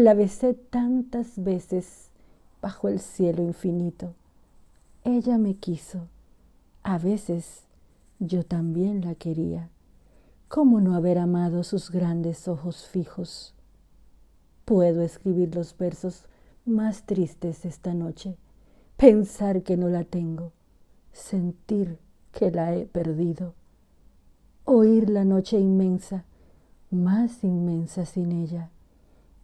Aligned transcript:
La 0.00 0.14
besé 0.14 0.54
tantas 0.54 1.44
veces 1.44 2.08
bajo 2.62 2.88
el 2.88 3.00
cielo 3.00 3.42
infinito. 3.42 4.14
Ella 5.04 5.36
me 5.36 5.56
quiso. 5.56 6.08
A 6.82 6.96
veces 6.96 7.64
yo 8.18 8.42
también 8.42 9.04
la 9.04 9.14
quería. 9.14 9.68
¿Cómo 10.48 10.80
no 10.80 10.94
haber 10.94 11.18
amado 11.18 11.64
sus 11.64 11.90
grandes 11.90 12.48
ojos 12.48 12.86
fijos? 12.86 13.54
Puedo 14.64 15.02
escribir 15.02 15.54
los 15.54 15.76
versos 15.76 16.24
más 16.64 17.02
tristes 17.02 17.66
esta 17.66 17.92
noche, 17.92 18.38
pensar 18.96 19.62
que 19.62 19.76
no 19.76 19.90
la 19.90 20.04
tengo, 20.04 20.52
sentir 21.12 21.98
que 22.32 22.50
la 22.50 22.74
he 22.74 22.86
perdido, 22.86 23.52
oír 24.64 25.10
la 25.10 25.26
noche 25.26 25.60
inmensa, 25.60 26.24
más 26.90 27.44
inmensa 27.44 28.06
sin 28.06 28.32
ella 28.32 28.70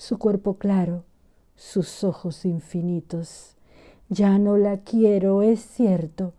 su 0.00 0.16
cuerpo 0.16 0.54
claro, 0.54 1.04
sus 1.56 2.04
ojos 2.04 2.46
infinitos. 2.46 3.54
Ya 4.08 4.38
no 4.38 4.56
la 4.56 4.78
quiero, 4.78 5.42
es 5.42 5.60
cierto, 5.60 6.32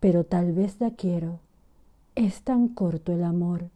pero 0.00 0.24
tal 0.24 0.52
vez 0.52 0.78
la 0.80 0.90
quiero. 0.90 1.38
Es 2.14 2.42
tan 2.42 2.68
corto 2.68 3.14
el 3.14 3.24
amor 3.24 3.70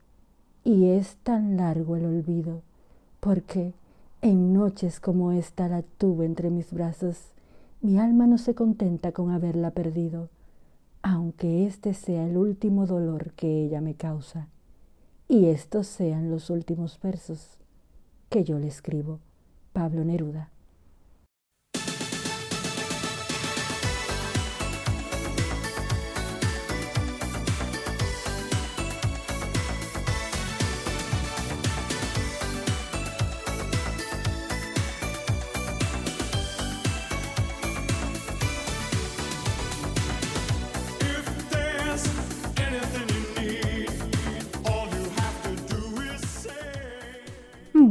y 0.63 0.91
es 0.91 1.17
tan 1.23 1.57
largo 1.57 1.97
el 1.97 2.05
olvido, 2.05 2.61
porque 3.21 3.73
en 4.21 4.53
noches 4.53 5.01
como 5.01 5.33
esta 5.33 5.69
la 5.69 5.81
tuve 5.97 6.27
entre 6.27 6.51
mis 6.51 6.71
brazos. 6.71 7.17
Mi 7.81 7.99
alma 7.99 8.27
no 8.27 8.37
se 8.37 8.55
contenta 8.55 9.13
con 9.13 9.31
haberla 9.31 9.71
perdido, 9.71 10.29
aunque 11.01 11.65
este 11.67 11.95
sea 11.95 12.27
el 12.27 12.37
último 12.37 12.87
dolor 12.87 13.33
que 13.33 13.65
ella 13.65 13.81
me 13.81 13.95
causa, 13.95 14.49
y 15.29 15.47
estos 15.47 15.87
sean 15.87 16.31
los 16.31 16.51
últimos 16.51 17.01
versos 17.03 17.57
que 18.29 18.45
yo 18.45 18.59
le 18.59 18.69
escribo. 18.69 19.19
Pablo 19.73 20.05
Neruda. 20.05 20.49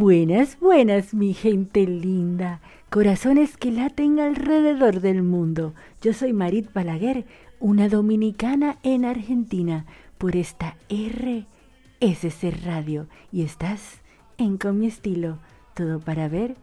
Buenas, 0.10 0.60
buenas, 0.60 1.14
mi 1.14 1.36
gente 1.36 1.86
linda. 1.86 2.62
Corazones 2.90 3.58
que 3.58 3.72
laten 3.72 4.20
alrededor 4.20 5.02
del 5.02 5.22
mundo. 5.22 5.76
Yo 6.02 6.14
soy 6.14 6.34
Marit 6.34 6.74
Balaguer, 6.74 7.26
una 7.60 7.90
dominicana 7.90 8.80
en 8.82 9.06
Argentina, 9.06 9.86
por 10.18 10.36
esta 10.36 10.78
RSC 10.90 12.66
Radio. 12.66 13.06
Y 13.32 13.44
estás 13.44 14.02
en 14.40 14.58
Con 14.58 14.80
mi 14.80 14.88
estilo, 14.88 15.38
todo 15.76 16.00
para 16.00 16.28
ver 16.28 16.56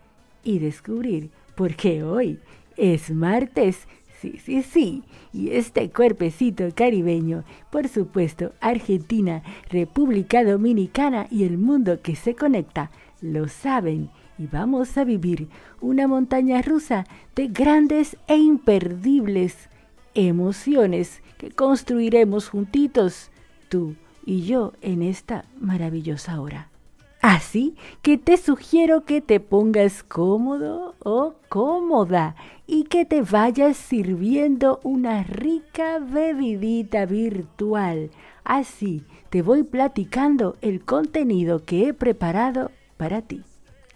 y 0.42 0.58
descubrir, 0.58 1.30
porque 1.54 2.02
hoy 2.02 2.40
es 2.76 3.12
martes. 3.12 3.86
Sí, 4.20 4.40
sí, 4.42 4.64
sí. 4.64 5.04
Y 5.32 5.50
este 5.50 5.88
cuerpecito 5.90 6.64
caribeño, 6.74 7.44
por 7.70 7.86
supuesto, 7.86 8.54
Argentina, 8.60 9.44
República 9.70 10.42
Dominicana 10.42 11.28
y 11.30 11.44
el 11.44 11.58
mundo 11.58 12.00
que 12.02 12.16
se 12.16 12.34
conecta 12.34 12.90
lo 13.20 13.48
saben 13.48 14.10
y 14.38 14.46
vamos 14.46 14.96
a 14.98 15.04
vivir 15.04 15.48
una 15.80 16.06
montaña 16.06 16.62
rusa 16.62 17.06
de 17.34 17.48
grandes 17.48 18.16
e 18.26 18.36
imperdibles 18.36 19.68
emociones 20.14 21.22
que 21.38 21.50
construiremos 21.50 22.48
juntitos, 22.48 23.30
tú 23.68 23.96
y 24.24 24.42
yo, 24.42 24.72
en 24.80 25.02
esta 25.02 25.44
maravillosa 25.58 26.40
hora. 26.40 26.70
Así 27.22 27.74
que 28.02 28.18
te 28.18 28.36
sugiero 28.36 29.04
que 29.04 29.20
te 29.20 29.40
pongas 29.40 30.02
cómodo 30.02 30.94
o 31.00 31.34
cómoda 31.48 32.36
y 32.66 32.84
que 32.84 33.04
te 33.04 33.22
vayas 33.22 33.76
sirviendo 33.76 34.80
una 34.84 35.24
rica 35.24 35.98
bebidita 35.98 37.04
virtual. 37.04 38.10
Así 38.44 39.04
te 39.30 39.42
voy 39.42 39.64
platicando 39.64 40.56
el 40.60 40.84
contenido 40.84 41.64
que 41.64 41.88
he 41.88 41.94
preparado 41.94 42.70
para 42.96 43.22
ti. 43.22 43.42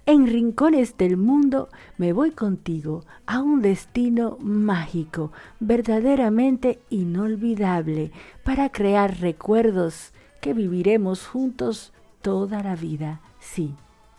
En 0.06 0.26
rincones 0.26 0.96
del 0.96 1.16
mundo 1.16 1.68
me 1.98 2.12
voy 2.12 2.32
contigo 2.32 3.04
a 3.26 3.40
un 3.40 3.62
destino 3.62 4.38
mágico, 4.40 5.30
verdaderamente 5.60 6.80
inolvidable, 6.90 8.10
para 8.42 8.70
crear 8.70 9.20
recuerdos 9.20 10.12
que 10.40 10.54
viviremos 10.54 11.26
juntos 11.26 11.92
toda 12.22 12.62
la 12.62 12.74
vida. 12.74 13.20
Sí, 13.38 13.74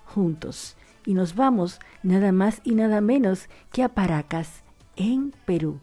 juntos. 0.05 0.77
Y 1.05 1.13
nos 1.13 1.35
vamos 1.35 1.79
nada 2.03 2.31
más 2.31 2.61
y 2.63 2.75
nada 2.75 3.01
menos 3.01 3.49
que 3.71 3.83
a 3.83 3.89
Paracas, 3.89 4.63
en 4.95 5.33
Perú. 5.45 5.79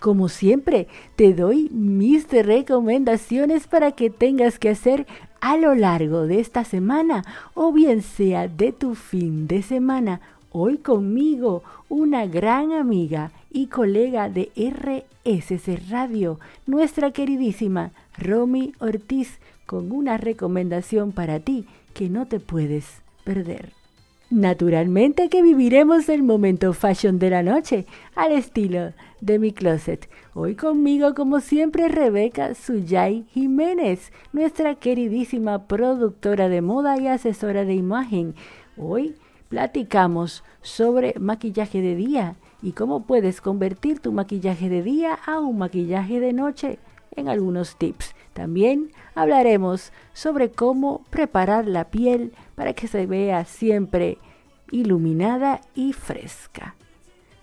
Como 0.00 0.28
siempre, 0.28 0.88
te 1.16 1.32
doy 1.32 1.70
mis 1.70 2.28
recomendaciones 2.28 3.66
para 3.66 3.92
que 3.92 4.10
tengas 4.10 4.58
que 4.58 4.68
hacer 4.68 5.06
a 5.40 5.56
lo 5.56 5.74
largo 5.74 6.26
de 6.26 6.40
esta 6.40 6.64
semana 6.64 7.24
o 7.54 7.72
bien 7.72 8.02
sea 8.02 8.48
de 8.48 8.72
tu 8.72 8.94
fin 8.94 9.46
de 9.46 9.62
semana. 9.62 10.20
Hoy 10.52 10.78
conmigo 10.78 11.62
una 11.88 12.26
gran 12.26 12.72
amiga 12.72 13.32
y 13.50 13.66
colega 13.66 14.28
de 14.28 14.50
RSC 14.56 15.90
Radio, 15.90 16.38
nuestra 16.66 17.10
queridísima 17.12 17.90
Romy 18.18 18.72
Ortiz, 18.78 19.38
con 19.66 19.92
una 19.92 20.16
recomendación 20.16 21.12
para 21.12 21.40
ti 21.40 21.66
que 21.92 22.08
no 22.08 22.26
te 22.26 22.40
puedes 22.40 23.02
perder. 23.24 23.83
Naturalmente 24.34 25.28
que 25.28 25.42
viviremos 25.42 26.08
el 26.08 26.24
momento 26.24 26.72
fashion 26.72 27.20
de 27.20 27.30
la 27.30 27.44
noche, 27.44 27.86
al 28.16 28.32
estilo 28.32 28.92
de 29.20 29.38
mi 29.38 29.52
closet. 29.52 30.10
Hoy 30.34 30.56
conmigo, 30.56 31.14
como 31.14 31.38
siempre, 31.38 31.86
Rebeca 31.86 32.56
Suyay 32.56 33.26
Jiménez, 33.30 34.10
nuestra 34.32 34.74
queridísima 34.74 35.68
productora 35.68 36.48
de 36.48 36.62
moda 36.62 36.98
y 36.98 37.06
asesora 37.06 37.64
de 37.64 37.74
imagen. 37.74 38.34
Hoy 38.76 39.14
platicamos 39.50 40.42
sobre 40.62 41.14
maquillaje 41.20 41.80
de 41.80 41.94
día 41.94 42.34
y 42.60 42.72
cómo 42.72 43.06
puedes 43.06 43.40
convertir 43.40 44.00
tu 44.00 44.10
maquillaje 44.10 44.68
de 44.68 44.82
día 44.82 45.14
a 45.14 45.38
un 45.38 45.58
maquillaje 45.58 46.18
de 46.18 46.32
noche 46.32 46.80
en 47.14 47.28
algunos 47.28 47.76
tips. 47.76 48.16
También 48.32 48.90
hablaremos 49.14 49.92
sobre 50.12 50.50
cómo 50.50 51.04
preparar 51.10 51.68
la 51.68 51.84
piel 51.84 52.32
para 52.56 52.72
que 52.72 52.88
se 52.88 53.06
vea 53.06 53.44
siempre 53.44 54.18
iluminada 54.74 55.60
y 55.74 55.92
fresca. 55.92 56.74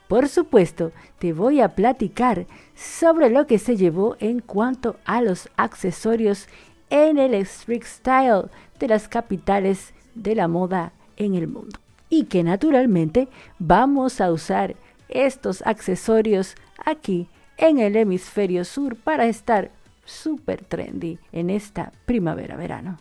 Por 0.09 0.27
supuesto, 0.27 0.91
te 1.17 1.31
voy 1.31 1.61
a 1.61 1.69
platicar 1.75 2.45
sobre 2.75 3.29
lo 3.29 3.47
que 3.47 3.57
se 3.57 3.77
llevó 3.77 4.17
en 4.19 4.41
cuanto 4.41 4.97
a 5.05 5.21
los 5.21 5.49
accesorios 5.55 6.47
en 6.89 7.17
el 7.17 7.33
street 7.35 7.83
style 7.85 8.49
de 8.77 8.89
las 8.89 9.07
capitales 9.07 9.93
de 10.13 10.35
la 10.35 10.49
moda 10.49 10.91
en 11.15 11.35
el 11.35 11.47
mundo. 11.47 11.79
Y 12.09 12.25
que 12.25 12.43
naturalmente 12.43 13.29
vamos 13.57 14.19
a 14.19 14.29
usar 14.33 14.75
estos 15.07 15.61
accesorios 15.65 16.55
aquí 16.85 17.29
en 17.55 17.79
el 17.79 17.95
hemisferio 17.95 18.65
sur 18.65 18.97
para 18.97 19.27
estar 19.27 19.71
súper 20.03 20.65
trendy 20.65 21.17
en 21.31 21.49
esta 21.49 21.93
primavera-verano. 22.05 22.97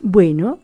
Bueno, 0.00 0.58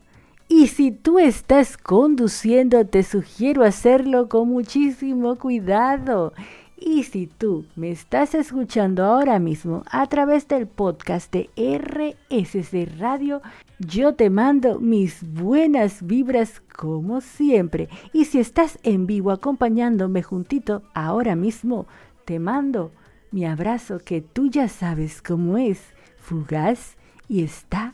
y 0.51 0.67
si 0.67 0.91
tú 0.91 1.17
estás 1.17 1.77
conduciendo, 1.77 2.85
te 2.85 3.03
sugiero 3.03 3.63
hacerlo 3.63 4.27
con 4.27 4.49
muchísimo 4.49 5.37
cuidado. 5.37 6.33
Y 6.75 7.03
si 7.03 7.27
tú 7.27 7.65
me 7.77 7.89
estás 7.89 8.35
escuchando 8.35 9.05
ahora 9.05 9.39
mismo 9.39 9.83
a 9.89 10.05
través 10.07 10.49
del 10.49 10.67
podcast 10.67 11.31
de 11.31 11.49
RSC 11.55 12.99
Radio, 12.99 13.41
yo 13.79 14.15
te 14.15 14.29
mando 14.29 14.81
mis 14.81 15.23
buenas 15.23 16.05
vibras 16.05 16.61
como 16.75 17.21
siempre. 17.21 17.87
Y 18.11 18.25
si 18.25 18.39
estás 18.39 18.77
en 18.83 19.07
vivo 19.07 19.31
acompañándome 19.31 20.21
juntito 20.21 20.83
ahora 20.93 21.37
mismo, 21.37 21.87
te 22.25 22.39
mando 22.39 22.91
mi 23.31 23.45
abrazo 23.45 23.99
que 24.03 24.19
tú 24.19 24.49
ya 24.49 24.67
sabes 24.67 25.21
cómo 25.21 25.57
es, 25.57 25.79
fugaz 26.17 26.97
y 27.29 27.41
está 27.41 27.93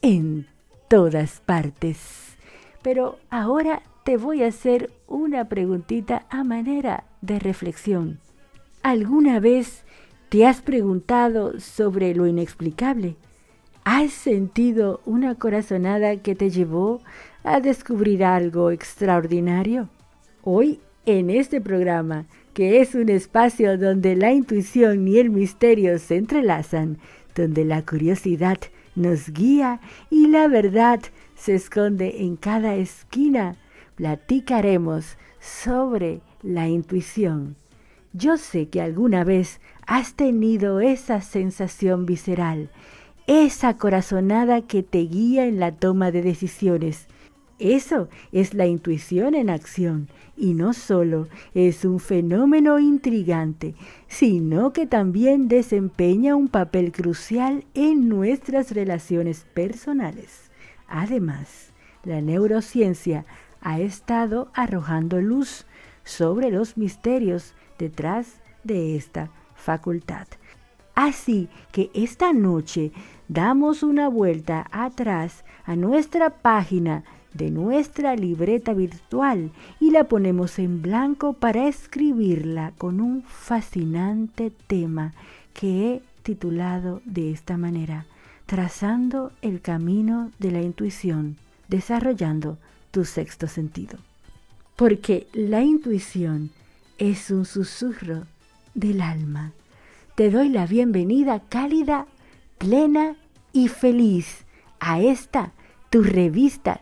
en 0.00 0.46
todas 0.92 1.40
partes. 1.46 2.36
Pero 2.82 3.18
ahora 3.30 3.80
te 4.04 4.18
voy 4.18 4.42
a 4.42 4.48
hacer 4.48 4.90
una 5.08 5.48
preguntita 5.48 6.26
a 6.28 6.44
manera 6.44 7.04
de 7.22 7.38
reflexión. 7.38 8.18
¿Alguna 8.82 9.40
vez 9.40 9.84
te 10.28 10.44
has 10.46 10.60
preguntado 10.60 11.58
sobre 11.58 12.14
lo 12.14 12.26
inexplicable? 12.26 13.16
¿Has 13.84 14.12
sentido 14.12 15.00
una 15.06 15.34
corazonada 15.36 16.18
que 16.18 16.34
te 16.34 16.50
llevó 16.50 17.00
a 17.42 17.60
descubrir 17.60 18.22
algo 18.22 18.70
extraordinario? 18.70 19.88
Hoy, 20.42 20.78
en 21.06 21.30
este 21.30 21.62
programa, 21.62 22.26
que 22.52 22.82
es 22.82 22.94
un 22.94 23.08
espacio 23.08 23.78
donde 23.78 24.14
la 24.14 24.30
intuición 24.32 25.08
y 25.08 25.16
el 25.16 25.30
misterio 25.30 25.98
se 25.98 26.18
entrelazan, 26.18 26.98
donde 27.34 27.64
la 27.64 27.80
curiosidad 27.80 28.58
nos 28.94 29.30
guía 29.30 29.80
y 30.10 30.26
la 30.28 30.48
verdad 30.48 31.00
se 31.34 31.54
esconde 31.54 32.22
en 32.22 32.36
cada 32.36 32.74
esquina. 32.74 33.56
Platicaremos 33.96 35.16
sobre 35.40 36.20
la 36.42 36.68
intuición. 36.68 37.56
Yo 38.12 38.36
sé 38.36 38.68
que 38.68 38.80
alguna 38.80 39.24
vez 39.24 39.60
has 39.86 40.14
tenido 40.14 40.80
esa 40.80 41.20
sensación 41.20 42.04
visceral, 42.04 42.70
esa 43.26 43.78
corazonada 43.78 44.62
que 44.62 44.82
te 44.82 44.98
guía 45.00 45.46
en 45.46 45.58
la 45.58 45.72
toma 45.72 46.10
de 46.10 46.22
decisiones. 46.22 47.06
Eso 47.58 48.08
es 48.32 48.54
la 48.54 48.66
intuición 48.66 49.34
en 49.34 49.48
acción 49.48 50.08
y 50.36 50.54
no 50.54 50.72
solo 50.72 51.28
es 51.54 51.84
un 51.84 52.00
fenómeno 52.00 52.78
intrigante, 52.78 53.74
sino 54.12 54.74
que 54.74 54.86
también 54.86 55.48
desempeña 55.48 56.36
un 56.36 56.48
papel 56.48 56.92
crucial 56.92 57.64
en 57.72 58.10
nuestras 58.10 58.70
relaciones 58.72 59.46
personales. 59.54 60.50
Además, 60.86 61.72
la 62.04 62.20
neurociencia 62.20 63.24
ha 63.62 63.80
estado 63.80 64.50
arrojando 64.52 65.22
luz 65.22 65.64
sobre 66.04 66.50
los 66.50 66.76
misterios 66.76 67.54
detrás 67.78 68.42
de 68.64 68.96
esta 68.96 69.30
facultad. 69.54 70.26
Así 70.94 71.48
que 71.72 71.90
esta 71.94 72.34
noche 72.34 72.92
damos 73.28 73.82
una 73.82 74.08
vuelta 74.08 74.66
atrás 74.72 75.42
a 75.64 75.74
nuestra 75.74 76.28
página 76.28 77.02
de 77.34 77.50
nuestra 77.50 78.14
libreta 78.16 78.72
virtual 78.74 79.50
y 79.80 79.90
la 79.90 80.04
ponemos 80.04 80.58
en 80.58 80.82
blanco 80.82 81.32
para 81.32 81.68
escribirla 81.68 82.72
con 82.78 83.00
un 83.00 83.22
fascinante 83.22 84.52
tema 84.66 85.12
que 85.54 85.94
he 85.94 86.02
titulado 86.22 87.00
de 87.04 87.30
esta 87.32 87.56
manera, 87.56 88.06
Trazando 88.46 89.32
el 89.40 89.62
camino 89.62 90.30
de 90.38 90.50
la 90.50 90.60
intuición, 90.60 91.36
desarrollando 91.68 92.58
tu 92.90 93.06
sexto 93.06 93.46
sentido. 93.46 93.98
Porque 94.76 95.26
la 95.32 95.62
intuición 95.62 96.50
es 96.98 97.30
un 97.30 97.46
susurro 97.46 98.26
del 98.74 99.00
alma. 99.00 99.52
Te 100.16 100.30
doy 100.30 100.50
la 100.50 100.66
bienvenida 100.66 101.40
cálida, 101.48 102.06
plena 102.58 103.16
y 103.54 103.68
feliz 103.68 104.44
a 104.80 105.00
esta, 105.00 105.52
tu 105.88 106.02
revista 106.02 106.81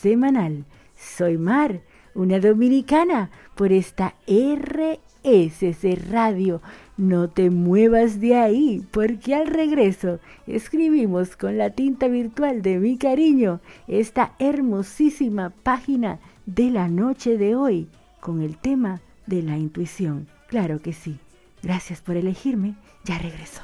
semanal. 0.00 0.64
Soy 0.96 1.38
Mar, 1.38 1.80
una 2.14 2.40
dominicana, 2.40 3.30
por 3.54 3.72
esta 3.72 4.14
RSC 4.26 5.98
Radio. 6.10 6.60
No 6.96 7.28
te 7.28 7.50
muevas 7.50 8.20
de 8.20 8.36
ahí, 8.36 8.84
porque 8.90 9.34
al 9.34 9.46
regreso 9.46 10.20
escribimos 10.46 11.36
con 11.36 11.56
la 11.58 11.70
tinta 11.70 12.08
virtual 12.08 12.62
de 12.62 12.78
mi 12.78 12.98
cariño 12.98 13.60
esta 13.88 14.34
hermosísima 14.38 15.50
página 15.50 16.18
de 16.46 16.70
la 16.70 16.88
noche 16.88 17.38
de 17.38 17.54
hoy 17.54 17.88
con 18.20 18.42
el 18.42 18.56
tema 18.58 19.00
de 19.26 19.42
la 19.42 19.56
intuición. 19.56 20.26
Claro 20.48 20.80
que 20.80 20.92
sí. 20.92 21.18
Gracias 21.62 22.00
por 22.00 22.16
elegirme. 22.16 22.74
Ya 23.04 23.18
regreso. 23.18 23.62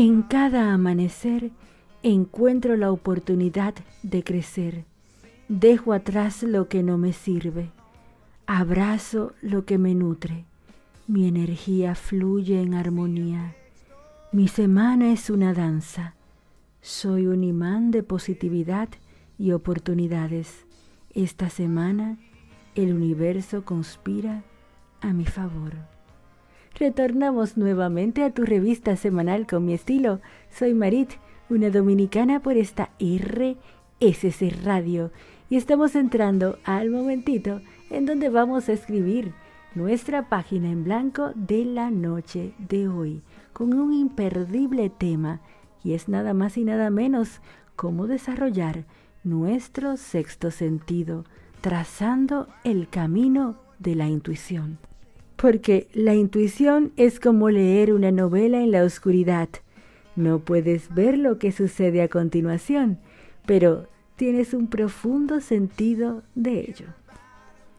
En 0.00 0.22
cada 0.22 0.72
amanecer 0.74 1.50
encuentro 2.04 2.76
la 2.76 2.92
oportunidad 2.92 3.74
de 4.04 4.22
crecer. 4.22 4.84
Dejo 5.48 5.92
atrás 5.92 6.44
lo 6.44 6.68
que 6.68 6.84
no 6.84 6.98
me 6.98 7.12
sirve. 7.12 7.72
Abrazo 8.46 9.32
lo 9.42 9.64
que 9.64 9.76
me 9.76 9.96
nutre. 9.96 10.44
Mi 11.08 11.26
energía 11.26 11.96
fluye 11.96 12.62
en 12.62 12.74
armonía. 12.74 13.56
Mi 14.30 14.46
semana 14.46 15.10
es 15.10 15.30
una 15.30 15.52
danza. 15.52 16.14
Soy 16.80 17.26
un 17.26 17.42
imán 17.42 17.90
de 17.90 18.04
positividad 18.04 18.88
y 19.36 19.50
oportunidades. 19.50 20.64
Esta 21.12 21.50
semana 21.50 22.18
el 22.76 22.94
universo 22.94 23.64
conspira 23.64 24.44
a 25.00 25.12
mi 25.12 25.24
favor. 25.24 25.97
Retornamos 26.78 27.56
nuevamente 27.56 28.22
a 28.22 28.30
tu 28.30 28.44
revista 28.44 28.94
semanal 28.94 29.48
con 29.48 29.64
mi 29.64 29.74
estilo. 29.74 30.20
Soy 30.48 30.74
Marit, 30.74 31.10
una 31.50 31.70
dominicana 31.70 32.38
por 32.38 32.56
esta 32.56 32.90
RSC 33.00 34.62
Radio 34.62 35.10
y 35.50 35.56
estamos 35.56 35.96
entrando 35.96 36.60
al 36.62 36.90
momentito 36.90 37.62
en 37.90 38.06
donde 38.06 38.28
vamos 38.28 38.68
a 38.68 38.74
escribir 38.74 39.32
nuestra 39.74 40.28
página 40.28 40.70
en 40.70 40.84
blanco 40.84 41.32
de 41.34 41.64
la 41.64 41.90
noche 41.90 42.54
de 42.58 42.86
hoy 42.86 43.22
con 43.52 43.74
un 43.74 43.92
imperdible 43.92 44.88
tema 44.88 45.40
y 45.82 45.94
es 45.94 46.08
nada 46.08 46.32
más 46.32 46.56
y 46.56 46.64
nada 46.64 46.90
menos 46.90 47.40
cómo 47.74 48.06
desarrollar 48.06 48.84
nuestro 49.24 49.96
sexto 49.96 50.52
sentido, 50.52 51.24
trazando 51.60 52.46
el 52.62 52.88
camino 52.88 53.56
de 53.80 53.96
la 53.96 54.06
intuición. 54.06 54.78
Porque 55.40 55.86
la 55.94 56.16
intuición 56.16 56.90
es 56.96 57.20
como 57.20 57.48
leer 57.48 57.92
una 57.92 58.10
novela 58.10 58.60
en 58.60 58.72
la 58.72 58.82
oscuridad. 58.82 59.48
No 60.16 60.40
puedes 60.40 60.92
ver 60.92 61.16
lo 61.16 61.38
que 61.38 61.52
sucede 61.52 62.02
a 62.02 62.08
continuación, 62.08 62.98
pero 63.46 63.86
tienes 64.16 64.52
un 64.52 64.66
profundo 64.66 65.40
sentido 65.40 66.24
de 66.34 66.58
ello. 66.68 66.86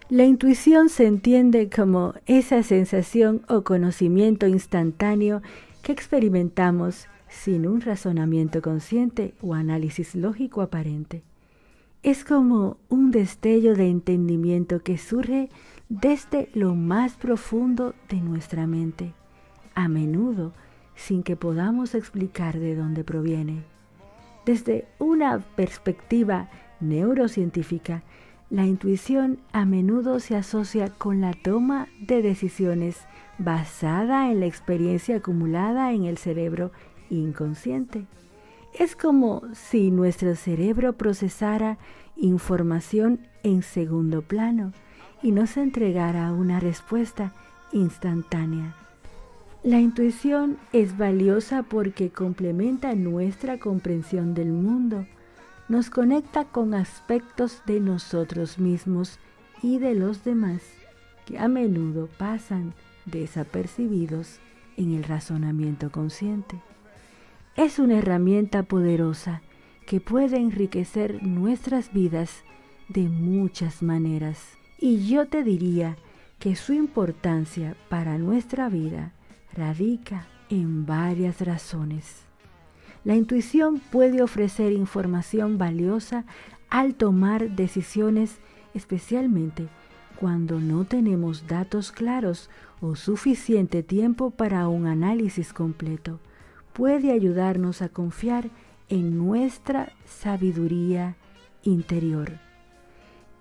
La 0.08 0.24
intuición 0.24 0.88
se 0.88 1.06
entiende 1.06 1.70
como 1.70 2.14
esa 2.28 2.64
sensación 2.64 3.42
o 3.50 3.64
conocimiento 3.66 4.48
instantáneo 4.48 5.42
que 5.84 5.92
experimentamos 5.92 7.08
sin 7.28 7.68
un 7.68 7.82
razonamiento 7.82 8.62
consciente 8.62 9.34
o 9.42 9.54
análisis 9.54 10.16
lógico 10.16 10.62
aparente. 10.62 11.24
Es 12.04 12.24
como 12.24 12.78
un 12.88 13.12
destello 13.12 13.76
de 13.76 13.90
entendimiento 13.90 14.80
que 14.82 14.98
surge 14.98 15.50
desde 15.90 16.50
lo 16.54 16.76
más 16.76 17.16
profundo 17.16 17.96
de 18.10 18.22
nuestra 18.22 18.68
mente, 18.68 19.14
a 19.74 19.88
menudo 19.88 20.54
sin 20.96 21.24
que 21.24 21.36
podamos 21.36 21.96
explicar 21.96 22.60
de 22.60 22.76
dónde 22.76 23.04
proviene. 23.04 23.64
Desde 24.46 24.88
una 25.00 25.40
perspectiva 25.40 26.50
neurocientífica, 26.80 28.04
la 28.52 28.66
intuición 28.66 29.40
a 29.52 29.66
menudo 29.66 30.20
se 30.20 30.36
asocia 30.36 30.90
con 30.90 31.22
la 31.22 31.34
toma 31.34 31.88
de 32.00 32.22
decisiones 32.22 32.98
basada 33.40 34.32
en 34.32 34.42
la 34.42 34.46
experiencia 34.46 35.18
acumulada 35.18 35.92
en 35.92 36.06
el 36.06 36.18
cerebro 36.18 36.72
inconsciente. 37.10 38.06
Es 38.78 38.96
como 38.96 39.42
si 39.54 39.90
nuestro 39.90 40.36
cerebro 40.36 40.94
procesara 40.94 41.80
información 42.16 43.22
en 43.42 43.64
segundo 43.64 44.22
plano 44.22 44.74
y 45.22 45.32
nos 45.32 45.58
entregara 45.58 46.32
una 46.32 46.60
respuesta 46.60 47.34
instantánea. 47.72 48.76
La 49.64 49.80
intuición 49.80 50.58
es 50.72 50.98
valiosa 50.98 51.64
porque 51.64 52.12
complementa 52.12 52.96
nuestra 52.96 53.60
comprensión 53.60 54.34
del 54.34 54.52
mundo, 54.52 55.06
nos 55.68 55.90
conecta 55.90 56.46
con 56.46 56.74
aspectos 56.74 57.62
de 57.66 57.80
nosotros 57.82 58.58
mismos 58.58 59.20
y 59.62 59.78
de 59.80 59.96
los 59.96 60.24
demás 60.24 60.62
que 61.26 61.38
a 61.38 61.48
menudo 61.48 62.08
pasan 62.18 62.74
desapercibidos 63.06 64.40
en 64.78 64.96
el 64.96 65.04
razonamiento 65.04 65.92
consciente. 65.92 66.60
Es 67.58 67.80
una 67.80 67.98
herramienta 67.98 68.64
poderosa 68.64 69.42
que 69.86 70.00
puede 70.00 70.38
enriquecer 70.38 71.22
nuestras 71.22 71.92
vidas 71.92 72.44
de 72.88 73.10
muchas 73.10 73.84
maneras. 73.84 74.59
Y 74.82 75.08
yo 75.08 75.28
te 75.28 75.44
diría 75.44 75.98
que 76.40 76.56
su 76.56 76.72
importancia 76.72 77.76
para 77.90 78.18
nuestra 78.18 78.70
vida 78.70 79.12
radica 79.54 80.28
en 80.50 80.86
varias 80.86 81.42
razones. 81.42 82.24
La 83.04 83.16
intuición 83.16 83.80
puede 83.80 84.22
ofrecer 84.22 84.72
información 84.72 85.58
valiosa 85.58 86.26
al 86.70 86.96
tomar 86.96 87.52
decisiones, 87.52 88.38
especialmente 88.74 89.68
cuando 90.18 90.60
no 90.60 90.86
tenemos 90.86 91.48
datos 91.48 91.92
claros 91.92 92.50
o 92.82 92.96
suficiente 92.96 93.84
tiempo 93.84 94.32
para 94.32 94.68
un 94.68 94.86
análisis 94.88 95.54
completo. 95.54 96.20
Puede 96.74 97.12
ayudarnos 97.12 97.82
a 97.82 97.90
confiar 97.90 98.50
en 98.88 99.18
nuestra 99.18 99.92
sabiduría 100.06 101.16
interior. 101.64 102.49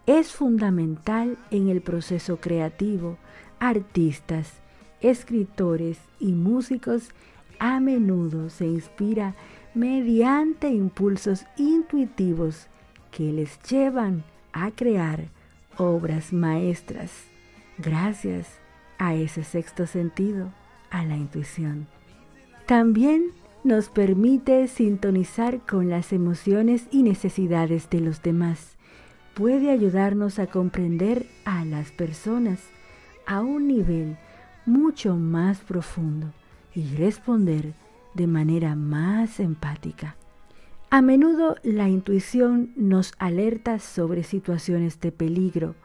Es 0.08 0.32
fundamental 0.32 1.36
en 1.50 1.68
el 1.68 1.82
proceso 1.82 2.38
creativo. 2.38 3.18
Artistas, 3.60 4.54
escritores 5.02 5.98
y 6.18 6.32
músicos 6.32 7.10
a 7.58 7.78
menudo 7.78 8.48
se 8.48 8.64
inspira 8.64 9.34
mediante 9.74 10.70
impulsos 10.70 11.44
intuitivos 11.58 12.68
que 13.10 13.34
les 13.34 13.62
llevan 13.64 14.24
a 14.54 14.70
crear 14.70 15.26
obras 15.76 16.32
maestras 16.32 17.12
gracias 17.76 18.48
a 18.96 19.14
ese 19.14 19.44
sexto 19.44 19.86
sentido, 19.86 20.54
a 20.88 21.04
la 21.04 21.18
intuición. 21.18 21.86
También 22.64 23.32
nos 23.62 23.90
permite 23.90 24.68
sintonizar 24.68 25.60
con 25.66 25.90
las 25.90 26.14
emociones 26.14 26.88
y 26.90 27.02
necesidades 27.02 27.90
de 27.90 28.00
los 28.00 28.22
demás. 28.22 28.77
Puede 29.38 29.70
ayudarnos 29.70 30.40
a 30.40 30.48
comprender 30.48 31.24
a 31.44 31.64
las 31.64 31.92
personas 31.92 32.58
a 33.24 33.40
un 33.40 33.68
nivel 33.68 34.16
mucho 34.66 35.14
más 35.14 35.60
profundo 35.60 36.32
y 36.74 36.96
responder 36.96 37.72
de 38.14 38.26
manera 38.26 38.74
más 38.74 39.38
empática. 39.38 40.16
A 40.90 41.02
menudo 41.02 41.54
la 41.62 41.88
intuición 41.88 42.72
nos 42.74 43.12
alerta 43.20 43.78
sobre 43.78 44.24
situaciones 44.24 44.98
de 44.98 45.12
peligro. 45.12 45.76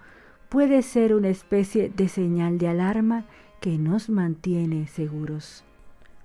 Puede 0.50 0.82
ser 0.82 1.14
una 1.14 1.30
especie 1.30 1.94
de 1.96 2.08
señal 2.08 2.58
de 2.58 2.70
alarma 2.70 3.24
que 3.62 3.78
nos 3.78 4.10
mantiene 4.10 4.88
seguros. 4.88 5.64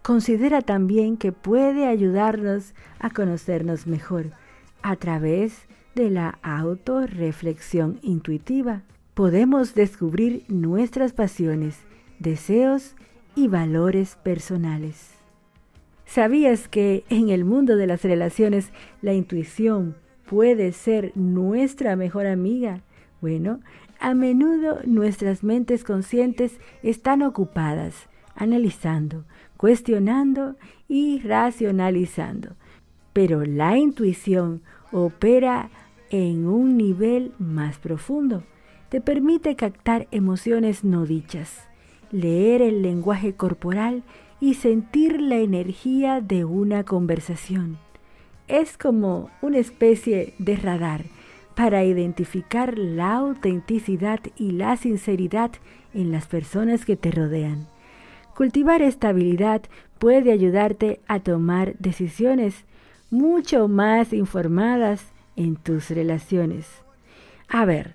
Considera 0.00 0.62
también 0.62 1.18
que 1.18 1.32
puede 1.32 1.88
ayudarnos 1.88 2.72
a 2.98 3.10
conocernos 3.10 3.86
mejor 3.86 4.30
a 4.80 4.96
través 4.96 5.67
de 5.98 6.10
la 6.10 6.38
autorreflexión 6.42 7.98
intuitiva. 8.02 8.82
Podemos 9.14 9.74
descubrir 9.74 10.44
nuestras 10.46 11.12
pasiones, 11.12 11.80
deseos 12.20 12.94
y 13.34 13.48
valores 13.48 14.14
personales. 14.22 15.14
¿Sabías 16.06 16.68
que 16.68 17.04
en 17.08 17.30
el 17.30 17.44
mundo 17.44 17.74
de 17.74 17.88
las 17.88 18.02
relaciones 18.02 18.70
la 19.02 19.12
intuición 19.12 19.96
puede 20.24 20.70
ser 20.70 21.10
nuestra 21.16 21.96
mejor 21.96 22.28
amiga? 22.28 22.80
Bueno, 23.20 23.58
a 23.98 24.14
menudo 24.14 24.78
nuestras 24.86 25.42
mentes 25.42 25.82
conscientes 25.82 26.60
están 26.84 27.22
ocupadas 27.22 28.08
analizando, 28.36 29.24
cuestionando 29.56 30.54
y 30.86 31.18
racionalizando. 31.22 32.54
Pero 33.12 33.44
la 33.44 33.76
intuición 33.76 34.62
opera 34.92 35.70
en 36.10 36.46
un 36.46 36.76
nivel 36.76 37.32
más 37.38 37.78
profundo. 37.78 38.44
Te 38.88 39.00
permite 39.00 39.56
captar 39.56 40.08
emociones 40.10 40.84
no 40.84 41.04
dichas, 41.04 41.68
leer 42.10 42.62
el 42.62 42.82
lenguaje 42.82 43.34
corporal 43.34 44.02
y 44.40 44.54
sentir 44.54 45.20
la 45.20 45.36
energía 45.36 46.20
de 46.20 46.44
una 46.44 46.84
conversación. 46.84 47.78
Es 48.46 48.78
como 48.78 49.30
una 49.42 49.58
especie 49.58 50.34
de 50.38 50.56
radar 50.56 51.04
para 51.54 51.84
identificar 51.84 52.78
la 52.78 53.16
autenticidad 53.16 54.20
y 54.36 54.52
la 54.52 54.76
sinceridad 54.76 55.50
en 55.92 56.12
las 56.12 56.26
personas 56.26 56.84
que 56.84 56.96
te 56.96 57.10
rodean. 57.10 57.66
Cultivar 58.34 58.80
esta 58.80 59.08
habilidad 59.08 59.62
puede 59.98 60.30
ayudarte 60.30 61.00
a 61.08 61.18
tomar 61.18 61.76
decisiones 61.78 62.64
mucho 63.10 63.66
más 63.66 64.12
informadas 64.12 65.12
en 65.38 65.54
tus 65.54 65.88
relaciones. 65.90 66.66
A 67.48 67.64
ver, 67.64 67.94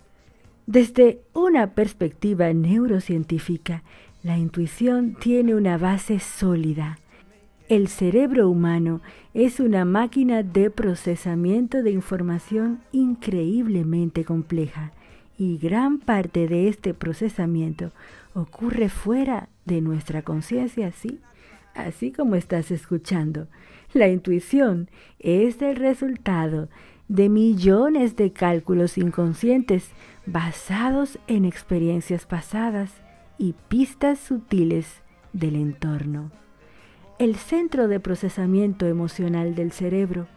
desde 0.66 1.20
una 1.34 1.76
perspectiva 1.76 2.52
neurocientífica, 2.54 3.84
la 4.24 4.38
intuición 4.38 5.16
tiene 5.20 5.54
una 5.54 5.78
base 5.78 6.20
sólida. 6.20 6.98
El 7.68 7.90
cerebro 7.90 8.50
humano 8.50 9.02
es 9.34 9.60
una 9.60 9.84
máquina 9.84 10.42
de 10.42 10.70
procesamiento 10.70 11.84
de 11.84 11.92
información 11.92 12.80
increíblemente 12.94 14.24
compleja 14.24 14.94
y 15.38 15.58
gran 15.58 16.00
parte 16.00 16.48
de 16.48 16.70
este 16.70 16.94
procesamiento 16.94 17.92
ocurre 18.34 18.88
fuera 18.88 19.50
de 19.66 19.82
nuestra 19.82 20.22
conciencia, 20.22 20.94
¿sí? 20.94 21.20
Así 21.76 22.12
como 22.12 22.36
estás 22.36 22.72
escuchando. 22.72 23.48
La 23.94 24.08
intuición 24.08 24.90
es 25.20 25.62
el 25.62 25.76
resultado 25.76 26.70
de 27.08 27.30
millones 27.30 28.16
de 28.16 28.32
cálculos 28.32 28.98
inconscientes 28.98 29.90
basados 30.26 31.20
en 31.28 31.46
experiencias 31.46 32.26
pasadas 32.26 32.92
y 33.38 33.54
pistas 33.68 34.20
sutiles 34.20 35.02
del 35.34 35.56
entorno. 35.56 36.32
El 37.20 37.36
centro 37.36 37.88
de 37.88 38.00
procesamiento 38.00 38.86
emocional 38.86 39.56
del 39.56 39.72
cerebro, 39.72 40.28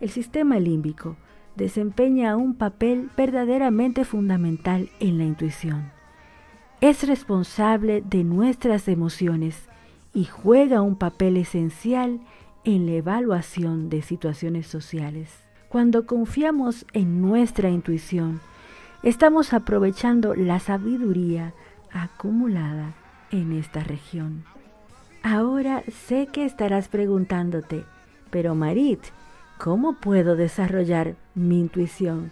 el 0.00 0.10
sistema 0.10 0.58
límbico, 0.58 1.16
desempeña 1.56 2.36
un 2.36 2.54
papel 2.54 3.10
verdaderamente 3.16 4.04
fundamental 4.04 4.90
en 5.00 5.18
la 5.18 5.24
intuición. 5.24 5.92
Es 6.80 7.06
responsable 7.06 8.02
de 8.02 8.24
nuestras 8.24 8.88
emociones 8.88 9.68
y 10.12 10.24
juega 10.24 10.82
un 10.82 10.96
papel 10.96 11.36
esencial 11.36 12.20
en 12.64 12.86
la 12.86 12.92
evaluación 12.92 13.88
de 13.88 14.02
situaciones 14.02 14.66
sociales. 14.66 15.43
Cuando 15.74 16.06
confiamos 16.06 16.86
en 16.92 17.20
nuestra 17.20 17.68
intuición, 17.68 18.40
estamos 19.02 19.52
aprovechando 19.52 20.36
la 20.36 20.60
sabiduría 20.60 21.52
acumulada 21.90 22.94
en 23.32 23.50
esta 23.50 23.82
región. 23.82 24.44
Ahora 25.24 25.82
sé 26.06 26.28
que 26.28 26.44
estarás 26.44 26.86
preguntándote, 26.86 27.82
pero 28.30 28.54
Marit, 28.54 29.00
¿cómo 29.58 29.94
puedo 29.94 30.36
desarrollar 30.36 31.16
mi 31.34 31.58
intuición? 31.58 32.30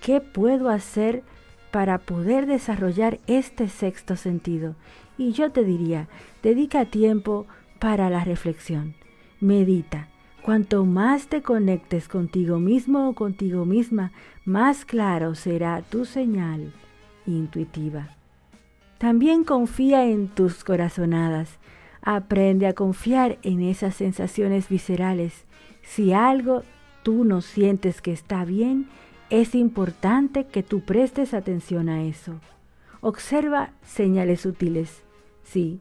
¿Qué 0.00 0.22
puedo 0.22 0.70
hacer 0.70 1.24
para 1.72 1.98
poder 1.98 2.46
desarrollar 2.46 3.18
este 3.26 3.68
sexto 3.68 4.16
sentido? 4.16 4.76
Y 5.18 5.32
yo 5.32 5.52
te 5.52 5.62
diría, 5.62 6.08
dedica 6.42 6.86
tiempo 6.86 7.44
para 7.78 8.08
la 8.08 8.24
reflexión. 8.24 8.94
Medita. 9.40 10.08
Cuanto 10.42 10.84
más 10.84 11.28
te 11.28 11.40
conectes 11.40 12.08
contigo 12.08 12.58
mismo 12.58 13.08
o 13.08 13.14
contigo 13.14 13.64
misma, 13.64 14.10
más 14.44 14.84
claro 14.84 15.36
será 15.36 15.82
tu 15.82 16.04
señal 16.04 16.72
intuitiva. 17.26 18.08
También 18.98 19.44
confía 19.44 20.04
en 20.04 20.26
tus 20.26 20.64
corazonadas. 20.64 21.58
Aprende 22.02 22.66
a 22.66 22.72
confiar 22.72 23.38
en 23.42 23.62
esas 23.62 23.94
sensaciones 23.94 24.68
viscerales. 24.68 25.44
Si 25.82 26.12
algo 26.12 26.64
tú 27.04 27.24
no 27.24 27.40
sientes 27.40 28.00
que 28.00 28.12
está 28.12 28.44
bien, 28.44 28.88
es 29.30 29.54
importante 29.54 30.46
que 30.46 30.64
tú 30.64 30.80
prestes 30.80 31.34
atención 31.34 31.88
a 31.88 32.02
eso. 32.02 32.40
Observa 33.00 33.70
señales 33.84 34.40
sutiles. 34.40 35.02
Sí, 35.44 35.78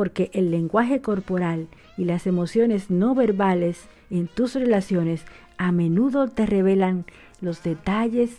porque 0.00 0.30
el 0.32 0.50
lenguaje 0.50 1.02
corporal 1.02 1.68
y 1.98 2.06
las 2.06 2.26
emociones 2.26 2.88
no 2.88 3.14
verbales 3.14 3.82
en 4.08 4.28
tus 4.28 4.54
relaciones 4.54 5.26
a 5.58 5.72
menudo 5.72 6.26
te 6.26 6.46
revelan 6.46 7.04
los 7.42 7.62
detalles 7.62 8.30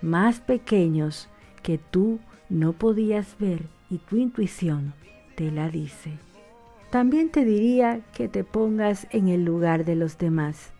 más 0.00 0.40
pequeños 0.40 1.28
que 1.62 1.76
tú 1.76 2.20
no 2.48 2.72
podías 2.72 3.36
ver 3.38 3.64
y 3.90 3.98
tu 3.98 4.16
intuición 4.16 4.94
te 5.34 5.50
la 5.50 5.68
dice. 5.68 6.12
También 6.88 7.28
te 7.28 7.44
diría 7.44 8.00
que 8.14 8.26
te 8.28 8.42
pongas 8.42 9.06
en 9.10 9.28
el 9.28 9.44
lugar 9.44 9.84
de 9.84 9.96
los 9.96 10.16
demás 10.16 10.70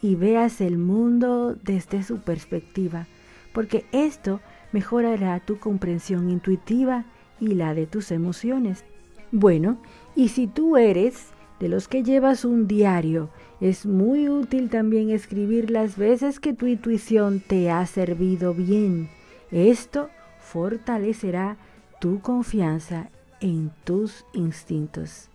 y 0.00 0.14
veas 0.14 0.62
el 0.62 0.78
mundo 0.78 1.58
desde 1.62 2.04
su 2.04 2.20
perspectiva, 2.20 3.06
porque 3.52 3.84
esto 3.92 4.40
mejorará 4.72 5.40
tu 5.40 5.58
comprensión 5.58 6.30
intuitiva 6.30 7.04
y 7.38 7.48
la 7.48 7.74
de 7.74 7.86
tus 7.86 8.12
emociones. 8.12 8.82
Bueno, 9.36 9.78
y 10.14 10.28
si 10.28 10.46
tú 10.46 10.76
eres 10.76 11.30
de 11.58 11.68
los 11.68 11.88
que 11.88 12.04
llevas 12.04 12.44
un 12.44 12.68
diario, 12.68 13.30
es 13.60 13.84
muy 13.84 14.28
útil 14.28 14.70
también 14.70 15.10
escribir 15.10 15.72
las 15.72 15.96
veces 15.96 16.38
que 16.38 16.52
tu 16.52 16.68
intuición 16.68 17.42
te 17.44 17.68
ha 17.68 17.84
servido 17.86 18.54
bien. 18.54 19.08
Esto 19.50 20.08
fortalecerá 20.38 21.56
tu 22.00 22.20
confianza 22.20 23.10
en 23.40 23.72
tus 23.82 24.24
instintos. 24.34 25.30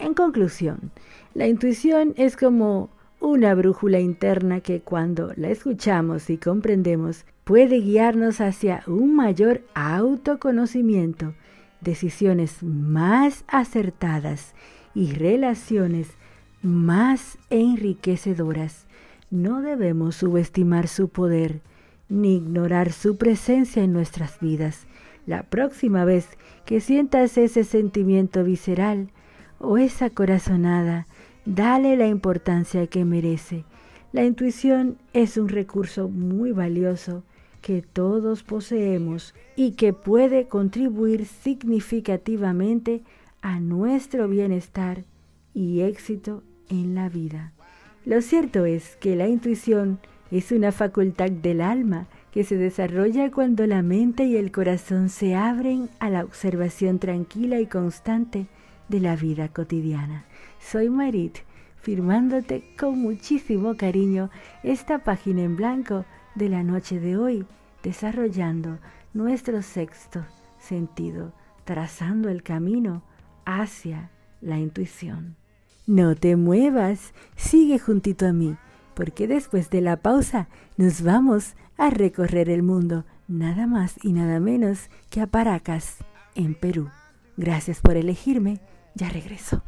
En 0.00 0.14
conclusión, 0.14 0.90
la 1.32 1.46
intuición 1.46 2.14
es 2.16 2.36
como 2.36 2.90
una 3.20 3.54
brújula 3.54 4.00
interna 4.00 4.60
que 4.60 4.80
cuando 4.80 5.32
la 5.36 5.50
escuchamos 5.50 6.30
y 6.30 6.36
comprendemos 6.36 7.24
puede 7.44 7.78
guiarnos 7.78 8.40
hacia 8.40 8.82
un 8.88 9.14
mayor 9.14 9.62
autoconocimiento 9.74 11.34
decisiones 11.80 12.62
más 12.62 13.44
acertadas 13.48 14.54
y 14.94 15.12
relaciones 15.12 16.08
más 16.62 17.38
enriquecedoras. 17.50 18.86
No 19.30 19.60
debemos 19.60 20.16
subestimar 20.16 20.88
su 20.88 21.08
poder 21.08 21.60
ni 22.08 22.36
ignorar 22.36 22.92
su 22.92 23.16
presencia 23.16 23.82
en 23.82 23.92
nuestras 23.92 24.40
vidas. 24.40 24.86
La 25.26 25.42
próxima 25.42 26.04
vez 26.04 26.28
que 26.64 26.80
sientas 26.80 27.36
ese 27.36 27.64
sentimiento 27.64 28.44
visceral 28.44 29.10
o 29.58 29.78
esa 29.78 30.10
corazonada, 30.10 31.06
dale 31.44 31.96
la 31.96 32.06
importancia 32.06 32.86
que 32.86 33.04
merece. 33.04 33.64
La 34.12 34.24
intuición 34.24 34.98
es 35.12 35.36
un 35.36 35.48
recurso 35.48 36.08
muy 36.08 36.52
valioso 36.52 37.24
que 37.66 37.82
todos 37.82 38.44
poseemos 38.44 39.34
y 39.56 39.72
que 39.72 39.92
puede 39.92 40.46
contribuir 40.46 41.26
significativamente 41.26 43.02
a 43.42 43.58
nuestro 43.58 44.28
bienestar 44.28 45.02
y 45.52 45.80
éxito 45.80 46.44
en 46.68 46.94
la 46.94 47.08
vida. 47.08 47.54
Lo 48.04 48.22
cierto 48.22 48.66
es 48.66 48.94
que 49.00 49.16
la 49.16 49.26
intuición 49.26 49.98
es 50.30 50.52
una 50.52 50.70
facultad 50.70 51.28
del 51.28 51.60
alma 51.60 52.06
que 52.30 52.44
se 52.44 52.56
desarrolla 52.56 53.32
cuando 53.32 53.66
la 53.66 53.82
mente 53.82 54.26
y 54.26 54.36
el 54.36 54.52
corazón 54.52 55.08
se 55.08 55.34
abren 55.34 55.90
a 55.98 56.08
la 56.08 56.22
observación 56.22 57.00
tranquila 57.00 57.58
y 57.58 57.66
constante 57.66 58.46
de 58.88 59.00
la 59.00 59.16
vida 59.16 59.48
cotidiana. 59.48 60.24
Soy 60.60 60.88
Marit, 60.88 61.38
firmándote 61.80 62.62
con 62.78 62.96
muchísimo 63.00 63.76
cariño 63.76 64.30
esta 64.62 65.00
página 65.00 65.42
en 65.42 65.56
blanco 65.56 66.04
de 66.36 66.48
la 66.48 66.62
noche 66.62 67.00
de 67.00 67.16
hoy, 67.16 67.44
desarrollando 67.86 68.80
nuestro 69.14 69.62
sexto 69.62 70.26
sentido, 70.58 71.32
trazando 71.64 72.28
el 72.28 72.42
camino 72.42 73.04
hacia 73.44 74.10
la 74.40 74.58
intuición. 74.58 75.36
No 75.86 76.16
te 76.16 76.34
muevas, 76.34 77.14
sigue 77.36 77.78
juntito 77.78 78.26
a 78.26 78.32
mí, 78.32 78.56
porque 78.94 79.28
después 79.28 79.70
de 79.70 79.82
la 79.82 79.98
pausa 79.98 80.48
nos 80.76 81.02
vamos 81.02 81.54
a 81.78 81.90
recorrer 81.90 82.50
el 82.50 82.64
mundo, 82.64 83.04
nada 83.28 83.68
más 83.68 83.94
y 84.02 84.12
nada 84.12 84.40
menos 84.40 84.90
que 85.08 85.20
a 85.20 85.28
Paracas, 85.28 85.98
en 86.34 86.56
Perú. 86.56 86.90
Gracias 87.36 87.80
por 87.80 87.96
elegirme, 87.96 88.58
ya 88.96 89.10
regreso. 89.10 89.62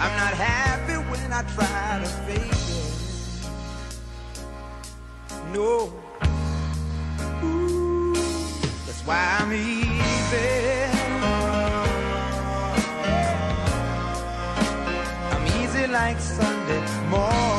I'm 0.00 0.16
not 0.16 0.34
happy 0.34 0.94
when 1.10 1.32
I 1.32 1.42
try 1.54 2.00
to 2.02 2.08
fake 2.26 2.68
it. 2.80 2.94
No. 5.52 5.92
Ooh, 7.44 8.12
that's 8.86 9.02
why 9.06 9.38
I'm 9.38 9.52
easy. 9.52 10.50
I'm 15.32 15.46
easy 15.62 15.86
like 15.86 16.18
Sunday 16.18 16.82
morning. 17.08 17.53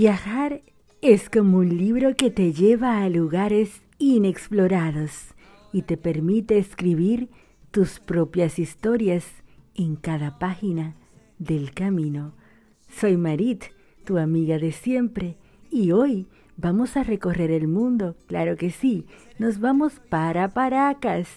Viajar 0.00 0.62
es 1.02 1.28
como 1.28 1.58
un 1.58 1.76
libro 1.76 2.16
que 2.16 2.30
te 2.30 2.54
lleva 2.54 3.02
a 3.02 3.10
lugares 3.10 3.82
inexplorados 3.98 5.34
y 5.74 5.82
te 5.82 5.98
permite 5.98 6.56
escribir 6.56 7.28
tus 7.70 8.00
propias 8.00 8.58
historias 8.58 9.26
en 9.74 9.96
cada 9.96 10.38
página 10.38 10.96
del 11.38 11.74
camino. 11.74 12.32
Soy 12.88 13.18
Marit, 13.18 13.64
tu 14.06 14.16
amiga 14.16 14.58
de 14.58 14.72
siempre, 14.72 15.36
y 15.70 15.92
hoy 15.92 16.26
Vamos 16.56 16.96
a 16.96 17.02
recorrer 17.02 17.50
el 17.50 17.68
mundo, 17.68 18.16
claro 18.26 18.56
que 18.56 18.70
sí. 18.70 19.04
Nos 19.38 19.60
vamos 19.60 20.00
para 20.08 20.48
Paracas, 20.48 21.28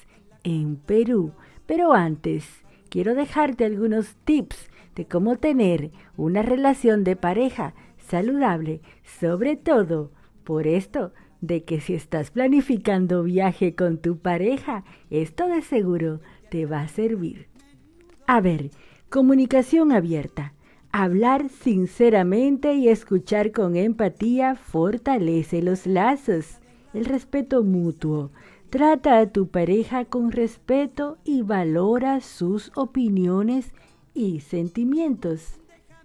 en 0.45 0.77
Perú. 0.77 1.33
Pero 1.65 1.91
antes, 1.91 2.45
quiero 2.89 3.13
dejarte 3.13 3.65
algunos 3.65 4.15
tips 4.23 4.69
de 4.95 5.05
cómo 5.05 5.37
tener 5.37 5.91
una 6.15 6.43
relación 6.43 7.03
de 7.03 7.17
pareja 7.17 7.73
saludable, 8.13 8.81
sobre 9.19 9.55
todo 9.55 10.11
por 10.43 10.67
esto 10.67 11.13
de 11.41 11.63
que 11.63 11.81
si 11.81 11.95
estás 11.95 12.29
planificando 12.29 13.23
viaje 13.23 13.73
con 13.73 13.97
tu 13.97 14.19
pareja, 14.19 14.83
esto 15.09 15.47
de 15.47 15.63
seguro 15.63 16.19
te 16.51 16.67
va 16.67 16.81
a 16.81 16.87
servir. 16.87 17.47
A 18.27 18.39
ver, 18.39 18.69
comunicación 19.09 19.91
abierta. 19.91 20.53
Hablar 20.91 21.49
sinceramente 21.49 22.75
y 22.75 22.87
escuchar 22.87 23.51
con 23.51 23.75
empatía 23.75 24.53
fortalece 24.53 25.63
los 25.63 25.87
lazos. 25.87 26.59
El 26.93 27.05
respeto 27.05 27.63
mutuo. 27.63 28.29
Trata 28.69 29.17
a 29.17 29.25
tu 29.25 29.47
pareja 29.47 30.05
con 30.05 30.31
respeto 30.31 31.17
y 31.23 31.41
valora 31.41 32.21
sus 32.21 32.71
opiniones 32.75 33.73
y 34.13 34.41
sentimientos. 34.41 35.59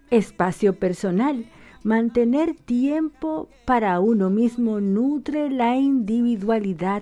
Espacio 0.09 0.79
personal. 0.79 1.45
Mantener 1.89 2.53
tiempo 2.53 3.49
para 3.65 3.99
uno 3.99 4.29
mismo 4.29 4.79
nutre 4.79 5.49
la 5.49 5.75
individualidad 5.75 7.01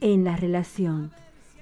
en 0.00 0.22
la 0.22 0.36
relación 0.36 1.10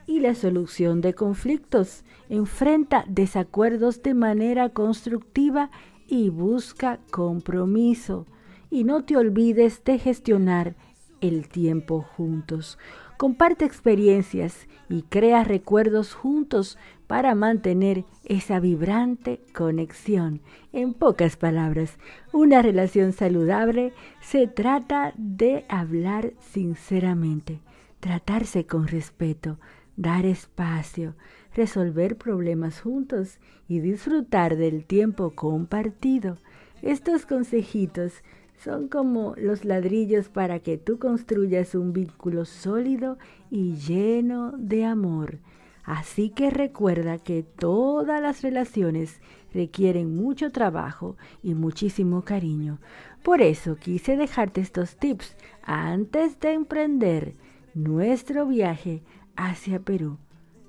y 0.06 0.20
la 0.20 0.34
solución 0.34 1.00
de 1.00 1.14
conflictos. 1.14 2.04
Enfrenta 2.28 3.06
desacuerdos 3.08 4.02
de 4.02 4.12
manera 4.12 4.68
constructiva 4.68 5.70
y 6.06 6.28
busca 6.28 7.00
compromiso. 7.10 8.26
Y 8.68 8.84
no 8.84 9.04
te 9.06 9.16
olvides 9.16 9.82
de 9.82 9.98
gestionar 9.98 10.76
el 11.22 11.48
tiempo 11.48 12.02
juntos. 12.02 12.76
Comparte 13.16 13.64
experiencias 13.64 14.66
y 14.90 15.02
crea 15.02 15.42
recuerdos 15.42 16.12
juntos 16.12 16.76
para 17.06 17.34
mantener 17.34 18.04
esa 18.24 18.60
vibrante 18.60 19.40
conexión. 19.54 20.42
En 20.72 20.92
pocas 20.92 21.36
palabras, 21.36 21.98
una 22.32 22.60
relación 22.60 23.12
saludable 23.12 23.94
se 24.20 24.46
trata 24.46 25.14
de 25.16 25.64
hablar 25.68 26.34
sinceramente, 26.40 27.60
tratarse 28.00 28.66
con 28.66 28.86
respeto, 28.86 29.58
dar 29.96 30.26
espacio, 30.26 31.14
resolver 31.54 32.18
problemas 32.18 32.82
juntos 32.82 33.38
y 33.66 33.80
disfrutar 33.80 34.56
del 34.56 34.84
tiempo 34.84 35.30
compartido. 35.30 36.36
Estos 36.82 37.24
consejitos 37.24 38.22
son 38.62 38.88
como 38.88 39.34
los 39.36 39.64
ladrillos 39.64 40.28
para 40.28 40.60
que 40.60 40.78
tú 40.78 40.98
construyas 40.98 41.74
un 41.74 41.92
vínculo 41.92 42.44
sólido 42.44 43.18
y 43.50 43.76
lleno 43.76 44.52
de 44.56 44.84
amor. 44.84 45.38
Así 45.84 46.30
que 46.30 46.50
recuerda 46.50 47.18
que 47.18 47.44
todas 47.44 48.20
las 48.20 48.42
relaciones 48.42 49.20
requieren 49.54 50.16
mucho 50.16 50.50
trabajo 50.50 51.16
y 51.42 51.54
muchísimo 51.54 52.22
cariño. 52.22 52.80
Por 53.22 53.40
eso 53.40 53.76
quise 53.76 54.16
dejarte 54.16 54.60
estos 54.60 54.96
tips 54.96 55.36
antes 55.62 56.40
de 56.40 56.54
emprender 56.54 57.36
nuestro 57.74 58.46
viaje 58.46 59.02
hacia 59.36 59.78
Perú. 59.78 60.18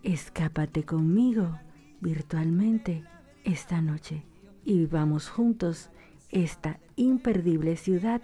Escápate 0.04 0.84
conmigo 0.84 1.60
virtualmente 2.00 3.04
esta 3.44 3.82
noche 3.82 4.24
y 4.64 4.78
vivamos 4.78 5.30
juntos 5.30 5.90
esta 6.30 6.80
imperdible 6.96 7.76
ciudad 7.76 8.22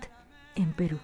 en 0.56 0.74
Perú. 0.74 1.00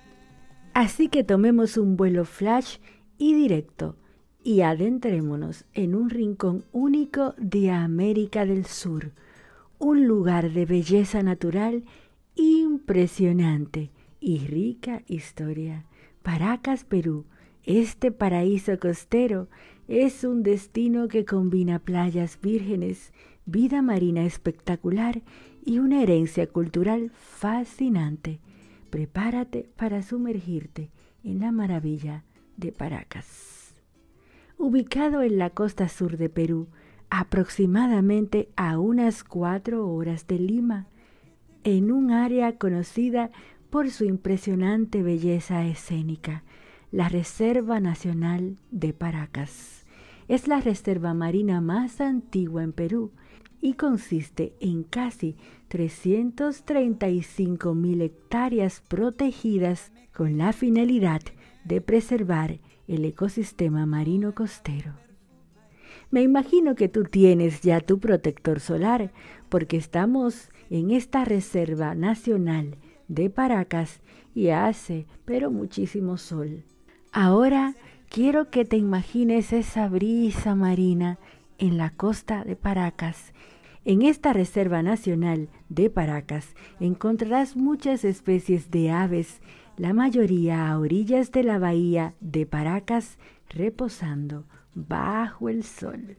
Así 0.73 1.09
que 1.09 1.23
tomemos 1.23 1.77
un 1.77 1.97
vuelo 1.97 2.25
flash 2.25 2.77
y 3.17 3.33
directo 3.33 3.95
y 4.43 4.61
adentrémonos 4.61 5.65
en 5.73 5.95
un 5.95 6.09
rincón 6.09 6.63
único 6.71 7.35
de 7.37 7.71
América 7.71 8.45
del 8.45 8.65
Sur, 8.65 9.11
un 9.77 10.07
lugar 10.07 10.51
de 10.51 10.65
belleza 10.65 11.23
natural 11.23 11.83
impresionante 12.35 13.91
y 14.19 14.39
rica 14.39 15.03
historia. 15.07 15.85
Paracas, 16.23 16.83
Perú, 16.83 17.25
este 17.63 18.11
paraíso 18.11 18.79
costero 18.79 19.47
es 19.87 20.23
un 20.23 20.43
destino 20.43 21.07
que 21.07 21.25
combina 21.25 21.79
playas 21.79 22.39
vírgenes, 22.41 23.11
vida 23.45 23.81
marina 23.81 24.23
espectacular 24.23 25.21
y 25.65 25.79
una 25.79 26.01
herencia 26.01 26.47
cultural 26.47 27.11
fascinante. 27.11 28.39
Prepárate 28.89 29.69
para 29.75 30.01
sumergirte 30.01 30.91
en 31.23 31.39
la 31.39 31.51
maravilla 31.51 32.23
de 32.57 32.71
Paracas 32.71 33.59
ubicado 34.59 35.21
en 35.23 35.37
la 35.37 35.49
costa 35.49 35.87
sur 35.87 36.17
de 36.17 36.29
Perú, 36.29 36.67
aproximadamente 37.09 38.49
a 38.57 38.77
unas 38.77 39.23
cuatro 39.23 39.89
horas 39.89 40.27
de 40.27 40.37
Lima, 40.37 40.87
en 41.63 41.93
un 41.93 42.11
área 42.11 42.57
conocida 42.57 43.31
por 43.69 43.89
su 43.89 44.03
impresionante 44.03 45.01
belleza 45.01 45.65
escénica, 45.65 46.43
la 46.91 47.07
Reserva 47.07 47.79
Nacional 47.79 48.57
de 48.69 48.91
Paracas. 48.91 49.85
Es 50.27 50.47
la 50.47 50.59
reserva 50.59 51.13
marina 51.13 51.61
más 51.61 52.01
antigua 52.01 52.61
en 52.61 52.73
Perú 52.73 53.13
y 53.61 53.73
consiste 53.73 54.53
en 54.59 54.83
casi 54.83 55.35
335 55.67 57.75
mil 57.75 58.01
hectáreas 58.01 58.81
protegidas 58.87 59.91
con 60.13 60.37
la 60.37 60.53
finalidad 60.53 61.21
de 61.63 61.81
preservar 61.81 62.59
el 62.87 63.05
ecosistema 63.05 63.85
marino 63.85 64.33
costero. 64.33 64.93
Me 66.11 66.23
imagino 66.23 66.75
que 66.75 66.89
tú 66.89 67.03
tienes 67.03 67.61
ya 67.61 67.81
tu 67.81 67.99
protector 67.99 68.59
solar 68.59 69.11
porque 69.47 69.77
estamos 69.77 70.49
en 70.69 70.91
esta 70.91 71.23
reserva 71.23 71.93
nacional 71.93 72.77
de 73.07 73.29
Paracas 73.29 74.01
y 74.33 74.49
hace 74.49 75.05
pero 75.25 75.51
muchísimo 75.51 76.17
sol. 76.17 76.63
Ahora 77.11 77.75
quiero 78.09 78.49
que 78.49 78.65
te 78.65 78.77
imagines 78.77 79.53
esa 79.53 79.87
brisa 79.87 80.55
marina 80.55 81.19
en 81.59 81.77
la 81.77 81.91
costa 81.91 82.43
de 82.43 82.55
Paracas. 82.55 83.33
En 83.85 84.01
esta 84.01 84.33
reserva 84.33 84.81
nacional 84.81 85.49
de 85.69 85.89
Paracas 85.89 86.55
encontrarás 86.79 87.55
muchas 87.55 88.03
especies 88.03 88.71
de 88.71 88.91
aves 88.91 89.41
la 89.77 89.93
mayoría 89.93 90.69
a 90.69 90.77
orillas 90.77 91.31
de 91.31 91.43
la 91.43 91.59
bahía 91.59 92.13
de 92.19 92.45
Paracas 92.45 93.17
reposando 93.49 94.45
bajo 94.75 95.49
el 95.49 95.63
sol. 95.63 96.17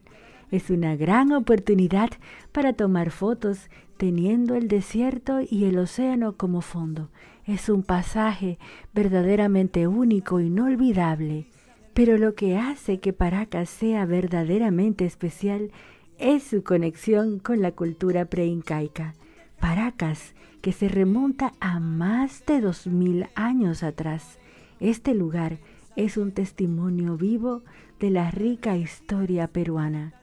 Es 0.49 0.69
una 0.69 0.95
gran 0.95 1.31
oportunidad 1.31 2.09
para 2.51 2.73
tomar 2.73 3.11
fotos 3.11 3.69
teniendo 3.97 4.55
el 4.55 4.67
desierto 4.67 5.39
y 5.47 5.65
el 5.65 5.77
océano 5.77 6.35
como 6.35 6.61
fondo. 6.61 7.09
Es 7.45 7.69
un 7.69 7.83
pasaje 7.83 8.57
verdaderamente 8.93 9.87
único, 9.87 10.39
inolvidable. 10.39 11.45
Pero 11.93 12.17
lo 12.17 12.35
que 12.35 12.57
hace 12.57 12.99
que 12.99 13.13
Paracas 13.13 13.69
sea 13.69 14.05
verdaderamente 14.05 15.05
especial 15.05 15.71
es 16.17 16.43
su 16.43 16.63
conexión 16.63 17.39
con 17.39 17.61
la 17.61 17.71
cultura 17.71 18.25
preincaica. 18.25 19.15
Paracas 19.59 20.33
que 20.61 20.71
se 20.71 20.87
remonta 20.87 21.53
a 21.59 21.79
más 21.79 22.45
de 22.45 22.61
dos 22.61 22.87
mil 22.87 23.27
años 23.35 23.83
atrás. 23.83 24.39
Este 24.79 25.13
lugar 25.13 25.59
es 25.95 26.17
un 26.17 26.31
testimonio 26.31 27.17
vivo 27.17 27.63
de 27.99 28.09
la 28.09 28.31
rica 28.31 28.77
historia 28.77 29.47
peruana. 29.47 30.13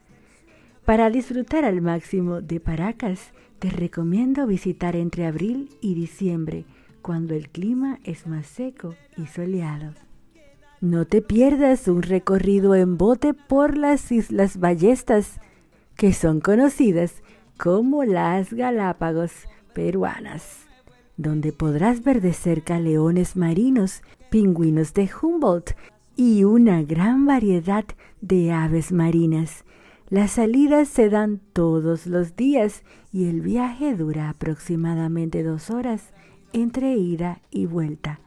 Para 0.85 1.11
disfrutar 1.11 1.65
al 1.65 1.83
máximo 1.83 2.41
de 2.41 2.61
Paracas, 2.61 3.33
te 3.59 3.69
recomiendo 3.69 4.47
visitar 4.47 4.97
entre 4.97 5.27
abril 5.27 5.69
y 5.81 5.95
diciembre, 5.95 6.65
cuando 7.03 7.35
el 7.35 7.51
clima 7.51 7.99
es 8.05 8.27
más 8.27 8.47
seco 8.47 8.95
y 9.17 9.27
soleado. 9.27 10.08
No 10.81 11.07
te 11.07 11.23
pierdas 11.23 11.89
un 11.89 12.03
recorrido 12.03 12.77
en 12.77 12.99
bote 12.99 13.35
por 13.35 13.77
las 13.77 14.13
Islas 14.13 14.59
Ballestas, 14.61 15.41
que 15.97 16.13
son 16.13 16.41
conocidas 16.41 17.21
como 17.57 18.05
las 18.05 18.53
Galápagos 18.53 19.33
peruanas, 19.75 20.69
donde 21.17 21.53
podrás 21.53 22.05
ver 22.05 22.21
de 22.21 22.33
cerca 22.33 22.79
leones 22.79 23.35
marinos, 23.35 24.03
pingüinos 24.31 24.95
de 24.95 25.11
Humboldt 25.21 25.73
y 26.15 26.45
una 26.45 26.85
gran 26.85 27.27
variedad 27.27 27.85
de 28.21 28.53
aves 28.53 28.93
marinas. 28.93 29.65
Las 30.11 30.31
salidas 30.33 30.87
se 30.87 31.09
dan 31.09 31.41
todos 31.53 32.07
los 32.07 32.37
días 32.37 32.85
y 33.13 33.29
el 33.29 33.41
viaje 33.41 33.97
dura 33.97 34.29
aproximadamente 34.29 35.43
dos 35.43 35.71
horas 35.71 36.13
entre 36.53 36.95
ida 36.95 37.41
y 37.51 37.67
vuelta. 37.67 38.21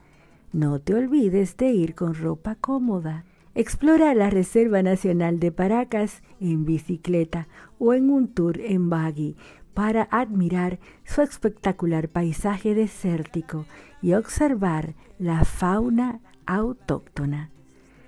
No 0.52 0.80
te 0.80 0.94
olvides 0.94 1.56
de 1.56 1.70
ir 1.70 1.94
con 1.94 2.14
ropa 2.14 2.56
cómoda. 2.56 3.24
Explora 3.54 4.14
la 4.14 4.28
Reserva 4.28 4.82
Nacional 4.82 5.40
de 5.40 5.50
Paracas 5.50 6.22
en 6.40 6.66
bicicleta 6.66 7.48
o 7.78 7.94
en 7.94 8.10
un 8.10 8.28
tour 8.28 8.60
en 8.60 8.90
buggy 8.90 9.34
para 9.72 10.08
admirar 10.10 10.78
su 11.04 11.22
espectacular 11.22 12.08
paisaje 12.10 12.74
desértico 12.74 13.64
y 14.02 14.12
observar 14.12 14.94
la 15.18 15.44
fauna 15.46 16.20
autóctona. 16.44 17.50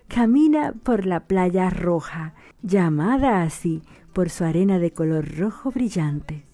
Camina 0.08 0.74
por 0.82 1.06
la 1.06 1.20
playa 1.20 1.70
roja, 1.70 2.34
llamada 2.62 3.42
así 3.42 3.82
por 4.12 4.28
su 4.28 4.44
arena 4.44 4.78
de 4.78 4.92
color 4.92 5.38
rojo 5.38 5.70
brillante. 5.70 6.44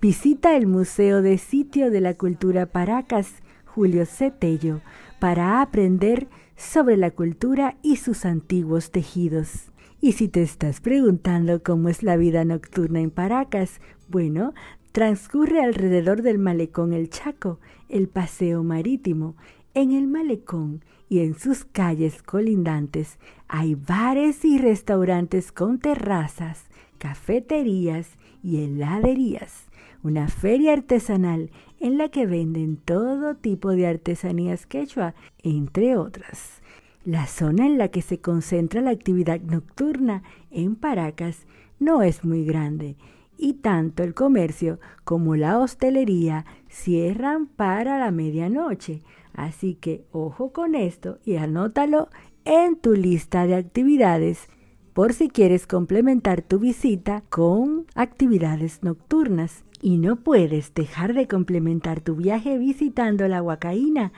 Visita 0.00 0.56
el 0.56 0.68
Museo 0.68 1.22
de 1.22 1.38
Sitio 1.38 1.90
de 1.90 2.00
la 2.00 2.14
Cultura 2.14 2.66
Paracas 2.66 3.42
Julio 3.64 4.06
Cetello 4.06 4.80
para 5.24 5.62
aprender 5.62 6.28
sobre 6.54 6.98
la 6.98 7.10
cultura 7.10 7.78
y 7.80 7.96
sus 7.96 8.26
antiguos 8.26 8.90
tejidos. 8.90 9.72
Y 9.98 10.12
si 10.12 10.28
te 10.28 10.42
estás 10.42 10.82
preguntando 10.82 11.62
cómo 11.62 11.88
es 11.88 12.02
la 12.02 12.18
vida 12.18 12.44
nocturna 12.44 13.00
en 13.00 13.10
Paracas, 13.10 13.80
bueno, 14.06 14.52
transcurre 14.92 15.62
alrededor 15.62 16.20
del 16.20 16.36
malecón 16.36 16.92
El 16.92 17.08
Chaco, 17.08 17.58
el 17.88 18.08
paseo 18.08 18.62
marítimo. 18.64 19.34
En 19.72 19.92
el 19.92 20.08
malecón 20.08 20.84
y 21.08 21.20
en 21.20 21.38
sus 21.38 21.64
calles 21.64 22.22
colindantes 22.22 23.18
hay 23.48 23.76
bares 23.76 24.44
y 24.44 24.58
restaurantes 24.58 25.52
con 25.52 25.78
terrazas, 25.78 26.66
cafeterías 26.98 28.10
y 28.42 28.62
heladerías, 28.62 29.68
una 30.02 30.28
feria 30.28 30.74
artesanal 30.74 31.50
en 31.84 31.98
la 31.98 32.08
que 32.08 32.24
venden 32.24 32.78
todo 32.78 33.34
tipo 33.34 33.68
de 33.72 33.86
artesanías 33.86 34.64
quechua, 34.64 35.14
entre 35.42 35.98
otras. 35.98 36.62
La 37.04 37.26
zona 37.26 37.66
en 37.66 37.76
la 37.76 37.88
que 37.88 38.00
se 38.00 38.22
concentra 38.22 38.80
la 38.80 38.88
actividad 38.88 39.38
nocturna 39.42 40.22
en 40.50 40.76
Paracas 40.76 41.46
no 41.78 42.00
es 42.00 42.24
muy 42.24 42.46
grande 42.46 42.96
y 43.36 43.52
tanto 43.52 44.02
el 44.02 44.14
comercio 44.14 44.80
como 45.04 45.36
la 45.36 45.58
hostelería 45.58 46.46
cierran 46.70 47.48
para 47.48 47.98
la 47.98 48.10
medianoche. 48.10 49.02
Así 49.34 49.74
que 49.74 50.06
ojo 50.10 50.54
con 50.54 50.74
esto 50.74 51.18
y 51.22 51.36
anótalo 51.36 52.08
en 52.46 52.76
tu 52.76 52.94
lista 52.94 53.46
de 53.46 53.56
actividades 53.56 54.48
por 54.94 55.12
si 55.12 55.28
quieres 55.28 55.66
complementar 55.66 56.40
tu 56.40 56.58
visita 56.58 57.24
con 57.28 57.84
actividades 57.94 58.82
nocturnas. 58.82 59.66
Y 59.84 59.98
no 59.98 60.16
puedes 60.16 60.72
dejar 60.72 61.12
de 61.12 61.28
complementar 61.28 62.00
tu 62.00 62.16
viaje 62.16 62.56
visitando 62.56 63.28
la 63.28 63.42
Huacaína, 63.42 64.12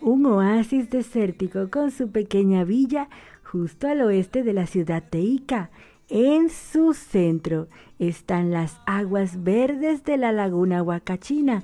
un 0.00 0.26
oasis 0.26 0.90
desértico 0.90 1.70
con 1.70 1.92
su 1.92 2.10
pequeña 2.10 2.64
villa 2.64 3.08
justo 3.44 3.86
al 3.86 4.00
oeste 4.00 4.42
de 4.42 4.52
la 4.52 4.66
ciudad 4.66 5.00
de 5.12 5.20
Ica. 5.20 5.70
En 6.08 6.50
su 6.50 6.92
centro 6.92 7.68
están 8.00 8.50
las 8.50 8.80
aguas 8.84 9.44
verdes 9.44 10.02
de 10.02 10.16
la 10.16 10.32
laguna 10.32 10.82
Huacachina, 10.82 11.62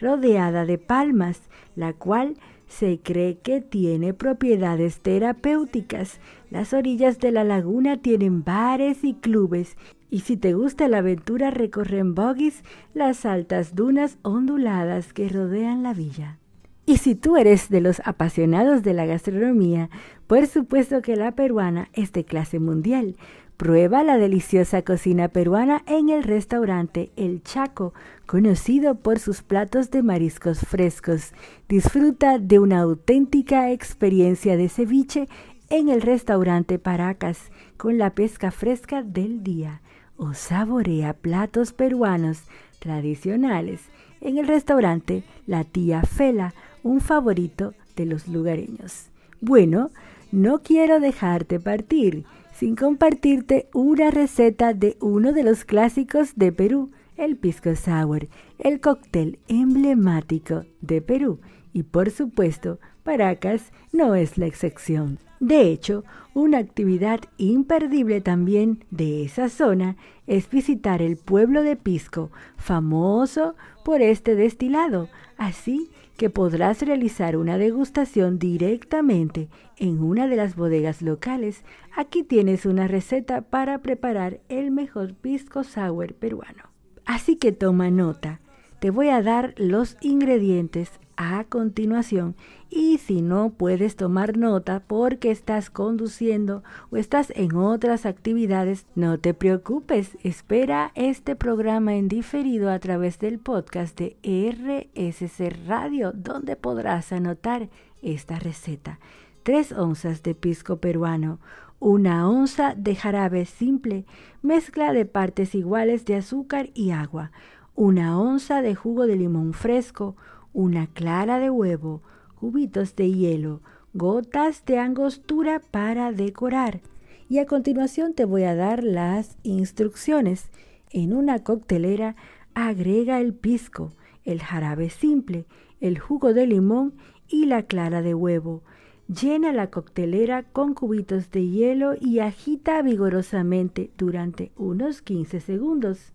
rodeada 0.00 0.64
de 0.64 0.78
palmas, 0.78 1.42
la 1.74 1.92
cual 1.92 2.36
se 2.68 3.00
cree 3.02 3.38
que 3.38 3.60
tiene 3.60 4.14
propiedades 4.14 5.00
terapéuticas. 5.00 6.20
Las 6.48 6.72
orillas 6.72 7.18
de 7.18 7.32
la 7.32 7.42
laguna 7.42 8.00
tienen 8.00 8.44
bares 8.44 9.02
y 9.02 9.14
clubes 9.14 9.76
y 10.10 10.20
si 10.20 10.36
te 10.36 10.54
gusta 10.54 10.88
la 10.88 10.98
aventura 10.98 11.50
recorren 11.50 12.14
bogies 12.14 12.62
las 12.94 13.24
altas 13.24 13.74
dunas 13.74 14.18
onduladas 14.22 15.12
que 15.12 15.28
rodean 15.28 15.82
la 15.82 15.94
villa. 15.94 16.38
Y 16.86 16.96
si 16.96 17.14
tú 17.14 17.36
eres 17.36 17.68
de 17.68 17.80
los 17.80 18.02
apasionados 18.04 18.82
de 18.82 18.94
la 18.94 19.06
gastronomía, 19.06 19.90
por 20.26 20.46
supuesto 20.48 21.02
que 21.02 21.14
la 21.14 21.32
peruana 21.32 21.88
es 21.92 22.12
de 22.12 22.24
clase 22.24 22.58
mundial. 22.58 23.16
Prueba 23.56 24.02
la 24.02 24.16
deliciosa 24.16 24.82
cocina 24.82 25.28
peruana 25.28 25.84
en 25.86 26.08
el 26.08 26.24
restaurante 26.24 27.12
El 27.14 27.42
Chaco, 27.42 27.92
conocido 28.26 28.96
por 28.96 29.18
sus 29.18 29.42
platos 29.42 29.90
de 29.90 30.02
mariscos 30.02 30.60
frescos. 30.60 31.32
Disfruta 31.68 32.38
de 32.38 32.58
una 32.58 32.80
auténtica 32.80 33.70
experiencia 33.70 34.56
de 34.56 34.68
ceviche 34.68 35.28
en 35.68 35.90
el 35.90 36.00
restaurante 36.00 36.78
Paracas, 36.78 37.52
con 37.76 37.98
la 37.98 38.14
pesca 38.14 38.50
fresca 38.50 39.02
del 39.02 39.44
día. 39.44 39.82
O 40.22 40.34
saborea 40.34 41.14
platos 41.14 41.72
peruanos 41.72 42.42
tradicionales 42.78 43.80
en 44.20 44.36
el 44.36 44.46
restaurante 44.46 45.24
La 45.46 45.64
Tía 45.64 46.02
Fela, 46.02 46.52
un 46.82 47.00
favorito 47.00 47.72
de 47.96 48.04
los 48.04 48.28
lugareños. 48.28 49.06
Bueno, 49.40 49.90
no 50.30 50.58
quiero 50.58 51.00
dejarte 51.00 51.58
partir 51.58 52.26
sin 52.52 52.76
compartirte 52.76 53.70
una 53.72 54.10
receta 54.10 54.74
de 54.74 54.98
uno 55.00 55.32
de 55.32 55.42
los 55.42 55.64
clásicos 55.64 56.36
de 56.36 56.52
Perú, 56.52 56.90
el 57.16 57.38
pisco 57.38 57.74
sour, 57.74 58.28
el 58.58 58.82
cóctel 58.82 59.38
emblemático 59.48 60.66
de 60.82 61.00
Perú. 61.00 61.40
Y 61.72 61.84
por 61.84 62.10
supuesto, 62.10 62.78
Paracas 63.04 63.72
no 63.90 64.14
es 64.14 64.36
la 64.36 64.44
excepción. 64.44 65.18
De 65.40 65.62
hecho, 65.62 66.04
una 66.34 66.58
actividad 66.58 67.20
imperdible 67.38 68.20
también 68.20 68.84
de 68.90 69.24
esa 69.24 69.48
zona 69.48 69.96
es 70.26 70.50
visitar 70.50 71.00
el 71.00 71.16
pueblo 71.16 71.62
de 71.62 71.76
Pisco, 71.76 72.30
famoso 72.56 73.56
por 73.82 74.02
este 74.02 74.34
destilado, 74.34 75.08
así 75.38 75.90
que 76.18 76.28
podrás 76.28 76.82
realizar 76.82 77.38
una 77.38 77.56
degustación 77.56 78.38
directamente 78.38 79.48
en 79.78 80.02
una 80.02 80.28
de 80.28 80.36
las 80.36 80.56
bodegas 80.56 81.00
locales. 81.00 81.64
Aquí 81.96 82.22
tienes 82.22 82.66
una 82.66 82.86
receta 82.86 83.40
para 83.40 83.78
preparar 83.78 84.40
el 84.50 84.70
mejor 84.70 85.14
pisco 85.14 85.64
sour 85.64 86.12
peruano. 86.12 86.64
Así 87.06 87.36
que 87.36 87.52
toma 87.52 87.90
nota. 87.90 88.40
Te 88.80 88.90
voy 88.90 89.08
a 89.08 89.22
dar 89.22 89.54
los 89.56 89.96
ingredientes 90.02 90.90
a 91.22 91.44
continuación 91.44 92.34
y 92.70 92.96
si 92.96 93.20
no 93.20 93.50
puedes 93.50 93.94
tomar 93.94 94.38
nota 94.38 94.80
porque 94.86 95.30
estás 95.30 95.68
conduciendo 95.68 96.62
o 96.90 96.96
estás 96.96 97.30
en 97.36 97.56
otras 97.56 98.06
actividades, 98.06 98.86
no 98.94 99.20
te 99.20 99.34
preocupes, 99.34 100.16
espera 100.22 100.92
este 100.94 101.36
programa 101.36 101.94
en 101.94 102.08
diferido 102.08 102.70
a 102.70 102.78
través 102.78 103.18
del 103.18 103.38
podcast 103.38 104.00
de 104.00 104.16
RSC 104.24 105.66
Radio 105.66 106.12
donde 106.12 106.56
podrás 106.56 107.12
anotar 107.12 107.68
esta 108.00 108.38
receta. 108.38 108.98
3 109.42 109.72
onzas 109.72 110.22
de 110.22 110.34
pisco 110.34 110.78
peruano, 110.78 111.38
una 111.80 112.30
onza 112.30 112.74
de 112.74 112.94
jarabe 112.96 113.44
simple, 113.44 114.06
mezcla 114.40 114.94
de 114.94 115.04
partes 115.04 115.54
iguales 115.54 116.06
de 116.06 116.16
azúcar 116.16 116.70
y 116.72 116.92
agua, 116.92 117.30
una 117.74 118.18
onza 118.18 118.62
de 118.62 118.74
jugo 118.74 119.06
de 119.06 119.16
limón 119.16 119.52
fresco, 119.52 120.16
una 120.52 120.86
clara 120.86 121.38
de 121.38 121.50
huevo, 121.50 122.02
cubitos 122.34 122.96
de 122.96 123.12
hielo, 123.12 123.60
gotas 123.92 124.64
de 124.64 124.78
angostura 124.78 125.60
para 125.70 126.12
decorar. 126.12 126.80
Y 127.28 127.38
a 127.38 127.46
continuación 127.46 128.14
te 128.14 128.24
voy 128.24 128.44
a 128.44 128.54
dar 128.54 128.82
las 128.82 129.36
instrucciones. 129.42 130.50
En 130.90 131.12
una 131.12 131.44
coctelera 131.44 132.16
agrega 132.54 133.20
el 133.20 133.34
pisco, 133.34 133.92
el 134.24 134.42
jarabe 134.42 134.90
simple, 134.90 135.46
el 135.80 135.98
jugo 135.98 136.34
de 136.34 136.46
limón 136.46 136.94
y 137.28 137.46
la 137.46 137.62
clara 137.62 138.02
de 138.02 138.14
huevo. 138.14 138.62
Llena 139.08 139.52
la 139.52 139.70
coctelera 139.70 140.44
con 140.44 140.74
cubitos 140.74 141.30
de 141.30 141.48
hielo 141.48 141.94
y 142.00 142.20
agita 142.20 142.80
vigorosamente 142.82 143.90
durante 143.98 144.52
unos 144.56 145.02
15 145.02 145.40
segundos. 145.40 146.12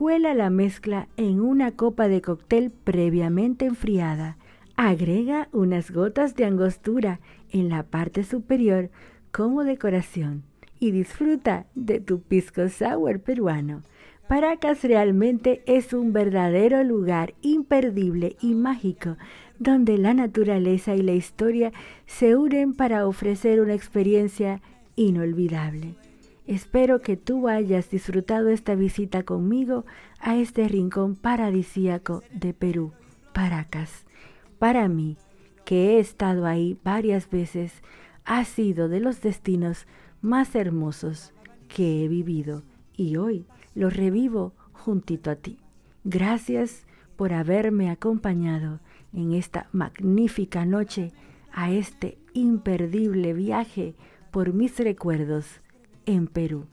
Cuela 0.00 0.32
la 0.32 0.48
mezcla 0.48 1.08
en 1.18 1.42
una 1.42 1.72
copa 1.72 2.08
de 2.08 2.22
cóctel 2.22 2.70
previamente 2.70 3.66
enfriada. 3.66 4.38
Agrega 4.74 5.50
unas 5.52 5.90
gotas 5.90 6.34
de 6.36 6.46
angostura 6.46 7.20
en 7.50 7.68
la 7.68 7.82
parte 7.82 8.24
superior 8.24 8.88
como 9.30 9.62
decoración 9.62 10.42
y 10.78 10.92
disfruta 10.92 11.66
de 11.74 12.00
tu 12.00 12.22
pisco 12.22 12.66
sour 12.70 13.20
peruano. 13.20 13.82
Paracas 14.26 14.82
realmente 14.84 15.62
es 15.66 15.92
un 15.92 16.14
verdadero 16.14 16.82
lugar 16.82 17.34
imperdible 17.42 18.36
y 18.40 18.54
mágico 18.54 19.18
donde 19.58 19.98
la 19.98 20.14
naturaleza 20.14 20.96
y 20.96 21.02
la 21.02 21.12
historia 21.12 21.72
se 22.06 22.36
unen 22.36 22.72
para 22.72 23.06
ofrecer 23.06 23.60
una 23.60 23.74
experiencia 23.74 24.62
inolvidable. 24.96 25.94
Espero 26.46 27.00
que 27.00 27.16
tú 27.16 27.48
hayas 27.48 27.90
disfrutado 27.90 28.48
esta 28.48 28.74
visita 28.74 29.22
conmigo 29.22 29.84
a 30.18 30.36
este 30.36 30.66
rincón 30.68 31.16
paradisíaco 31.16 32.22
de 32.32 32.54
Perú, 32.54 32.92
Paracas. 33.32 34.04
Para 34.58 34.88
mí, 34.88 35.16
que 35.64 35.92
he 35.96 36.00
estado 36.00 36.46
ahí 36.46 36.78
varias 36.82 37.30
veces, 37.30 37.82
ha 38.24 38.44
sido 38.44 38.88
de 38.88 39.00
los 39.00 39.20
destinos 39.20 39.86
más 40.22 40.54
hermosos 40.54 41.32
que 41.68 42.04
he 42.04 42.08
vivido 42.08 42.62
y 42.96 43.16
hoy 43.16 43.46
lo 43.74 43.88
revivo 43.88 44.52
juntito 44.72 45.30
a 45.30 45.36
ti. 45.36 45.58
Gracias 46.04 46.86
por 47.16 47.32
haberme 47.32 47.90
acompañado 47.90 48.80
en 49.12 49.32
esta 49.32 49.68
magnífica 49.72 50.64
noche 50.64 51.12
a 51.52 51.70
este 51.70 52.18
imperdible 52.32 53.34
viaje 53.34 53.94
por 54.30 54.52
mis 54.52 54.78
recuerdos 54.78 55.60
en 56.06 56.26
Perú. 56.26 56.66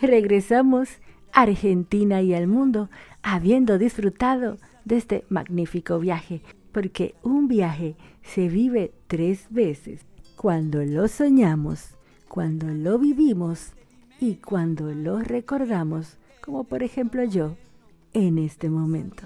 Regresamos 0.00 0.88
Argentina 1.32 2.22
y 2.22 2.34
al 2.34 2.46
mundo, 2.46 2.90
habiendo 3.22 3.78
disfrutado 3.78 4.58
de 4.84 4.96
este 4.96 5.24
magnífico 5.28 5.98
viaje, 5.98 6.42
porque 6.72 7.14
un 7.22 7.48
viaje 7.48 7.96
se 8.22 8.48
vive 8.48 8.92
tres 9.06 9.46
veces, 9.50 10.00
cuando 10.36 10.84
lo 10.84 11.08
soñamos, 11.08 11.94
cuando 12.28 12.66
lo 12.68 12.98
vivimos 12.98 13.72
y 14.20 14.36
cuando 14.36 14.92
lo 14.92 15.20
recordamos, 15.20 16.16
como 16.40 16.64
por 16.64 16.82
ejemplo 16.82 17.24
yo, 17.24 17.56
en 18.12 18.38
este 18.38 18.68
momento. 18.68 19.24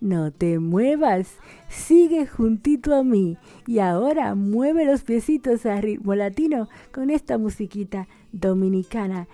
No 0.00 0.30
te 0.30 0.60
muevas, 0.60 1.36
sigue 1.68 2.26
juntito 2.26 2.94
a 2.94 3.02
mí 3.02 3.36
y 3.66 3.80
ahora 3.80 4.36
mueve 4.36 4.84
los 4.84 5.02
piecitos 5.02 5.66
a 5.66 5.80
ritmo 5.80 6.14
latino 6.14 6.68
con 6.92 7.10
esta 7.10 7.36
musiquita 7.36 8.06
dominicana. 8.32 9.28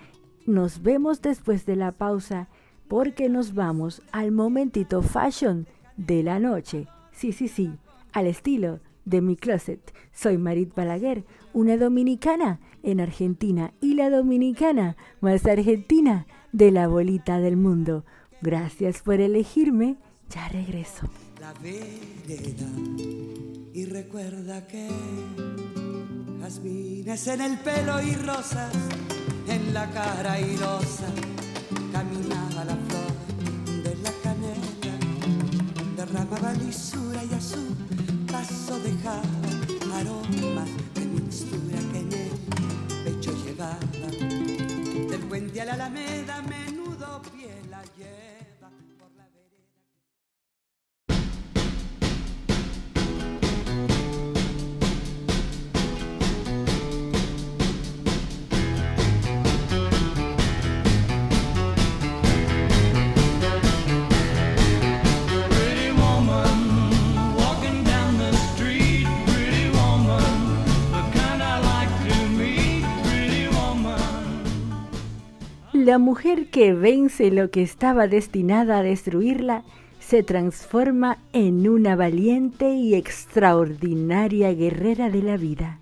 Nos 0.45 0.81
vemos 0.81 1.21
después 1.21 1.65
de 1.65 1.75
la 1.75 1.91
pausa 1.91 2.49
porque 2.87 3.29
nos 3.29 3.53
vamos 3.53 4.01
al 4.11 4.31
momentito 4.31 5.01
fashion 5.01 5.67
de 5.97 6.23
la 6.23 6.39
noche. 6.39 6.87
Sí, 7.11 7.31
sí, 7.31 7.47
sí, 7.47 7.71
al 8.11 8.27
estilo 8.27 8.79
de 9.05 9.21
mi 9.21 9.35
closet. 9.35 9.93
Soy 10.13 10.37
Marit 10.37 10.73
Balaguer, 10.75 11.23
una 11.53 11.77
dominicana 11.77 12.59
en 12.83 12.99
Argentina 12.99 13.73
y 13.81 13.95
la 13.95 14.09
dominicana 14.09 14.97
más 15.21 15.45
argentina 15.45 16.27
de 16.51 16.71
la 16.71 16.87
bolita 16.87 17.39
del 17.39 17.57
mundo. 17.57 18.05
Gracias 18.41 19.01
por 19.01 19.19
elegirme 19.21 19.97
ya 20.29 20.47
regreso. 20.49 21.07
La 21.39 21.53
y 23.73 23.85
recuerda 23.85 24.65
que 24.67 24.87
en 26.47 27.41
el 27.41 27.57
pelo 27.57 27.99
y 28.03 28.13
rosas 28.13 28.71
en 29.47 29.73
la 29.73 29.89
cara 29.89 30.39
y 30.39 30.55
rosa 30.57 31.07
caminaba 31.91 32.65
la 32.65 32.75
flor 32.75 33.83
de 33.83 33.95
la 34.03 34.11
canela 34.21 34.95
derramaba 35.97 36.53
lisura 36.53 37.23
y 37.23 37.33
a 37.33 37.41
su 37.41 37.75
paso 38.31 38.79
dejaba 38.79 39.23
aromas 39.97 40.44
La 75.85 75.99
mujer 75.99 76.47
que 76.47 76.73
vence 76.73 77.29
lo 77.29 77.51
que 77.51 77.61
estaba 77.61 78.07
destinada 78.07 78.79
a 78.79 78.81
destruirla 78.81 79.63
se 79.99 80.23
transforma 80.23 81.19
en 81.31 81.69
una 81.69 81.95
valiente 81.95 82.73
y 82.73 82.95
extraordinaria 82.95 84.51
guerrera 84.51 85.11
de 85.11 85.21
la 85.21 85.37
vida. 85.37 85.77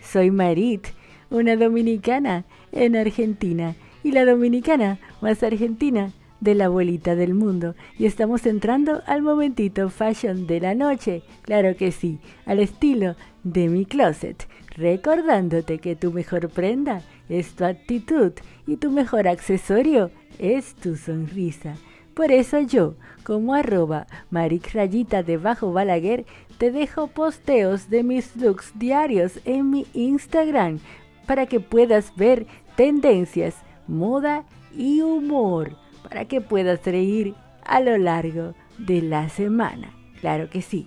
Soy 0.00 0.30
Marit, 0.30 0.86
una 1.28 1.56
dominicana 1.56 2.44
en 2.70 2.94
Argentina 2.94 3.74
y 4.04 4.12
la 4.12 4.24
dominicana 4.24 5.00
más 5.20 5.42
argentina 5.42 6.12
de 6.38 6.54
la 6.54 6.66
abuelita 6.66 7.16
del 7.16 7.34
mundo. 7.34 7.74
Y 7.98 8.06
estamos 8.06 8.46
entrando 8.46 9.02
al 9.06 9.22
momentito 9.22 9.90
fashion 9.90 10.46
de 10.46 10.60
la 10.60 10.76
noche, 10.76 11.24
claro 11.42 11.74
que 11.76 11.90
sí, 11.90 12.20
al 12.46 12.60
estilo 12.60 13.16
de 13.42 13.68
mi 13.68 13.86
closet, 13.86 14.46
recordándote 14.76 15.78
que 15.78 15.96
tu 15.96 16.12
mejor 16.12 16.48
prenda 16.48 17.02
es 17.28 17.54
tu 17.54 17.64
actitud 17.64 18.32
y 18.66 18.76
tu 18.76 18.90
mejor 18.90 19.28
accesorio 19.28 20.10
es 20.38 20.74
tu 20.74 20.96
sonrisa. 20.96 21.76
Por 22.14 22.30
eso 22.30 22.60
yo, 22.60 22.94
como 23.24 23.54
arroba 23.54 24.06
maricrayita 24.30 25.22
de 25.22 25.38
bajo 25.38 25.72
Balaguer, 25.72 26.26
te 26.58 26.70
dejo 26.70 27.06
posteos 27.06 27.88
de 27.88 28.02
mis 28.02 28.36
looks 28.36 28.72
diarios 28.78 29.40
en 29.44 29.70
mi 29.70 29.86
Instagram 29.94 30.78
para 31.26 31.46
que 31.46 31.60
puedas 31.60 32.14
ver 32.16 32.46
tendencias, 32.76 33.56
moda 33.86 34.44
y 34.76 35.00
humor, 35.00 35.76
para 36.02 36.26
que 36.26 36.40
puedas 36.40 36.84
reír 36.84 37.34
a 37.64 37.80
lo 37.80 37.96
largo 37.96 38.54
de 38.78 39.02
la 39.02 39.28
semana. 39.28 39.92
Claro 40.20 40.50
que 40.50 40.62
sí. 40.62 40.86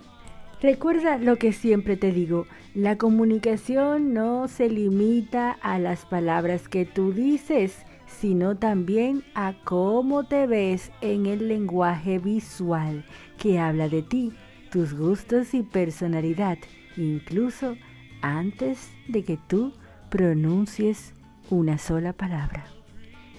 Recuerda 0.62 1.18
lo 1.18 1.36
que 1.36 1.52
siempre 1.52 1.96
te 1.98 2.12
digo, 2.12 2.46
la 2.74 2.96
comunicación 2.96 4.14
no 4.14 4.48
se 4.48 4.70
limita 4.70 5.52
a 5.60 5.78
las 5.78 6.06
palabras 6.06 6.68
que 6.68 6.86
tú 6.86 7.12
dices, 7.12 7.84
sino 8.06 8.56
también 8.56 9.22
a 9.34 9.54
cómo 9.64 10.24
te 10.24 10.46
ves 10.46 10.92
en 11.02 11.26
el 11.26 11.48
lenguaje 11.48 12.18
visual 12.18 13.04
que 13.38 13.58
habla 13.58 13.88
de 13.88 14.02
ti, 14.02 14.32
tus 14.70 14.94
gustos 14.94 15.52
y 15.52 15.62
personalidad, 15.62 16.56
incluso 16.96 17.76
antes 18.22 18.90
de 19.08 19.24
que 19.24 19.38
tú 19.48 19.74
pronuncies 20.08 21.12
una 21.50 21.76
sola 21.76 22.14
palabra. 22.14 22.75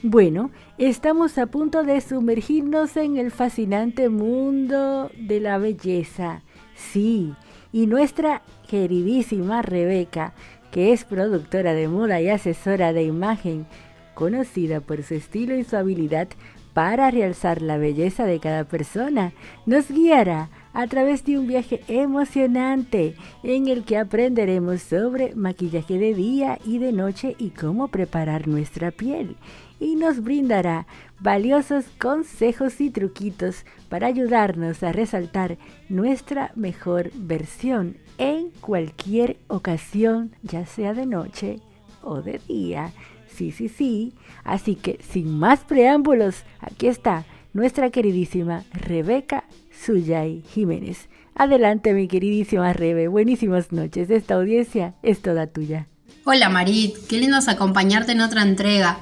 Bueno, 0.09 0.51
estamos 0.77 1.37
a 1.37 1.47
punto 1.47 1.83
de 1.83 1.99
sumergirnos 1.99 2.95
en 2.95 3.17
el 3.17 3.29
fascinante 3.29 4.07
mundo 4.07 5.11
de 5.19 5.41
la 5.41 5.57
belleza. 5.57 6.43
Sí, 6.75 7.33
y 7.73 7.87
nuestra 7.87 8.41
queridísima 8.69 9.61
Rebeca, 9.61 10.33
que 10.71 10.93
es 10.93 11.03
productora 11.03 11.73
de 11.73 11.89
moda 11.89 12.21
y 12.21 12.29
asesora 12.29 12.93
de 12.93 13.03
imagen, 13.03 13.67
conocida 14.13 14.79
por 14.79 15.03
su 15.03 15.15
estilo 15.15 15.57
y 15.57 15.65
su 15.65 15.75
habilidad 15.75 16.29
para 16.73 17.11
realzar 17.11 17.61
la 17.61 17.77
belleza 17.77 18.23
de 18.23 18.39
cada 18.39 18.63
persona, 18.63 19.33
nos 19.65 19.91
guiará 19.91 20.49
a 20.73 20.87
través 20.87 21.25
de 21.25 21.37
un 21.37 21.47
viaje 21.47 21.81
emocionante 21.87 23.15
en 23.43 23.67
el 23.67 23.83
que 23.83 23.97
aprenderemos 23.97 24.83
sobre 24.83 25.35
maquillaje 25.35 25.97
de 25.97 26.13
día 26.13 26.59
y 26.63 26.77
de 26.77 26.93
noche 26.93 27.35
y 27.39 27.49
cómo 27.49 27.89
preparar 27.89 28.47
nuestra 28.47 28.91
piel 28.91 29.35
y 29.79 29.95
nos 29.95 30.23
brindará 30.23 30.87
valiosos 31.19 31.85
consejos 31.99 32.79
y 32.81 32.89
truquitos 32.89 33.65
para 33.89 34.07
ayudarnos 34.07 34.83
a 34.83 34.91
resaltar 34.91 35.57
nuestra 35.89 36.51
mejor 36.55 37.11
versión 37.15 37.97
en 38.17 38.49
cualquier 38.61 39.37
ocasión, 39.47 40.35
ya 40.43 40.65
sea 40.65 40.93
de 40.93 41.05
noche 41.05 41.59
o 42.01 42.21
de 42.21 42.39
día. 42.47 42.91
Sí, 43.27 43.51
sí, 43.51 43.69
sí. 43.69 44.13
Así 44.43 44.75
que 44.75 44.99
sin 45.07 45.37
más 45.37 45.59
preámbulos, 45.61 46.43
aquí 46.59 46.87
está 46.87 47.25
nuestra 47.53 47.89
queridísima 47.89 48.63
Rebeca 48.73 49.43
Suyay 49.71 50.41
Jiménez. 50.41 51.09
Adelante, 51.35 51.93
mi 51.93 52.07
queridísima 52.07 52.73
Rebe. 52.73 53.07
Buenísimas 53.07 53.71
noches. 53.71 54.09
Esta 54.09 54.35
audiencia 54.35 54.95
es 55.03 55.21
toda 55.21 55.45
tuya. 55.45 55.87
Hola 56.23 56.49
Marit, 56.49 56.95
qué 57.07 57.19
lindo 57.19 57.37
acompañarte 57.47 58.13
en 58.13 58.21
otra 58.21 58.41
entrega. 58.41 58.97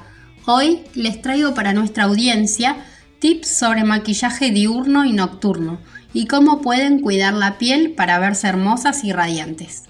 Hoy 0.48 0.84
les 0.94 1.20
traigo 1.20 1.54
para 1.54 1.72
nuestra 1.72 2.04
audiencia 2.04 2.76
tips 3.18 3.48
sobre 3.48 3.82
maquillaje 3.82 4.52
diurno 4.52 5.04
y 5.04 5.12
nocturno 5.12 5.80
y 6.12 6.28
cómo 6.28 6.60
pueden 6.60 7.00
cuidar 7.00 7.34
la 7.34 7.58
piel 7.58 7.94
para 7.94 8.20
verse 8.20 8.46
hermosas 8.46 9.02
y 9.02 9.10
radiantes. 9.10 9.82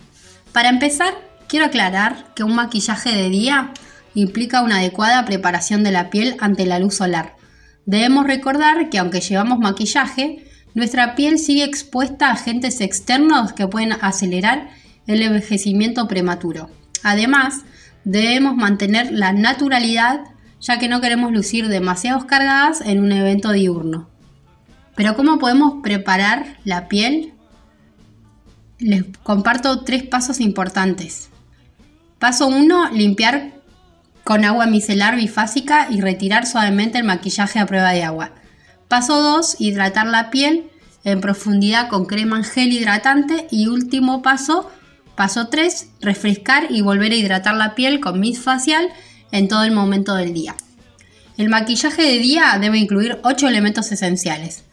Para 0.53 0.71
empezar, 0.71 1.13
quiero 1.47 1.67
aclarar 1.67 2.33
que 2.35 2.43
un 2.43 2.55
maquillaje 2.55 3.15
de 3.15 3.29
día 3.29 3.75
implica 4.15 4.63
una 4.63 4.79
adecuada 4.79 5.27
preparación 5.27 5.85
de 5.85 5.91
la 5.91 6.09
piel 6.09 6.37
ante 6.41 6.65
la 6.65 6.79
luz 6.79 6.95
solar. 6.95 7.37
Debemos 7.85 8.27
recordar 8.27 8.89
que 8.89 8.97
aunque 8.97 9.21
llevamos 9.21 9.59
maquillaje, 9.59 10.49
nuestra 10.73 11.17
piel 11.17 11.39
sigue 11.39 11.65
expuesta 11.65 12.29
a 12.29 12.33
agentes 12.33 12.81
externos 12.81 13.53
que 13.53 13.69
pueden 13.69 13.93
acelerar 14.01 14.71
el 15.07 15.21
envejecimiento 15.21 16.09
prematuro. 16.09 16.71
Además, 17.03 17.57
debemos 18.05 18.57
mantener 18.57 19.13
la 19.13 19.35
naturalidad 19.35 20.21
ya 20.67 20.81
que 20.81 20.89
no 20.89 21.01
queremos 21.01 21.31
lucir 21.31 21.69
demasiado 21.69 22.27
cargadas 22.27 22.81
en 22.81 22.99
un 22.99 23.13
evento 23.13 23.53
diurno. 23.53 24.09
Pero 24.97 25.15
¿cómo 25.15 25.39
podemos 25.39 25.81
preparar 25.81 26.59
la 26.65 26.89
piel? 26.89 27.35
Les 28.81 29.05
comparto 29.23 29.85
tres 29.85 30.03
pasos 30.03 30.41
importantes. 30.41 31.29
Paso 32.19 32.49
1, 32.49 32.91
limpiar 32.91 33.53
con 34.25 34.45
agua 34.45 34.67
micelar 34.67 35.15
bifásica 35.15 35.87
y 35.89 36.01
retirar 36.01 36.47
suavemente 36.47 36.99
el 36.99 37.05
maquillaje 37.05 37.61
a 37.61 37.67
prueba 37.67 37.93
de 37.93 38.03
agua. 38.03 38.33
Paso 38.89 39.23
2, 39.23 39.61
hidratar 39.61 40.09
la 40.09 40.31
piel 40.31 40.69
en 41.05 41.21
profundidad 41.21 41.89
con 41.89 42.07
crema 42.07 42.39
en 42.39 42.45
gel 42.45 42.73
hidratante. 42.73 43.47
Y 43.53 43.69
último 43.69 44.21
paso, 44.21 44.69
paso 45.15 45.47
3, 45.47 45.91
refrescar 46.01 46.67
y 46.71 46.81
volver 46.81 47.13
a 47.13 47.17
hidratar 47.17 47.55
la 47.55 47.77
piel 47.77 48.01
con 48.01 48.19
mist 48.19 48.43
facial 48.43 48.89
en 49.33 49.49
todo 49.49 49.65
el 49.65 49.73
momento 49.73 50.15
del 50.15 50.33
día. 50.35 50.55
El 51.37 51.49
maquillaje 51.49 52.03
de 52.03 52.19
día 52.19 52.57
debe 52.61 52.79
incluir 52.79 53.19
8 53.23 53.49
elementos 53.49 53.93
esenciales. 53.93 54.65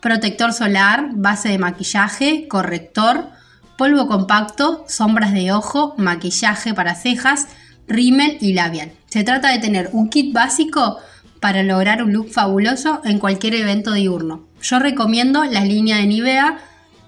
Protector 0.00 0.52
solar, 0.52 1.08
base 1.12 1.48
de 1.48 1.58
maquillaje, 1.58 2.46
corrector, 2.46 3.28
polvo 3.76 4.06
compacto, 4.06 4.84
sombras 4.88 5.32
de 5.32 5.52
ojo, 5.52 5.94
maquillaje 5.98 6.74
para 6.74 6.94
cejas, 6.94 7.48
rímel 7.88 8.38
y 8.40 8.52
labial. 8.52 8.92
Se 9.08 9.24
trata 9.24 9.50
de 9.50 9.58
tener 9.58 9.90
un 9.92 10.08
kit 10.08 10.32
básico 10.32 10.98
para 11.40 11.62
lograr 11.62 12.02
un 12.02 12.12
look 12.12 12.30
fabuloso 12.30 13.00
en 13.04 13.18
cualquier 13.18 13.54
evento 13.54 13.92
diurno. 13.92 14.46
Yo 14.62 14.78
recomiendo 14.78 15.44
la 15.44 15.64
línea 15.64 15.96
de 15.96 16.06
Nivea 16.06 16.58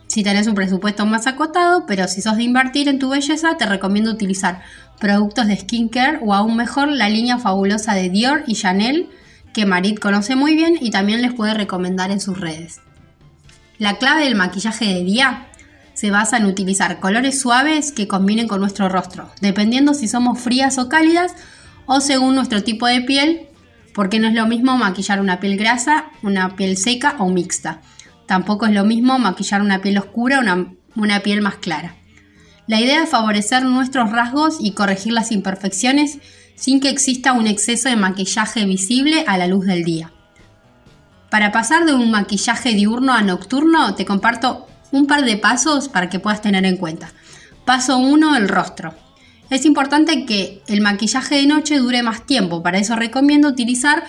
si 0.08 0.22
tenés 0.22 0.46
un 0.46 0.54
presupuesto 0.54 1.04
más 1.04 1.26
acotado, 1.26 1.84
pero 1.86 2.06
si 2.06 2.22
sos 2.22 2.36
de 2.36 2.44
invertir 2.44 2.88
en 2.88 2.98
tu 2.98 3.10
belleza, 3.10 3.56
te 3.56 3.66
recomiendo 3.66 4.10
utilizar 4.10 4.62
productos 4.98 5.46
de 5.46 5.56
skincare 5.56 6.20
o 6.22 6.34
aún 6.34 6.56
mejor 6.56 6.90
la 6.90 7.08
línea 7.08 7.38
fabulosa 7.38 7.94
de 7.94 8.10
Dior 8.10 8.44
y 8.46 8.54
Chanel 8.54 9.08
que 9.52 9.66
Marit 9.66 9.98
conoce 9.98 10.36
muy 10.36 10.54
bien 10.54 10.74
y 10.80 10.90
también 10.90 11.22
les 11.22 11.32
puede 11.32 11.54
recomendar 11.54 12.10
en 12.10 12.20
sus 12.20 12.38
redes. 12.38 12.80
La 13.78 13.96
clave 13.96 14.24
del 14.24 14.34
maquillaje 14.34 14.84
de 14.84 15.04
día 15.04 15.46
se 15.94 16.10
basa 16.10 16.36
en 16.36 16.44
utilizar 16.44 17.00
colores 17.00 17.40
suaves 17.40 17.90
que 17.90 18.06
combinen 18.06 18.48
con 18.48 18.60
nuestro 18.60 18.90
rostro, 18.90 19.30
dependiendo 19.40 19.94
si 19.94 20.08
somos 20.08 20.38
frías 20.38 20.76
o 20.76 20.90
cálidas 20.90 21.34
o 21.86 22.02
según 22.02 22.34
nuestro 22.34 22.62
tipo 22.62 22.86
de 22.86 23.00
piel, 23.00 23.46
porque 23.94 24.18
no 24.18 24.28
es 24.28 24.34
lo 24.34 24.46
mismo 24.46 24.76
maquillar 24.76 25.20
una 25.20 25.40
piel 25.40 25.56
grasa, 25.56 26.06
una 26.22 26.54
piel 26.54 26.76
seca 26.76 27.16
o 27.18 27.30
mixta. 27.30 27.80
Tampoco 28.26 28.66
es 28.66 28.72
lo 28.72 28.84
mismo 28.84 29.18
maquillar 29.18 29.62
una 29.62 29.80
piel 29.80 29.96
oscura 29.96 30.38
o 30.38 30.42
una, 30.42 30.66
una 30.96 31.20
piel 31.20 31.40
más 31.40 31.56
clara. 31.56 31.94
La 32.66 32.80
idea 32.80 33.04
es 33.04 33.10
favorecer 33.10 33.64
nuestros 33.64 34.10
rasgos 34.10 34.56
y 34.60 34.72
corregir 34.72 35.12
las 35.12 35.30
imperfecciones 35.30 36.18
sin 36.56 36.80
que 36.80 36.88
exista 36.88 37.32
un 37.32 37.46
exceso 37.46 37.88
de 37.88 37.96
maquillaje 37.96 38.64
visible 38.64 39.24
a 39.28 39.38
la 39.38 39.46
luz 39.46 39.66
del 39.66 39.84
día. 39.84 40.10
Para 41.30 41.52
pasar 41.52 41.84
de 41.84 41.94
un 41.94 42.10
maquillaje 42.10 42.70
diurno 42.70 43.12
a 43.12 43.22
nocturno, 43.22 43.94
te 43.94 44.04
comparto 44.04 44.66
un 44.90 45.06
par 45.06 45.24
de 45.24 45.36
pasos 45.36 45.88
para 45.88 46.08
que 46.08 46.18
puedas 46.18 46.42
tener 46.42 46.64
en 46.64 46.76
cuenta. 46.76 47.10
Paso 47.64 47.98
1, 47.98 48.36
el 48.36 48.48
rostro. 48.48 48.94
Es 49.48 49.64
importante 49.64 50.24
que 50.24 50.62
el 50.66 50.80
maquillaje 50.80 51.36
de 51.36 51.46
noche 51.46 51.78
dure 51.78 52.02
más 52.02 52.26
tiempo, 52.26 52.64
para 52.64 52.78
eso 52.78 52.96
recomiendo 52.96 53.48
utilizar 53.48 54.04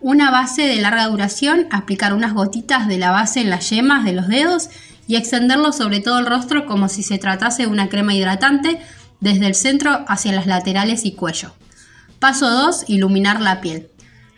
una 0.00 0.30
base 0.30 0.62
de 0.62 0.80
larga 0.80 1.06
duración, 1.06 1.66
aplicar 1.70 2.12
unas 2.14 2.32
gotitas 2.32 2.88
de 2.88 2.98
la 2.98 3.12
base 3.12 3.40
en 3.40 3.50
las 3.50 3.70
yemas 3.70 4.04
de 4.04 4.14
los 4.14 4.26
dedos 4.26 4.70
y 5.10 5.16
extenderlo 5.16 5.72
sobre 5.72 5.98
todo 5.98 6.20
el 6.20 6.26
rostro 6.26 6.66
como 6.66 6.88
si 6.88 7.02
se 7.02 7.18
tratase 7.18 7.62
de 7.62 7.68
una 7.68 7.88
crema 7.88 8.14
hidratante 8.14 8.80
desde 9.18 9.48
el 9.48 9.56
centro 9.56 10.04
hacia 10.06 10.30
las 10.30 10.46
laterales 10.46 11.04
y 11.04 11.10
cuello. 11.10 11.52
Paso 12.20 12.48
2. 12.48 12.84
Iluminar 12.86 13.40
la 13.40 13.60
piel. 13.60 13.88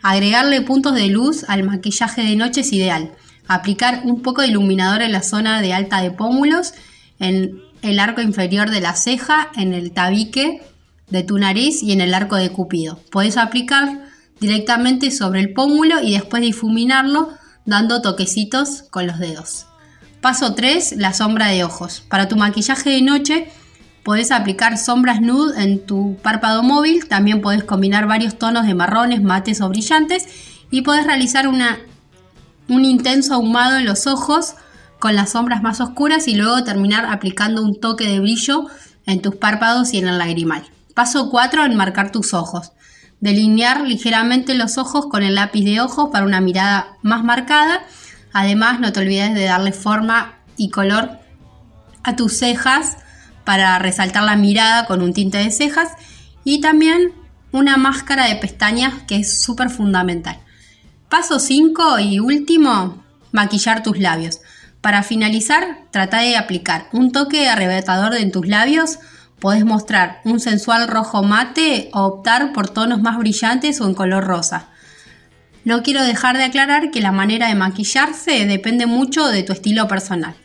Agregarle 0.01 0.63
puntos 0.63 0.95
de 0.95 1.09
luz 1.09 1.45
al 1.47 1.63
maquillaje 1.63 2.23
de 2.23 2.35
noche 2.35 2.61
es 2.61 2.73
ideal. 2.73 3.11
Aplicar 3.47 4.01
un 4.03 4.23
poco 4.23 4.41
de 4.41 4.47
iluminador 4.47 5.03
en 5.03 5.11
la 5.11 5.21
zona 5.21 5.61
de 5.61 5.75
alta 5.75 6.01
de 6.01 6.09
pómulos, 6.09 6.73
en 7.19 7.61
el 7.83 7.99
arco 7.99 8.21
inferior 8.21 8.71
de 8.71 8.81
la 8.81 8.95
ceja, 8.95 9.51
en 9.55 9.75
el 9.75 9.91
tabique 9.91 10.63
de 11.11 11.21
tu 11.21 11.37
nariz 11.37 11.83
y 11.83 11.91
en 11.91 12.01
el 12.01 12.15
arco 12.15 12.35
de 12.35 12.49
cupido. 12.49 12.99
Puedes 13.11 13.37
aplicar 13.37 14.07
directamente 14.39 15.11
sobre 15.11 15.39
el 15.39 15.53
pómulo 15.53 16.01
y 16.01 16.13
después 16.13 16.41
difuminarlo 16.41 17.29
dando 17.63 18.01
toquecitos 18.01 18.85
con 18.89 19.05
los 19.05 19.19
dedos. 19.19 19.67
Paso 20.23 20.55
3. 20.55 20.93
La 20.99 21.11
sombra 21.11 21.47
de 21.47 21.65
ojos. 21.65 22.01
Para 22.07 22.29
tu 22.29 22.37
maquillaje 22.37 22.91
de 22.91 23.01
noche 23.01 23.49
podés 24.03 24.31
aplicar 24.31 24.77
sombras 24.77 25.19
nude 25.19 25.61
en 25.61 25.85
tu 25.85 26.15
párpado 26.23 26.63
móvil, 26.63 27.09
también 27.09 27.41
podés 27.41 27.65
combinar 27.65 28.07
varios 28.07 28.39
tonos 28.39 28.65
de 28.65 28.73
marrones, 28.73 29.21
mates 29.21 29.59
o 29.59 29.67
brillantes 29.67 30.25
y 30.71 30.81
podés 30.81 31.05
realizar 31.05 31.49
una 31.49 31.77
un 32.69 32.85
intenso 32.85 33.33
ahumado 33.33 33.77
en 33.77 33.83
los 33.83 34.07
ojos 34.07 34.55
con 34.97 35.13
las 35.13 35.31
sombras 35.31 35.61
más 35.61 35.81
oscuras 35.81 36.29
y 36.29 36.35
luego 36.35 36.63
terminar 36.63 37.05
aplicando 37.05 37.61
un 37.61 37.77
toque 37.77 38.07
de 38.07 38.21
brillo 38.21 38.67
en 39.05 39.21
tus 39.21 39.35
párpados 39.35 39.93
y 39.93 39.97
en 39.97 40.07
el 40.07 40.19
lagrimal. 40.19 40.63
Paso 40.93 41.29
4. 41.31 41.65
Enmarcar 41.65 42.13
tus 42.13 42.33
ojos. 42.33 42.71
Delinear 43.19 43.81
ligeramente 43.81 44.55
los 44.55 44.77
ojos 44.77 45.05
con 45.07 45.21
el 45.21 45.35
lápiz 45.35 45.65
de 45.65 45.81
ojos 45.81 46.11
para 46.13 46.25
una 46.25 46.39
mirada 46.39 46.95
más 47.01 47.25
marcada. 47.25 47.81
Además, 48.33 48.79
no 48.79 48.91
te 48.91 48.99
olvides 48.99 49.33
de 49.33 49.45
darle 49.45 49.71
forma 49.71 50.39
y 50.57 50.69
color 50.69 51.19
a 52.03 52.15
tus 52.15 52.37
cejas 52.37 52.97
para 53.43 53.77
resaltar 53.79 54.23
la 54.23 54.35
mirada 54.35 54.85
con 54.85 55.01
un 55.01 55.13
tinte 55.13 55.37
de 55.37 55.51
cejas. 55.51 55.91
Y 56.43 56.59
también 56.59 57.13
una 57.51 57.77
máscara 57.77 58.27
de 58.27 58.35
pestañas 58.35 58.93
que 59.07 59.17
es 59.17 59.39
súper 59.39 59.69
fundamental. 59.69 60.39
Paso 61.07 61.39
5 61.39 61.99
y 61.99 62.19
último, 62.19 63.03
maquillar 63.31 63.83
tus 63.83 63.99
labios. 63.99 64.41
Para 64.81 65.03
finalizar, 65.03 65.77
trata 65.91 66.19
de 66.19 66.35
aplicar 66.35 66.87
un 66.91 67.11
toque 67.11 67.47
arrebatador 67.47 68.15
en 68.15 68.31
tus 68.31 68.47
labios. 68.47 68.99
Podés 69.39 69.63
mostrar 69.63 70.21
un 70.25 70.39
sensual 70.39 70.87
rojo 70.87 71.21
mate 71.21 71.89
o 71.93 72.01
optar 72.01 72.51
por 72.51 72.69
tonos 72.69 73.01
más 73.01 73.17
brillantes 73.17 73.79
o 73.79 73.87
en 73.87 73.93
color 73.93 74.25
rosa. 74.25 74.69
No 75.65 75.81
quiero 75.83 76.03
dejar 76.03 76.37
de 76.37 76.43
aclarar 76.43 76.91
que 76.91 77.01
la 77.01 77.11
manera 77.11 77.47
de 77.47 77.55
maquillarse 77.55 78.45
depende 78.45 78.85
mucho 78.85 79.27
de 79.27 79.43
tu 79.43 79.53
estilo 79.53 79.87
personal. 79.87 80.35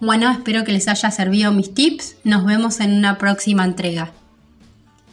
Bueno, 0.00 0.30
espero 0.30 0.64
que 0.64 0.72
les 0.72 0.88
haya 0.88 1.10
servido 1.10 1.52
mis 1.52 1.74
tips. 1.74 2.16
Nos 2.24 2.44
vemos 2.44 2.80
en 2.80 2.92
una 2.92 3.18
próxima 3.18 3.64
entrega. 3.64 4.10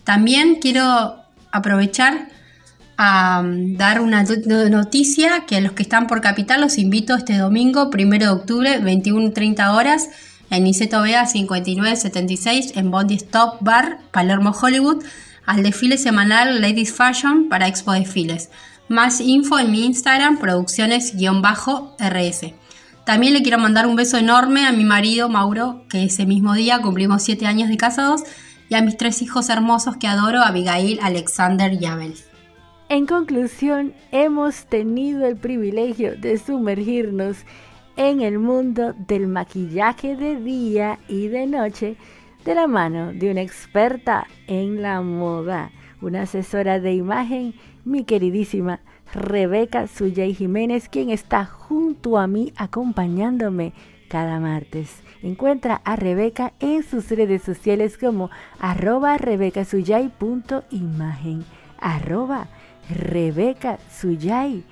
También 0.04 0.56
quiero 0.56 1.18
aprovechar 1.52 2.30
a 2.98 3.42
mm, 3.42 3.78
dar 3.78 4.02
una 4.02 4.24
noticia 4.24 5.46
que 5.46 5.58
a 5.58 5.62
los 5.62 5.74
que 5.74 5.84
están 5.84 6.08
por 6.08 6.22
Capital 6.22 6.62
los 6.62 6.78
invito 6.78 7.16
este 7.16 7.38
domingo, 7.38 7.90
1 7.94 8.18
de 8.18 8.28
octubre, 8.28 8.82
21.30 8.82 9.74
horas, 9.74 10.10
en 10.50 10.64
Niceto 10.64 11.02
Vea 11.02 11.26
5976 11.26 12.74
en 12.76 12.92
Bondi 12.92 13.16
Stop 13.16 13.58
Bar, 13.62 14.00
Palermo, 14.12 14.52
Hollywood, 14.52 15.04
al 15.46 15.64
desfile 15.64 15.98
semanal 15.98 16.62
Ladies 16.62 16.94
Fashion 16.94 17.48
para 17.50 17.68
Expo 17.68 17.94
Desfiles. 17.94 18.50
Más 18.90 19.22
info 19.22 19.60
en 19.60 19.70
mi 19.70 19.86
Instagram, 19.86 20.40
producciones-rs. 20.40 22.54
También 23.06 23.34
le 23.34 23.44
quiero 23.44 23.60
mandar 23.60 23.86
un 23.86 23.96
beso 23.96 24.18
enorme 24.18 24.66
a 24.66 24.72
mi 24.72 24.84
marido 24.84 25.30
Mauro, 25.30 25.84
que 25.90 26.04
ese 26.04 26.26
mismo 26.26 26.56
día 26.56 26.82
cumplimos 26.82 27.22
7 27.22 27.46
años 27.46 27.70
de 27.70 27.78
casados, 27.78 28.24
y 28.68 28.74
a 28.74 28.82
mis 28.82 28.98
tres 28.98 29.22
hijos 29.22 29.50
hermosos 29.50 29.98
que 29.98 30.08
adoro, 30.08 30.42
Abigail, 30.42 31.00
Alexander 31.04 31.72
y 31.72 31.86
Abel. 31.86 32.16
En 32.90 33.06
conclusión, 33.06 33.94
hemos 34.12 34.66
tenido 34.66 35.28
el 35.28 35.38
privilegio 35.38 36.16
de 36.16 36.40
sumergirnos 36.40 37.38
en 37.96 38.22
el 38.22 38.40
mundo 38.40 38.96
del 39.08 39.28
maquillaje 39.28 40.16
de 40.16 40.38
día 40.38 40.98
y 41.08 41.28
de 41.28 41.46
noche 41.46 41.96
de 42.44 42.56
la 42.56 42.66
mano 42.66 43.14
de 43.14 43.30
una 43.30 43.42
experta 43.42 44.26
en 44.48 44.82
la 44.82 45.02
moda, 45.02 45.70
una 46.02 46.24
asesora 46.24 46.80
de 46.80 46.94
imagen, 46.94 47.54
mi 47.90 48.06
queridísima 48.06 48.80
Rebeca 49.14 49.88
Suyay 49.88 50.34
Jiménez, 50.34 50.88
quien 50.88 51.10
está 51.10 51.44
junto 51.46 52.18
a 52.18 52.28
mí 52.28 52.54
acompañándome 52.56 53.74
cada 54.08 54.40
martes. 54.40 55.04
Encuentra 55.22 55.82
a 55.84 55.96
Rebeca 55.96 56.54
en 56.60 56.84
sus 56.84 57.10
redes 57.10 57.42
sociales 57.42 57.98
como 57.98 58.30
arroba 58.60 59.18
rebecasuyay.imagen, 59.18 61.44
arroba 61.80 62.48
Rebeca 62.90 63.80
Suyay. 63.90 64.64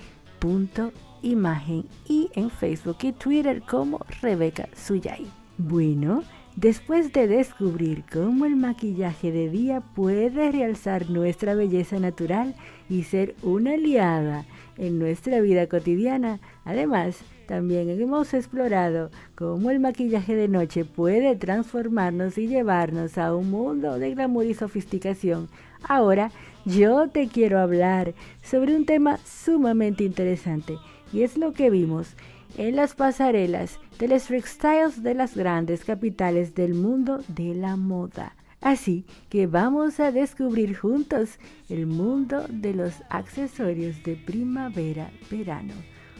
Imagen 1.24 1.86
y 2.08 2.30
en 2.36 2.52
Facebook 2.52 2.98
y 3.02 3.12
Twitter 3.12 3.64
como 3.64 4.06
Rebeca 4.22 4.70
Suyay. 4.76 5.26
Bueno, 5.58 6.24
después 6.56 7.12
de 7.12 7.28
descubrir 7.28 8.04
cómo 8.12 8.46
el 8.46 8.56
maquillaje 8.56 9.32
de 9.32 9.50
día 9.50 9.82
puede 9.82 10.52
realzar 10.52 11.10
nuestra 11.10 11.56
belleza 11.56 12.00
natural 12.00 12.54
y 12.90 13.04
ser 13.04 13.36
una 13.44 13.74
aliada 13.74 14.46
en 14.78 15.00
nuestra 15.00 15.42
vida 15.42 15.68
cotidiana, 15.68 16.40
además, 16.66 17.18
también 17.48 17.90
hemos 17.90 18.34
explorado 18.34 19.10
cómo 19.36 19.72
el 19.72 19.80
maquillaje 19.80 20.36
de 20.36 20.48
noche 20.48 20.86
puede 20.86 21.36
transformarnos 21.36 22.38
y 22.38 22.48
llevarnos 22.48 23.18
a 23.18 23.34
un 23.34 23.50
mundo 23.50 23.98
de 24.00 24.14
glamour 24.14 24.46
y 24.46 24.54
sofisticación. 24.54 25.48
Ahora 25.88 26.32
yo 26.66 27.08
te 27.08 27.28
quiero 27.28 27.60
hablar 27.60 28.14
sobre 28.44 28.76
un 28.76 28.86
tema 28.86 29.18
sumamente 29.26 30.04
interesante 30.04 30.78
y 31.14 31.22
es 31.22 31.38
lo 31.38 31.54
que 31.54 31.70
vimos 31.70 32.16
en 32.58 32.76
las 32.76 32.96
pasarelas 32.96 33.80
de 34.00 34.08
los 34.08 34.24
styles 34.24 35.02
de 35.04 35.14
las 35.14 35.36
grandes 35.36 35.86
capitales 35.86 36.54
del 36.56 36.74
mundo 36.74 37.22
de 37.30 37.56
la 37.56 37.76
moda. 37.78 38.37
Así 38.62 39.06
que 39.30 39.48
vamos 39.48 40.00
a 40.00 40.12
descubrir 40.12 40.76
juntos 40.76 41.38
el 41.70 41.86
mundo 41.86 42.46
de 42.50 42.74
los 42.74 42.94
accesorios 43.10 44.04
de 44.04 44.16
primavera-verano, 44.16 45.74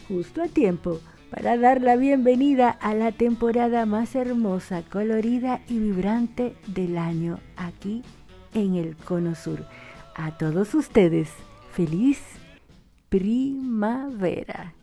justo 0.08 0.44
a 0.44 0.48
tiempo 0.48 1.00
para 1.32 1.58
dar 1.58 1.82
la 1.82 1.96
bienvenida 1.96 2.70
a 2.70 2.94
la 2.94 3.12
temporada 3.12 3.86
más 3.86 4.16
hermosa, 4.16 4.84
colorida 4.84 5.62
y 5.68 5.80
vibrante 5.80 6.56
del 6.68 6.98
año 6.98 7.40
aquí 7.58 8.04
en 8.54 8.76
el 8.76 8.96
Cono 8.96 9.36
Sur. 9.36 9.66
A 10.16 10.38
todos 10.38 10.74
ustedes, 10.74 11.30
feliz 11.74 12.20
primavera. 13.10 14.74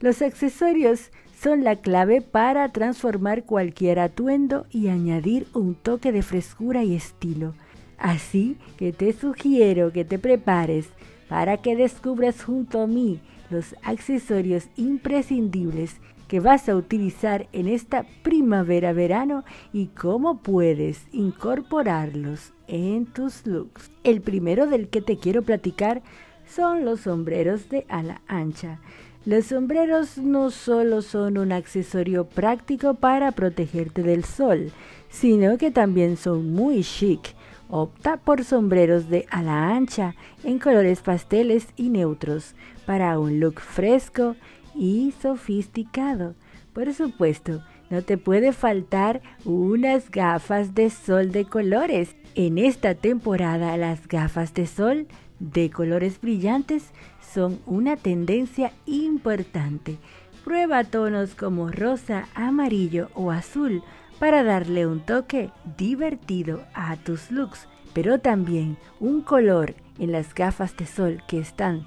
Los 0.00 0.22
accesorios 0.22 1.10
son 1.40 1.62
la 1.62 1.76
clave 1.76 2.20
para 2.20 2.68
transformar 2.70 3.44
cualquier 3.44 4.00
atuendo 4.00 4.66
y 4.70 4.88
añadir 4.88 5.46
un 5.54 5.74
toque 5.74 6.10
de 6.10 6.22
frescura 6.22 6.82
y 6.82 6.94
estilo. 6.96 7.54
Así 7.98 8.56
que 8.76 8.92
te 8.92 9.12
sugiero 9.12 9.92
que 9.92 10.04
te 10.04 10.18
prepares 10.18 10.88
para 11.28 11.58
que 11.58 11.76
descubras 11.76 12.42
junto 12.42 12.80
a 12.80 12.86
mí 12.86 13.20
los 13.50 13.76
accesorios 13.82 14.64
imprescindibles 14.76 15.96
que 16.26 16.40
vas 16.40 16.68
a 16.68 16.76
utilizar 16.76 17.48
en 17.52 17.68
esta 17.68 18.04
primavera-verano 18.22 19.44
y 19.72 19.86
cómo 19.86 20.42
puedes 20.42 21.06
incorporarlos 21.12 22.52
en 22.66 23.06
tus 23.06 23.46
looks. 23.46 23.90
El 24.04 24.20
primero 24.20 24.66
del 24.66 24.88
que 24.88 25.00
te 25.00 25.16
quiero 25.16 25.42
platicar 25.42 26.02
son 26.46 26.84
los 26.84 27.00
sombreros 27.00 27.68
de 27.68 27.86
ala 27.88 28.20
ancha. 28.26 28.80
Los 29.28 29.44
sombreros 29.44 30.16
no 30.16 30.50
solo 30.50 31.02
son 31.02 31.36
un 31.36 31.52
accesorio 31.52 32.24
práctico 32.24 32.94
para 32.94 33.30
protegerte 33.32 34.02
del 34.02 34.24
sol, 34.24 34.72
sino 35.10 35.58
que 35.58 35.70
también 35.70 36.16
son 36.16 36.54
muy 36.54 36.82
chic. 36.82 37.34
Opta 37.68 38.16
por 38.16 38.42
sombreros 38.42 39.10
de 39.10 39.26
ala 39.30 39.76
ancha 39.76 40.14
en 40.44 40.58
colores 40.58 41.02
pasteles 41.02 41.66
y 41.76 41.90
neutros 41.90 42.54
para 42.86 43.18
un 43.18 43.38
look 43.38 43.60
fresco 43.60 44.34
y 44.74 45.12
sofisticado. 45.20 46.34
Por 46.72 46.94
supuesto, 46.94 47.62
no 47.90 48.00
te 48.00 48.16
puede 48.16 48.54
faltar 48.54 49.20
unas 49.44 50.10
gafas 50.10 50.74
de 50.74 50.88
sol 50.88 51.32
de 51.32 51.44
colores. 51.44 52.16
En 52.34 52.56
esta 52.56 52.94
temporada 52.94 53.76
las 53.76 54.08
gafas 54.08 54.54
de 54.54 54.66
sol 54.66 55.06
de 55.38 55.68
colores 55.68 56.18
brillantes 56.18 56.92
son 57.32 57.60
una 57.66 57.96
tendencia 57.96 58.72
importante. 58.86 59.98
Prueba 60.44 60.84
tonos 60.84 61.34
como 61.34 61.70
rosa, 61.70 62.26
amarillo 62.34 63.10
o 63.14 63.30
azul 63.30 63.82
para 64.18 64.42
darle 64.42 64.86
un 64.86 65.00
toque 65.00 65.50
divertido 65.76 66.62
a 66.74 66.96
tus 66.96 67.30
looks, 67.30 67.68
pero 67.92 68.18
también 68.18 68.76
un 69.00 69.20
color 69.20 69.74
en 69.98 70.12
las 70.12 70.34
gafas 70.34 70.76
de 70.76 70.86
sol 70.86 71.22
que 71.28 71.38
están 71.38 71.86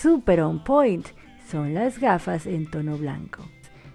super 0.00 0.40
on 0.40 0.64
point 0.64 1.06
son 1.50 1.74
las 1.74 1.98
gafas 1.98 2.46
en 2.46 2.70
tono 2.70 2.96
blanco. 2.96 3.44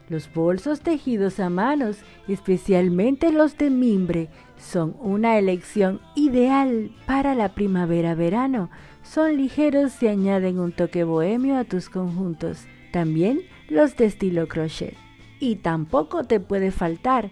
Los 0.07 0.31
bolsos 0.31 0.81
tejidos 0.81 1.39
a 1.39 1.49
manos, 1.49 1.97
especialmente 2.27 3.31
los 3.31 3.57
de 3.57 3.71
mimbre, 3.71 4.29
son 4.57 4.95
una 4.99 5.39
elección 5.39 5.99
ideal 6.15 6.91
para 7.07 7.33
la 7.33 7.55
primavera-verano 7.55 8.69
son 9.05 9.37
ligeros 9.37 10.01
y 10.01 10.07
añaden 10.07 10.59
un 10.59 10.71
toque 10.71 11.03
bohemio 11.03 11.57
a 11.57 11.63
tus 11.63 11.89
conjuntos. 11.89 12.65
También 12.91 13.41
los 13.69 13.95
de 13.95 14.05
estilo 14.05 14.47
crochet. 14.47 14.95
Y 15.39 15.57
tampoco 15.57 16.23
te 16.23 16.39
puede 16.39 16.71
faltar 16.71 17.29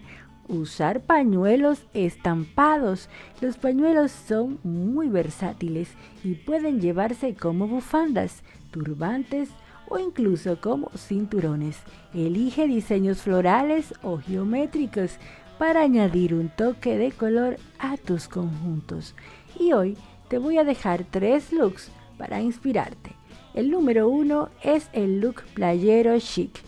usar 0.48 1.00
pañuelos 1.00 1.86
estampados. 1.94 3.08
Los 3.40 3.56
pañuelos 3.56 4.12
son 4.12 4.58
muy 4.62 5.08
versátiles 5.08 5.88
y 6.22 6.34
pueden 6.34 6.80
llevarse 6.80 7.34
como 7.34 7.66
bufandas, 7.66 8.42
turbantes 8.70 9.50
o 9.88 9.98
incluso 9.98 10.60
como 10.60 10.90
cinturones. 10.96 11.78
Elige 12.14 12.66
diseños 12.66 13.22
florales 13.22 13.94
o 14.02 14.18
geométricos 14.18 15.18
para 15.58 15.82
añadir 15.82 16.34
un 16.34 16.50
toque 16.50 16.98
de 16.98 17.12
color 17.12 17.56
a 17.78 17.96
tus 17.96 18.28
conjuntos. 18.28 19.14
Y 19.58 19.72
hoy 19.72 19.96
te 20.28 20.38
voy 20.38 20.58
a 20.58 20.64
dejar 20.64 21.04
tres 21.10 21.52
looks 21.52 21.90
para 22.18 22.40
inspirarte. 22.40 23.12
El 23.54 23.70
número 23.70 24.08
uno 24.08 24.48
es 24.62 24.88
el 24.92 25.20
look 25.20 25.42
playero 25.54 26.18
chic. 26.18 26.60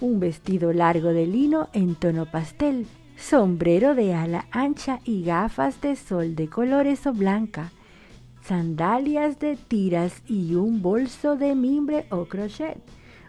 Un 0.00 0.20
vestido 0.20 0.72
largo 0.72 1.08
de 1.08 1.26
lino 1.26 1.68
en 1.72 1.96
tono 1.96 2.26
pastel, 2.26 2.86
sombrero 3.16 3.94
de 3.94 4.14
ala 4.14 4.46
ancha 4.52 5.00
y 5.04 5.24
gafas 5.24 5.80
de 5.80 5.96
sol 5.96 6.36
de 6.36 6.48
colores 6.48 7.06
o 7.06 7.12
blanca, 7.12 7.72
sandalias 8.42 9.40
de 9.40 9.56
tiras 9.56 10.22
y 10.28 10.54
un 10.54 10.80
bolso 10.80 11.36
de 11.36 11.56
mimbre 11.56 12.06
o 12.10 12.26
crochet, 12.26 12.78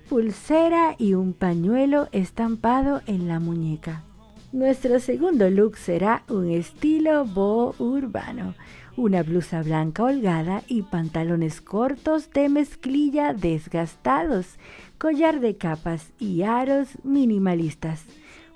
pulsera 0.08 0.96
y 1.00 1.16
un 1.16 1.34
pañuelo 1.34 2.08
estampado 2.12 3.02
en 3.08 3.28
la 3.28 3.40
muñeca. 3.40 4.04
Nuestro 4.52 5.00
segundo 5.00 5.50
look 5.50 5.78
será 5.78 6.24
un 6.28 6.50
estilo 6.50 7.26
bo 7.26 7.76
urbano 7.80 8.56
una 9.00 9.24
blusa 9.24 9.64
blanca 9.64 10.04
holgada 10.04 10.62
y 10.68 10.82
pantalones 10.82 11.62
cortos 11.62 12.32
de 12.34 12.50
mezclilla 12.50 13.34
desgastados, 13.34 14.58
collar 14.98 15.40
de 15.40 15.56
capas 15.56 16.12
y 16.20 16.42
aros 16.42 16.90
minimalistas, 17.04 18.04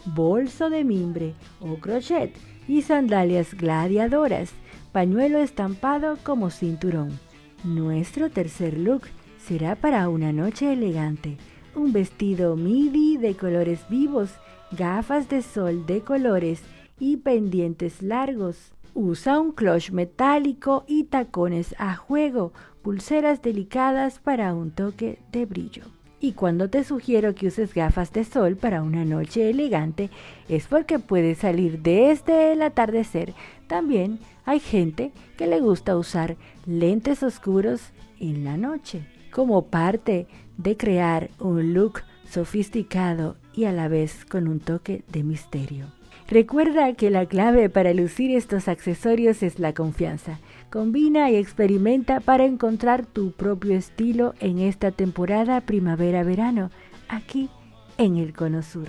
bolso 0.03 0.69
de 0.69 0.83
mimbre 0.83 1.33
o 1.61 1.75
crochet 1.75 2.35
y 2.67 2.81
sandalias 2.81 3.53
gladiadoras, 3.53 4.51
pañuelo 4.91 5.39
estampado 5.39 6.17
como 6.23 6.49
cinturón. 6.49 7.17
Nuestro 7.63 8.29
tercer 8.29 8.77
look 8.77 9.03
será 9.37 9.75
para 9.75 10.09
una 10.09 10.33
noche 10.33 10.73
elegante, 10.73 11.37
un 11.73 11.93
vestido 11.93 12.57
midi 12.57 13.15
de 13.15 13.37
colores 13.37 13.87
vivos, 13.89 14.31
gafas 14.77 15.29
de 15.29 15.41
sol 15.41 15.85
de 15.85 16.01
colores 16.01 16.61
y 16.99 17.15
pendientes 17.15 18.01
largos. 18.01 18.73
Usa 18.95 19.39
un 19.39 19.51
cloche 19.51 19.91
metálico 19.91 20.83
y 20.87 21.05
tacones 21.05 21.73
a 21.79 21.95
juego, 21.95 22.53
pulseras 22.83 23.41
delicadas 23.41 24.19
para 24.19 24.53
un 24.53 24.71
toque 24.71 25.19
de 25.31 25.45
brillo. 25.45 25.83
Y 26.19 26.33
cuando 26.33 26.69
te 26.69 26.83
sugiero 26.83 27.35
que 27.35 27.47
uses 27.47 27.73
gafas 27.73 28.13
de 28.13 28.23
sol 28.23 28.55
para 28.55 28.81
una 28.81 29.03
noche 29.03 29.49
elegante, 29.49 30.09
es 30.47 30.67
porque 30.67 30.99
puedes 30.99 31.39
salir 31.39 31.81
desde 31.81 32.53
el 32.53 32.61
atardecer. 32.61 33.33
También 33.67 34.19
hay 34.45 34.59
gente 34.59 35.11
que 35.37 35.47
le 35.47 35.59
gusta 35.59 35.97
usar 35.97 36.37
lentes 36.65 37.23
oscuros 37.23 37.81
en 38.19 38.45
la 38.45 38.55
noche, 38.55 39.05
como 39.31 39.65
parte 39.65 40.27
de 40.57 40.77
crear 40.77 41.29
un 41.39 41.73
look 41.73 42.03
sofisticado 42.29 43.35
y 43.53 43.65
a 43.65 43.71
la 43.71 43.87
vez 43.87 44.23
con 44.23 44.47
un 44.47 44.59
toque 44.59 45.03
de 45.11 45.23
misterio. 45.23 45.87
Recuerda 46.33 46.93
que 46.93 47.11
la 47.11 47.27
clave 47.27 47.69
para 47.69 47.93
lucir 47.93 48.35
estos 48.35 48.67
accesorios 48.67 49.43
es 49.43 49.59
la 49.59 49.73
confianza. 49.73 50.39
Combina 50.71 51.29
y 51.29 51.35
experimenta 51.35 52.21
para 52.21 52.45
encontrar 52.45 53.05
tu 53.05 53.33
propio 53.33 53.75
estilo 53.75 54.33
en 54.39 54.57
esta 54.57 54.89
temporada 54.89 55.61
primavera-verano, 55.61 56.71
aquí 57.07 57.51
en 57.99 58.17
el 58.17 58.33
Cono 58.33 58.63
Sur. 58.63 58.87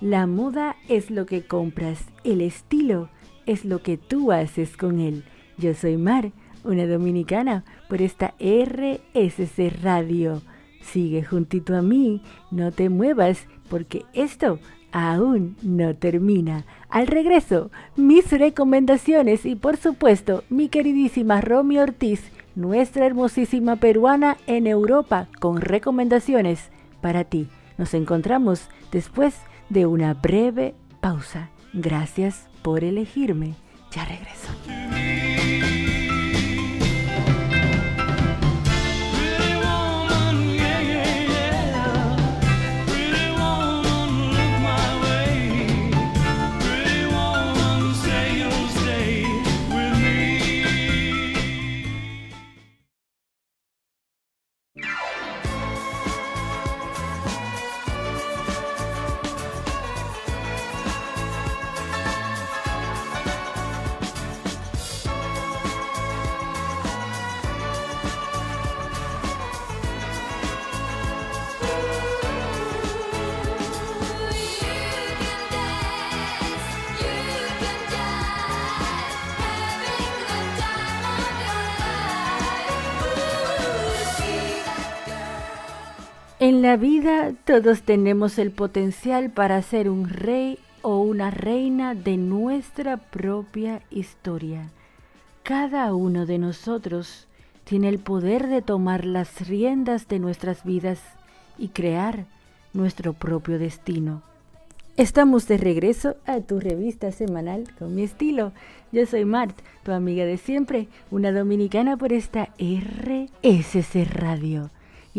La 0.00 0.26
moda 0.26 0.74
es 0.88 1.12
lo 1.12 1.26
que 1.26 1.46
compras, 1.46 2.06
el 2.24 2.40
estilo 2.40 3.08
es 3.46 3.64
lo 3.64 3.82
que 3.84 3.96
tú 3.96 4.32
haces 4.32 4.76
con 4.76 4.98
él. 4.98 5.22
Yo 5.58 5.74
soy 5.74 5.96
Mar, 5.96 6.32
una 6.64 6.88
dominicana, 6.88 7.64
por 7.88 8.02
esta 8.02 8.34
RSC 8.40 9.80
Radio. 9.80 10.42
Sigue 10.80 11.22
juntito 11.22 11.76
a 11.76 11.82
mí, 11.82 12.20
no 12.50 12.72
te 12.72 12.88
muevas, 12.88 13.46
porque 13.68 14.06
esto 14.12 14.58
aún 14.92 15.56
no 15.62 15.94
termina. 15.94 16.64
Al 16.88 17.06
regreso, 17.06 17.70
mis 17.96 18.30
recomendaciones 18.30 19.46
y 19.46 19.54
por 19.54 19.76
supuesto 19.76 20.44
mi 20.48 20.68
queridísima 20.68 21.40
Romy 21.40 21.78
Ortiz, 21.78 22.22
nuestra 22.54 23.06
hermosísima 23.06 23.76
peruana 23.76 24.36
en 24.46 24.66
Europa, 24.66 25.28
con 25.38 25.60
recomendaciones 25.60 26.70
para 27.00 27.24
ti. 27.24 27.48
Nos 27.78 27.94
encontramos 27.94 28.68
después 28.92 29.34
de 29.68 29.86
una 29.86 30.14
breve 30.14 30.74
pausa. 31.00 31.50
Gracias 31.72 32.48
por 32.62 32.84
elegirme. 32.84 33.54
Ya 33.92 34.04
regreso. 34.04 35.29
En 86.60 86.66
la 86.66 86.76
vida 86.76 87.32
todos 87.46 87.84
tenemos 87.84 88.38
el 88.38 88.50
potencial 88.50 89.30
para 89.30 89.62
ser 89.62 89.88
un 89.88 90.06
rey 90.06 90.58
o 90.82 90.98
una 90.98 91.30
reina 91.30 91.94
de 91.94 92.18
nuestra 92.18 92.98
propia 92.98 93.80
historia. 93.88 94.68
Cada 95.42 95.94
uno 95.94 96.26
de 96.26 96.36
nosotros 96.36 97.26
tiene 97.64 97.88
el 97.88 97.98
poder 97.98 98.46
de 98.48 98.60
tomar 98.60 99.06
las 99.06 99.48
riendas 99.48 100.06
de 100.06 100.18
nuestras 100.18 100.62
vidas 100.62 101.00
y 101.56 101.68
crear 101.68 102.26
nuestro 102.74 103.14
propio 103.14 103.58
destino. 103.58 104.20
Estamos 104.98 105.48
de 105.48 105.56
regreso 105.56 106.16
a 106.26 106.40
tu 106.40 106.60
revista 106.60 107.10
semanal 107.10 107.70
con 107.78 107.94
mi 107.94 108.02
estilo. 108.02 108.52
Yo 108.92 109.06
soy 109.06 109.24
Mart, 109.24 109.58
tu 109.82 109.92
amiga 109.92 110.26
de 110.26 110.36
siempre, 110.36 110.88
una 111.10 111.32
dominicana 111.32 111.96
por 111.96 112.12
esta 112.12 112.50
RSC 112.58 114.04
Radio 114.12 114.68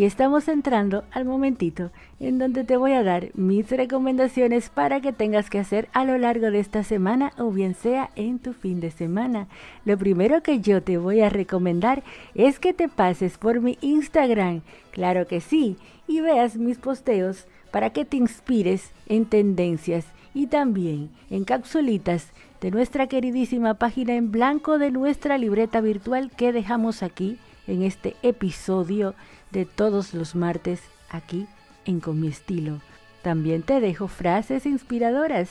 estamos 0.06 0.48
entrando 0.48 1.04
al 1.12 1.26
momentito 1.26 1.92
en 2.20 2.40
donde 2.40 2.64
te 2.64 2.78
voy 2.78 2.94
a 2.94 3.04
dar 3.04 3.30
mis 3.34 3.70
recomendaciones 3.70 4.70
para 4.70 5.02
que 5.02 5.12
tengas 5.12 5.50
que 5.50 5.60
hacer 5.60 5.90
a 5.94 6.06
lo 6.06 6.18
largo 6.18 6.50
de 6.50 6.60
esta 6.60 6.84
semana 6.84 7.34
o 7.38 7.52
bien 7.52 7.76
sea 7.76 8.10
en 8.16 8.40
tu 8.40 8.54
fin 8.54 8.80
de 8.80 8.92
semana. 8.92 9.48
Lo 9.86 9.98
primero 9.98 10.42
que 10.44 10.60
yo 10.60 10.82
te 10.82 10.98
voy 10.98 11.22
a 11.22 11.30
recomendar 11.30 12.04
es 12.36 12.60
que 12.60 12.74
te 12.74 12.88
pases 12.88 13.38
por 13.38 13.62
mi 13.62 13.78
Instagram, 13.82 14.62
claro 14.92 15.28
que 15.28 15.42
sí, 15.42 15.78
y 16.08 16.22
veas 16.22 16.58
mis 16.58 16.78
posteos 16.78 17.48
para 17.72 17.92
que 17.92 18.06
te 18.06 18.18
inspires 18.18 18.92
en 19.08 19.26
tendencias 19.26 20.06
y 20.34 20.48
también 20.48 21.10
en 21.30 21.44
capsulitas 21.44 22.32
de 22.62 22.72
nuestra 22.72 23.08
queridísima 23.08 23.74
página 23.74 24.16
en 24.16 24.32
blanco 24.32 24.78
de 24.78 24.92
nuestra 24.92 25.38
libreta 25.38 25.82
virtual 25.82 26.32
que 26.32 26.54
dejamos 26.54 27.04
aquí 27.04 27.38
en 27.68 27.84
este 27.84 28.16
episodio 28.22 29.16
de 29.52 29.66
todos 29.66 30.14
los 30.14 30.36
martes 30.36 30.82
aquí 31.10 31.48
en 31.86 32.00
Con 32.00 32.20
mi 32.20 32.28
estilo. 32.28 32.80
También 33.22 33.64
te 33.64 33.80
dejo 33.80 34.08
frases 34.08 34.66
inspiradoras 34.66 35.50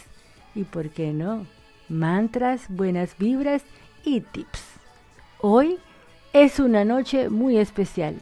y, 0.54 0.64
¿por 0.64 0.90
qué 0.90 1.12
no? 1.12 1.46
Mantras, 1.88 2.66
buenas 2.68 3.16
vibras 3.18 3.62
y 4.04 4.20
tips. 4.20 4.62
Hoy 5.40 5.78
es 6.32 6.60
una 6.60 6.84
noche 6.84 7.28
muy 7.28 7.58
especial 7.58 8.16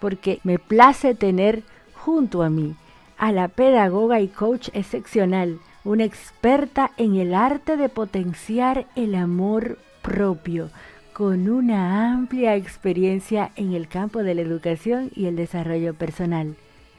porque 0.00 0.40
me 0.44 0.58
place 0.58 1.14
tener 1.14 1.62
junto 1.94 2.42
a 2.42 2.50
mí 2.50 2.74
a 3.18 3.32
la 3.32 3.48
pedagoga 3.48 4.20
y 4.20 4.28
coach 4.28 4.70
excepcional, 4.72 5.58
una 5.84 6.04
experta 6.04 6.90
en 6.96 7.16
el 7.16 7.34
arte 7.34 7.76
de 7.76 7.90
potenciar 7.90 8.86
el 8.96 9.14
amor 9.14 9.78
propio, 10.00 10.70
con 11.12 11.48
una 11.48 12.12
amplia 12.12 12.54
experiencia 12.56 13.50
en 13.56 13.72
el 13.72 13.88
campo 13.88 14.22
de 14.22 14.34
la 14.34 14.42
educación 14.42 15.10
y 15.14 15.26
el 15.26 15.36
desarrollo 15.36 15.94
personal. 15.94 16.56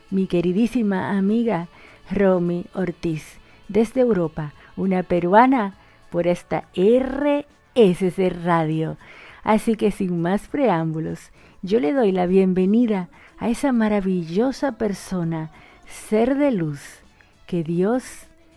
Mi 0.09 0.27
queridísima 0.27 1.17
amiga 1.17 1.67
Romy 2.11 2.65
Ortiz, 2.73 3.37
desde 3.67 4.01
Europa, 4.01 4.53
una 4.75 5.03
peruana 5.03 5.75
por 6.09 6.27
esta 6.27 6.65
RSC 6.75 8.29
Radio. 8.43 8.97
Así 9.43 9.75
que 9.75 9.91
sin 9.91 10.21
más 10.21 10.47
preámbulos, 10.47 11.31
yo 11.61 11.79
le 11.79 11.93
doy 11.93 12.11
la 12.11 12.25
bienvenida 12.25 13.09
a 13.39 13.49
esa 13.49 13.71
maravillosa 13.71 14.73
persona, 14.73 15.51
ser 15.87 16.37
de 16.37 16.51
luz, 16.51 16.99
que 17.47 17.63
Dios 17.63 18.03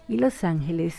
y 0.08 0.18
los 0.18 0.44
ángeles 0.44 0.94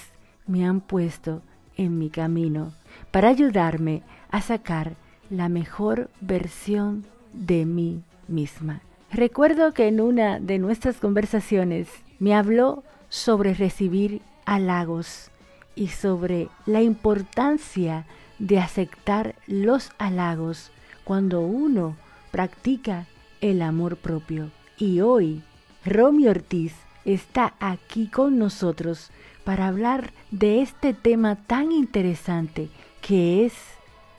me 0.47 0.65
han 0.65 0.81
puesto 0.81 1.41
en 1.77 1.97
mi 1.97 2.09
camino 2.09 2.73
para 3.11 3.29
ayudarme 3.29 4.01
a 4.35 4.41
sacar 4.41 4.97
la 5.29 5.47
mejor 5.47 6.09
versión 6.19 7.05
de 7.31 7.65
mí 7.65 8.03
misma. 8.27 8.81
Recuerdo 9.09 9.73
que 9.73 9.87
en 9.87 10.01
una 10.01 10.41
de 10.41 10.59
nuestras 10.59 10.97
conversaciones 10.97 11.87
me 12.19 12.35
habló 12.35 12.83
sobre 13.07 13.53
recibir 13.53 14.21
halagos 14.45 15.31
y 15.73 15.87
sobre 15.87 16.49
la 16.65 16.81
importancia 16.81 18.05
de 18.37 18.59
aceptar 18.59 19.35
los 19.47 19.91
halagos 19.99 20.69
cuando 21.05 21.39
uno 21.39 21.95
practica 22.31 23.05
el 23.39 23.61
amor 23.61 23.95
propio. 23.95 24.51
Y 24.77 24.99
hoy, 24.99 25.43
Romy 25.85 26.27
Ortiz 26.27 26.73
está 27.05 27.53
aquí 27.61 28.07
con 28.07 28.37
nosotros 28.37 29.11
para 29.45 29.67
hablar 29.67 30.11
de 30.31 30.61
este 30.61 30.93
tema 30.93 31.37
tan 31.37 31.71
interesante 31.71 32.67
que 33.01 33.45
es 33.45 33.53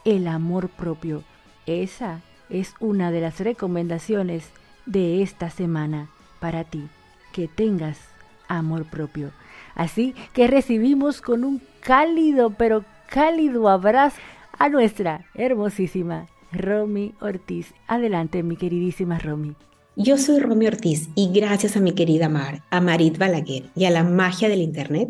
el 0.06 0.28
amor 0.28 0.68
propio. 0.70 1.24
Esa 1.66 2.22
es 2.48 2.74
una 2.80 3.10
de 3.10 3.20
las 3.20 3.40
recomendaciones 3.40 4.44
de 4.86 5.22
esta 5.22 5.50
semana 5.50 6.08
para 6.40 6.64
ti, 6.64 6.84
que 7.32 7.48
tengas 7.48 7.98
amor 8.48 8.84
propio. 8.84 9.32
Así 9.74 10.14
que 10.32 10.46
recibimos 10.46 11.20
con 11.20 11.44
un 11.44 11.60
cálido, 11.80 12.50
pero 12.50 12.84
cálido 13.10 13.68
abrazo 13.68 14.18
a 14.58 14.68
nuestra 14.68 15.26
hermosísima 15.34 16.28
Romy 16.52 17.12
Ortiz. 17.20 17.74
Adelante, 17.88 18.44
mi 18.44 18.56
queridísima 18.56 19.18
Romy. 19.18 19.54
Yo 19.96 20.18
soy 20.18 20.38
Romy 20.38 20.68
Ortiz 20.68 21.08
y 21.16 21.32
gracias 21.32 21.76
a 21.76 21.80
mi 21.80 21.92
querida 21.92 22.28
Mar, 22.28 22.62
a 22.70 22.80
Marit 22.80 23.18
Balaguer 23.18 23.64
y 23.74 23.86
a 23.86 23.90
la 23.90 24.04
magia 24.04 24.48
del 24.48 24.62
Internet, 24.62 25.08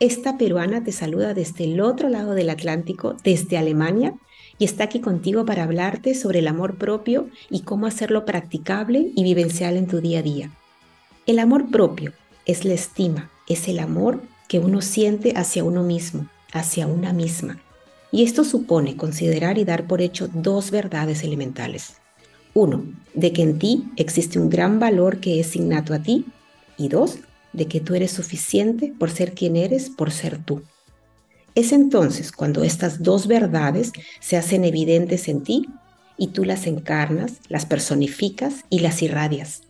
esta 0.00 0.38
peruana 0.38 0.82
te 0.82 0.92
saluda 0.92 1.34
desde 1.34 1.64
el 1.64 1.78
otro 1.82 2.08
lado 2.08 2.32
del 2.32 2.48
Atlántico, 2.48 3.16
desde 3.22 3.58
Alemania, 3.58 4.14
y 4.60 4.66
está 4.66 4.84
aquí 4.84 5.00
contigo 5.00 5.46
para 5.46 5.64
hablarte 5.64 6.14
sobre 6.14 6.40
el 6.40 6.46
amor 6.46 6.76
propio 6.76 7.30
y 7.48 7.62
cómo 7.62 7.86
hacerlo 7.86 8.26
practicable 8.26 9.10
y 9.16 9.24
vivencial 9.24 9.78
en 9.78 9.86
tu 9.86 10.02
día 10.02 10.18
a 10.18 10.22
día. 10.22 10.50
El 11.26 11.38
amor 11.38 11.70
propio 11.70 12.12
es 12.44 12.66
la 12.66 12.74
estima, 12.74 13.30
es 13.48 13.68
el 13.68 13.78
amor 13.78 14.22
que 14.48 14.58
uno 14.58 14.82
siente 14.82 15.32
hacia 15.34 15.64
uno 15.64 15.82
mismo, 15.82 16.28
hacia 16.52 16.86
una 16.86 17.14
misma. 17.14 17.58
Y 18.12 18.22
esto 18.22 18.44
supone 18.44 18.96
considerar 18.96 19.56
y 19.56 19.64
dar 19.64 19.86
por 19.86 20.02
hecho 20.02 20.28
dos 20.28 20.70
verdades 20.70 21.24
elementales. 21.24 21.94
Uno, 22.52 22.84
de 23.14 23.32
que 23.32 23.42
en 23.42 23.58
ti 23.58 23.84
existe 23.96 24.38
un 24.38 24.50
gran 24.50 24.78
valor 24.78 25.20
que 25.20 25.40
es 25.40 25.56
innato 25.56 25.94
a 25.94 26.00
ti. 26.00 26.26
Y 26.76 26.88
dos, 26.88 27.18
de 27.54 27.66
que 27.66 27.80
tú 27.80 27.94
eres 27.94 28.10
suficiente 28.10 28.92
por 28.98 29.10
ser 29.10 29.32
quien 29.32 29.56
eres, 29.56 29.88
por 29.88 30.10
ser 30.10 30.42
tú. 30.44 30.62
Es 31.54 31.72
entonces 31.72 32.32
cuando 32.32 32.62
estas 32.62 33.02
dos 33.02 33.26
verdades 33.26 33.92
se 34.20 34.36
hacen 34.36 34.64
evidentes 34.64 35.28
en 35.28 35.42
ti 35.42 35.66
y 36.16 36.28
tú 36.28 36.44
las 36.44 36.66
encarnas, 36.66 37.40
las 37.48 37.66
personificas 37.66 38.64
y 38.70 38.80
las 38.80 39.02
irradias. 39.02 39.62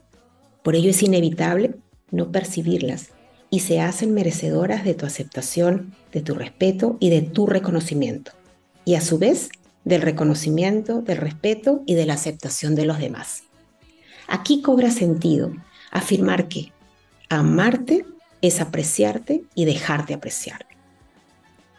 Por 0.63 0.75
ello 0.75 0.91
es 0.91 1.03
inevitable 1.03 1.75
no 2.11 2.33
percibirlas 2.33 3.11
y 3.51 3.61
se 3.61 3.81
hacen 3.81 4.15
merecedoras 4.15 4.85
de 4.85 4.95
tu 4.95 5.07
aceptación, 5.07 5.95
de 6.13 6.21
tu 6.21 6.35
respeto 6.35 6.97
y 7.01 7.11
de 7.11 7.23
tu 7.23 7.47
reconocimiento. 7.47 8.33
Y 8.85 8.95
a 8.95 9.01
su 9.01 9.19
vez, 9.19 9.51
del 9.85 10.03
reconocimiento, 10.03 11.01
del 11.01 11.17
respeto 11.17 11.83
y 11.87 11.95
de 11.95 12.07
la 12.07 12.15
aceptación 12.15 12.75
de 12.75 12.85
los 12.85 12.99
demás. 12.99 13.45
Aquí 14.29 14.63
cobra 14.63 14.91
sentido 14.91 15.53
afirmar 15.91 16.49
que 16.49 16.73
Amarte 17.29 18.05
es 18.43 18.61
apreciarte 18.61 19.45
y 19.55 19.65
dejarte 19.65 20.15
apreciar. 20.15 20.67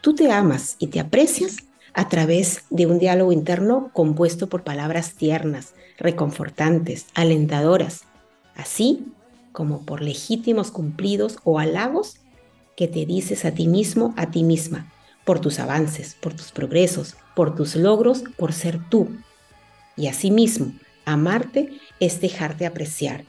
Tú 0.02 0.16
te 0.16 0.32
amas 0.32 0.78
y 0.80 0.88
te 0.88 1.00
aprecias 1.00 1.58
a 1.94 2.10
través 2.10 2.64
de 2.72 2.88
un 2.88 2.98
diálogo 2.98 3.32
interno 3.32 3.92
compuesto 3.94 4.50
por 4.50 4.64
palabras 4.64 5.14
tiernas, 5.14 5.76
reconfortantes, 6.00 7.06
alentadoras, 7.14 8.02
así 8.56 9.06
como 9.52 9.86
por 9.86 10.02
legítimos 10.02 10.72
cumplidos 10.72 11.38
o 11.44 11.60
halagos 11.60 12.16
que 12.76 12.88
te 12.88 13.06
dices 13.06 13.46
a 13.46 13.52
ti 13.52 13.68
mismo, 13.68 14.16
a 14.18 14.32
ti 14.32 14.44
misma, 14.44 14.92
por 15.24 15.40
tus 15.40 15.60
avances, 15.60 16.16
por 16.20 16.34
tus 16.34 16.52
progresos, 16.52 17.16
por 17.36 17.54
tus 17.54 17.76
logros, 17.76 18.24
por 18.38 18.54
ser 18.54 18.80
tú. 18.90 19.10
Y 19.96 20.08
asimismo, 20.08 20.74
amarte 21.06 21.70
es 22.00 22.22
dejarte 22.22 22.66
apreciar, 22.66 23.24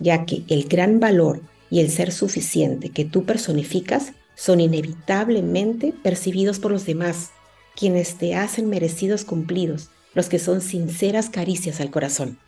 ya 0.00 0.24
que 0.26 0.42
el 0.48 0.64
gran 0.64 0.98
valor 0.98 1.40
y 1.70 1.78
el 1.80 1.90
ser 1.90 2.10
suficiente 2.10 2.90
que 2.90 3.04
tú 3.04 3.24
personificas 3.24 4.12
son 4.36 4.60
inevitablemente 4.60 5.92
percibidos 6.02 6.60
por 6.60 6.70
los 6.70 6.86
demás, 6.86 7.30
quienes 7.74 8.16
te 8.16 8.36
hacen 8.36 8.68
merecidos 8.68 9.24
cumplidos, 9.24 9.90
los 10.14 10.28
que 10.28 10.38
son 10.38 10.60
sinceras 10.60 11.28
caricias 11.28 11.80
al 11.80 11.90
corazón. 11.90 12.38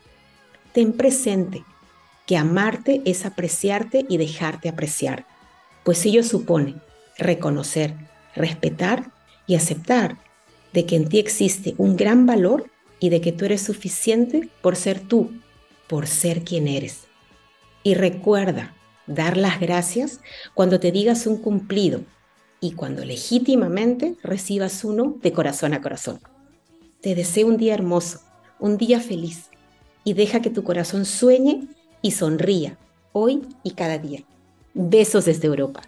Ten 0.71 0.93
presente 0.93 1.65
que 2.25 2.37
amarte 2.37 3.01
es 3.05 3.25
apreciarte 3.25 4.05
y 4.07 4.17
dejarte 4.17 4.69
apreciar, 4.69 5.25
pues 5.83 6.05
ello 6.05 6.23
supone 6.23 6.75
reconocer, 7.17 7.95
respetar 8.35 9.11
y 9.47 9.55
aceptar 9.55 10.17
de 10.73 10.85
que 10.85 10.95
en 10.95 11.09
ti 11.09 11.19
existe 11.19 11.73
un 11.77 11.97
gran 11.97 12.25
valor 12.25 12.69
y 12.99 13.09
de 13.09 13.21
que 13.21 13.31
tú 13.31 13.45
eres 13.45 13.63
suficiente 13.63 14.49
por 14.61 14.75
ser 14.75 14.99
tú, 14.99 15.31
por 15.87 16.05
ser 16.07 16.43
quien 16.43 16.67
eres. 16.67 17.05
Y 17.81 17.95
recuerda 17.95 18.75
dar 19.09 19.37
las 19.37 19.59
gracias 19.59 20.21
cuando 20.53 20.79
te 20.79 20.91
digas 20.91 21.27
un 21.27 21.37
cumplido 21.37 22.01
y 22.61 22.71
cuando 22.71 23.03
legítimamente 23.03 24.15
recibas 24.23 24.83
uno 24.83 25.15
de 25.21 25.33
corazón 25.33 25.73
a 25.73 25.81
corazón. 25.81 26.19
Te 27.01 27.15
deseo 27.15 27.47
un 27.47 27.57
día 27.57 27.73
hermoso, 27.73 28.19
un 28.59 28.77
día 28.77 28.99
feliz 28.99 29.49
y 30.03 30.13
deja 30.13 30.41
que 30.41 30.49
tu 30.49 30.63
corazón 30.63 31.05
sueñe 31.05 31.67
y 32.01 32.11
sonría 32.11 32.77
hoy 33.11 33.41
y 33.63 33.71
cada 33.71 33.97
día. 33.97 34.23
Besos 34.73 35.25
desde 35.25 35.47
Europa. 35.47 35.81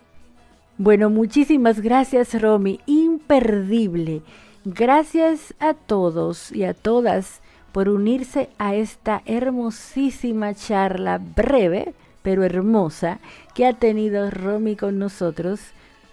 Bueno, 0.78 1.10
muchísimas 1.10 1.80
gracias 1.80 2.40
Romy, 2.42 2.80
imperdible. 2.86 4.24
Gracias 4.66 5.54
a 5.60 5.74
todos 5.74 6.52
y 6.52 6.64
a 6.64 6.74
todas 6.74 7.42
por 7.72 7.88
unirse 7.88 8.50
a 8.58 8.76
esta 8.76 9.22
hermosísima 9.26 10.54
charla 10.54 11.20
breve, 11.20 11.94
pero 12.22 12.44
hermosa, 12.44 13.20
que 13.56 13.66
ha 13.66 13.74
tenido 13.74 14.30
Romy 14.30 14.76
con 14.76 15.00
nosotros 15.00 15.60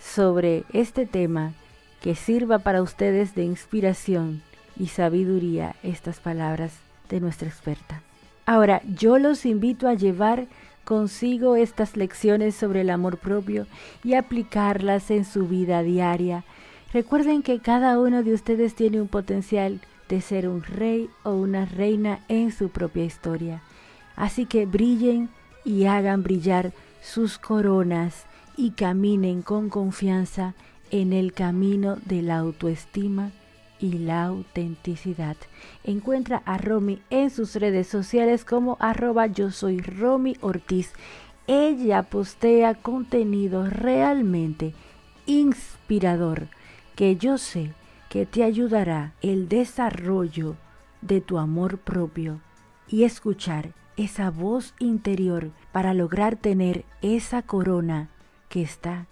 sobre 0.00 0.64
este 0.72 1.06
tema 1.06 1.52
que 2.00 2.14
sirva 2.14 2.60
para 2.60 2.82
ustedes 2.82 3.34
de 3.34 3.44
inspiración 3.44 4.42
y 4.78 4.88
sabiduría 4.88 5.74
estas 5.82 6.20
palabras 6.20 6.72
de 7.08 7.20
nuestra 7.20 7.48
experta. 7.48 8.02
Ahora, 8.46 8.80
yo 8.96 9.18
los 9.18 9.44
invito 9.44 9.88
a 9.88 9.94
llevar 9.94 10.46
consigo 10.84 11.56
estas 11.56 11.96
lecciones 11.96 12.54
sobre 12.54 12.80
el 12.80 12.90
amor 12.90 13.18
propio 13.18 13.66
y 14.02 14.14
aplicarlas 14.14 15.10
en 15.10 15.24
su 15.26 15.46
vida 15.46 15.82
diaria. 15.82 16.44
Recuerden 16.92 17.42
que 17.42 17.60
cada 17.60 17.98
uno 17.98 18.22
de 18.22 18.32
ustedes 18.32 18.74
tiene 18.74 19.00
un 19.02 19.08
potencial 19.08 19.80
de 20.08 20.22
ser 20.22 20.48
un 20.48 20.62
rey 20.62 21.10
o 21.24 21.32
una 21.32 21.66
reina 21.66 22.20
en 22.28 22.50
su 22.50 22.70
propia 22.70 23.04
historia. 23.04 23.60
Así 24.16 24.46
que 24.46 24.64
brillen 24.64 25.28
y 25.68 25.84
hagan 25.84 26.22
brillar 26.22 26.72
sus 27.02 27.36
coronas 27.36 28.24
y 28.56 28.70
caminen 28.70 29.42
con 29.42 29.68
confianza 29.68 30.54
en 30.90 31.12
el 31.12 31.34
camino 31.34 31.98
de 32.06 32.22
la 32.22 32.38
autoestima 32.38 33.32
y 33.78 33.98
la 33.98 34.24
autenticidad. 34.24 35.36
Encuentra 35.84 36.42
a 36.46 36.56
Romy 36.56 37.02
en 37.10 37.28
sus 37.28 37.54
redes 37.54 37.86
sociales 37.86 38.46
como 38.46 38.78
arroba 38.80 39.26
yo 39.26 39.50
soy 39.50 39.82
Romy 39.82 40.38
Ortiz. 40.40 40.94
Ella 41.46 42.04
postea 42.04 42.72
contenido 42.72 43.68
realmente 43.68 44.72
inspirador 45.26 46.48
que 46.96 47.16
yo 47.16 47.36
sé 47.36 47.74
que 48.08 48.24
te 48.24 48.42
ayudará 48.42 49.12
el 49.20 49.50
desarrollo 49.50 50.56
de 51.02 51.20
tu 51.20 51.36
amor 51.36 51.76
propio 51.76 52.40
y 52.88 53.04
escuchar 53.04 53.74
esa 53.98 54.30
voz 54.30 54.74
interior 54.78 55.50
para 55.72 55.92
lograr 55.92 56.36
tener 56.36 56.84
esa 57.02 57.42
corona 57.42 58.08
que 58.48 58.62
está 58.62 59.06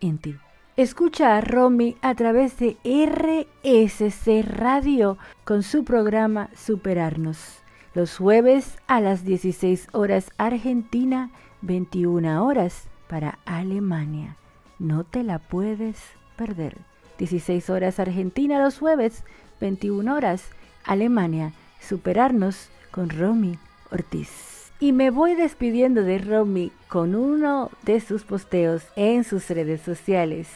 en 0.00 0.18
ti. 0.18 0.36
Escucha 0.76 1.36
a 1.36 1.40
Romy 1.40 1.96
a 2.02 2.14
través 2.14 2.58
de 2.58 2.76
RSC 2.84 4.42
Radio 4.42 5.16
con 5.44 5.62
su 5.62 5.84
programa 5.84 6.50
Superarnos. 6.56 7.58
Los 7.94 8.16
jueves 8.16 8.76
a 8.86 9.00
las 9.00 9.24
16 9.24 9.88
horas 9.92 10.30
Argentina, 10.38 11.30
21 11.60 12.44
horas 12.44 12.88
para 13.08 13.38
Alemania. 13.44 14.36
No 14.78 15.04
te 15.04 15.22
la 15.22 15.38
puedes 15.38 15.98
perder. 16.36 16.78
16 17.18 17.70
horas 17.70 18.00
Argentina 18.00 18.58
los 18.58 18.78
jueves, 18.78 19.24
21 19.60 20.12
horas 20.12 20.42
Alemania. 20.84 21.52
Superarnos 21.80 22.70
con 22.90 23.10
Romy 23.10 23.58
Ortiz. 23.92 24.72
Y 24.80 24.92
me 24.92 25.10
voy 25.10 25.34
despidiendo 25.34 26.02
de 26.02 26.18
Romy 26.18 26.72
con 26.88 27.14
uno 27.14 27.70
de 27.84 28.00
sus 28.00 28.24
posteos 28.24 28.82
en 28.96 29.22
sus 29.22 29.48
redes 29.50 29.80
sociales. 29.82 30.48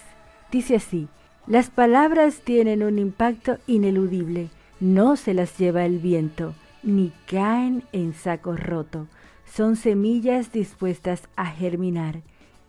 Dice 0.50 0.76
así, 0.76 1.08
las 1.46 1.70
palabras 1.70 2.40
tienen 2.40 2.82
un 2.82 2.98
impacto 2.98 3.58
ineludible, 3.66 4.48
no 4.80 5.16
se 5.16 5.34
las 5.34 5.56
lleva 5.58 5.84
el 5.84 5.98
viento, 5.98 6.54
ni 6.82 7.12
caen 7.26 7.84
en 7.92 8.14
saco 8.14 8.56
roto. 8.56 9.06
Son 9.44 9.76
semillas 9.76 10.52
dispuestas 10.52 11.22
a 11.36 11.46
germinar. 11.46 12.22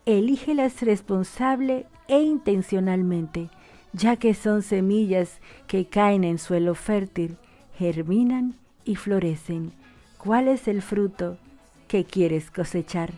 Elígelas 0.05 0.81
responsable 0.83 1.87
e 2.07 2.19
intencionalmente 2.21 3.49
ya 3.93 4.15
que 4.15 4.33
son 4.33 4.61
semillas 4.61 5.39
que 5.67 5.87
caen 5.87 6.23
en 6.23 6.37
suelo 6.37 6.75
fértil, 6.75 7.37
germinan 7.77 8.55
y 8.85 8.95
florecen. 8.95 9.73
¿Cuál 10.17 10.47
es 10.47 10.67
el 10.67 10.81
fruto 10.81 11.37
que 11.87 12.03
quieres 12.03 12.49
cosechar? 12.49 13.11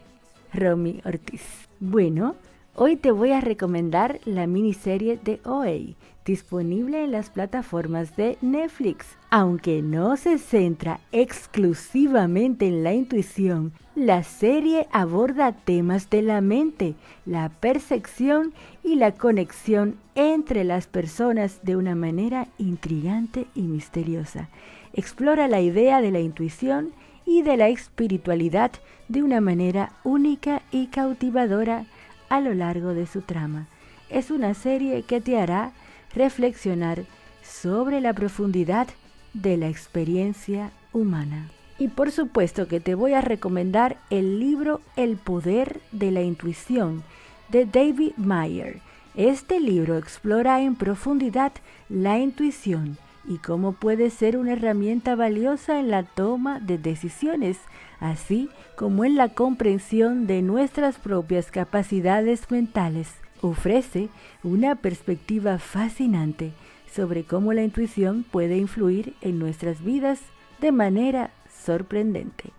Romy 0.54 1.02
Ortiz. 1.06 1.42
Bueno, 1.80 2.36
hoy 2.76 2.98
te 2.98 3.12
voy 3.12 3.32
a 3.32 3.40
recomendar 3.40 4.20
la 4.26 4.48
miniserie 4.48 5.18
de 5.18 5.40
OA, 5.46 5.96
disponible 6.26 7.06
en 7.06 7.12
las 7.12 7.30
plataformas 7.30 8.18
de 8.18 8.38
Netflix. 8.42 9.06
Aunque 9.30 9.82
no 9.82 10.18
se 10.18 10.38
centra 10.38 11.00
exclusivamente 11.14 12.68
en 12.68 12.84
la 12.84 12.94
intuición, 12.94 13.72
la 13.96 14.24
serie 14.24 14.88
aborda 14.92 15.54
temas 15.54 16.10
de 16.10 16.22
la 16.22 16.42
mente, 16.42 16.96
la 17.26 17.48
percepción 17.48 18.54
y 18.84 18.96
la 18.96 19.14
conexión 19.14 19.96
entre 20.16 20.66
las 20.66 20.88
personas 20.88 21.62
de 21.64 21.78
una 21.78 21.96
manera 21.96 22.48
intrigante 22.58 23.48
y 23.56 23.62
misteriosa. 23.62 24.50
Explora 24.94 25.48
la 25.48 25.62
idea 25.62 26.02
de 26.02 26.12
la 26.12 26.20
intuición 26.20 26.92
y 27.26 27.44
de 27.44 27.58
la 27.58 27.68
espiritualidad 27.68 28.72
de 29.08 29.24
una 29.24 29.40
manera 29.42 29.92
única 30.04 30.62
y 30.72 30.88
cautivadora 30.88 31.86
a 32.30 32.40
lo 32.42 32.54
largo 32.54 32.94
de 32.94 33.06
su 33.06 33.22
trama. 33.22 33.68
Es 34.10 34.32
una 34.32 34.54
serie 34.54 35.04
que 35.04 35.22
te 35.22 35.40
hará 35.40 35.72
reflexionar 36.16 37.04
sobre 37.44 38.02
la 38.02 38.14
profundidad 38.14 38.88
de 39.34 39.58
la 39.58 39.68
experiencia 39.68 40.72
humana. 40.92 41.50
Y 41.78 41.88
por 41.88 42.12
supuesto 42.12 42.68
que 42.68 42.80
te 42.80 42.96
voy 42.96 43.14
a 43.14 43.22
recomendar 43.22 43.98
el 44.10 44.40
libro 44.40 44.82
El 44.96 45.18
poder 45.18 45.80
de 45.92 46.12
la 46.12 46.22
intuición 46.22 47.04
de 47.50 47.66
David 47.66 48.14
Mayer. 48.18 48.82
Este 49.16 49.60
libro 49.60 49.98
explora 49.98 50.62
en 50.62 50.76
profundidad 50.76 51.52
la 51.90 52.20
intuición 52.20 52.98
y 53.30 53.38
cómo 53.38 53.74
puede 53.74 54.10
ser 54.10 54.38
una 54.38 54.54
herramienta 54.54 55.16
valiosa 55.16 55.80
en 55.80 55.92
la 55.92 56.02
toma 56.04 56.60
de 56.60 56.80
decisiones, 56.80 57.60
así 58.00 58.50
como 58.76 59.06
en 59.06 59.16
la 59.16 59.30
comprensión 59.30 60.26
de 60.26 60.42
nuestras 60.42 60.98
propias 60.98 61.52
capacidades 61.52 62.50
mentales. 62.50 63.08
Ofrece 63.42 64.10
una 64.44 64.76
perspectiva 64.76 65.60
fascinante 65.60 66.54
sobre 66.92 67.24
cómo 67.24 67.54
la 67.54 67.64
intuición 67.64 68.26
puede 68.30 68.58
influir 68.58 69.14
en 69.22 69.38
nuestras 69.38 69.86
vidas 69.86 70.20
de 70.60 70.72
manera 70.72 71.30
sorprendente. 71.64 72.52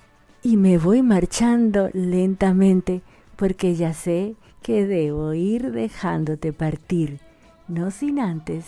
Y 0.45 0.57
me 0.57 0.79
voy 0.79 1.03
marchando 1.03 1.91
lentamente 1.93 3.03
porque 3.35 3.75
ya 3.75 3.93
sé 3.93 4.37
que 4.63 4.87
debo 4.87 5.35
ir 5.35 5.73
dejándote 5.73 6.53
partir, 6.53 7.19
no 7.67 7.91
sin 7.91 8.21
antes 8.21 8.67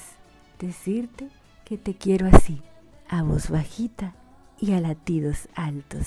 decirte 0.59 1.29
que 1.73 1.79
te 1.79 1.95
quiero 1.95 2.29
así, 2.31 2.61
a 3.09 3.23
voz 3.23 3.49
bajita 3.49 4.15
y 4.61 4.73
a 4.73 4.81
latidos 4.81 5.49
altos. 5.55 6.07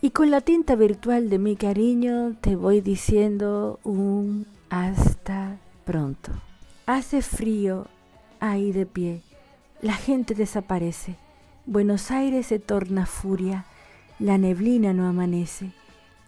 Y 0.00 0.08
con 0.08 0.30
la 0.30 0.40
tinta 0.40 0.74
virtual 0.74 1.28
de 1.28 1.38
mi 1.38 1.54
cariño 1.54 2.34
te 2.40 2.56
voy 2.56 2.80
diciendo 2.80 3.78
un 3.84 4.46
hasta 4.70 5.58
pronto. 5.84 6.32
Hace 6.86 7.20
frío 7.20 7.88
ahí 8.40 8.72
de 8.72 8.86
pie, 8.86 9.20
la 9.82 9.92
gente 9.92 10.34
desaparece 10.34 11.16
Buenos 11.66 12.10
Aires 12.10 12.46
se 12.46 12.58
torna 12.58 13.04
furia, 13.04 13.66
la 14.18 14.38
neblina 14.38 14.94
no 14.94 15.06
amanece, 15.06 15.72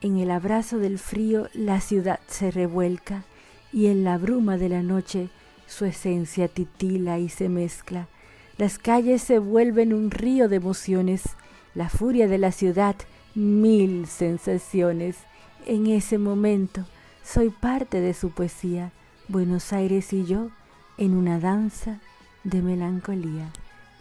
en 0.03 0.19
el 0.19 0.31
abrazo 0.31 0.77
del 0.77 0.99
frío 0.99 1.49
la 1.55 1.81
ciudad 1.81 2.21
se 2.27 2.51
revuelca 2.51 3.25
y 3.73 3.87
en 3.87 4.05
la 4.05 4.19
bruma 4.19 4.59
de 4.59 4.69
la 4.69 4.83
noche 4.83 5.31
su 5.67 5.87
esencia 5.87 6.49
titila 6.49 7.19
y 7.19 7.31
se 7.31 7.49
mezcla. 7.49 8.09
Las 8.59 8.79
calles 8.79 9.23
se 9.23 9.39
vuelven 9.39 9.95
un 9.95 10.11
río 10.11 10.49
de 10.49 10.57
emociones, 10.57 11.23
la 11.75 11.89
furia 11.89 12.27
de 12.27 12.39
la 12.39 12.51
ciudad, 12.51 12.97
mil 13.35 14.07
sensaciones. 14.07 15.17
En 15.65 15.87
ese 15.87 16.19
momento 16.19 16.85
soy 17.23 17.51
parte 17.51 18.01
de 18.01 18.15
su 18.15 18.31
poesía, 18.31 18.91
Buenos 19.29 19.73
Aires 19.73 20.13
y 20.13 20.25
yo, 20.25 20.51
en 20.97 21.15
una 21.15 21.39
danza 21.39 22.01
de 22.43 22.61
melancolía 22.61 23.53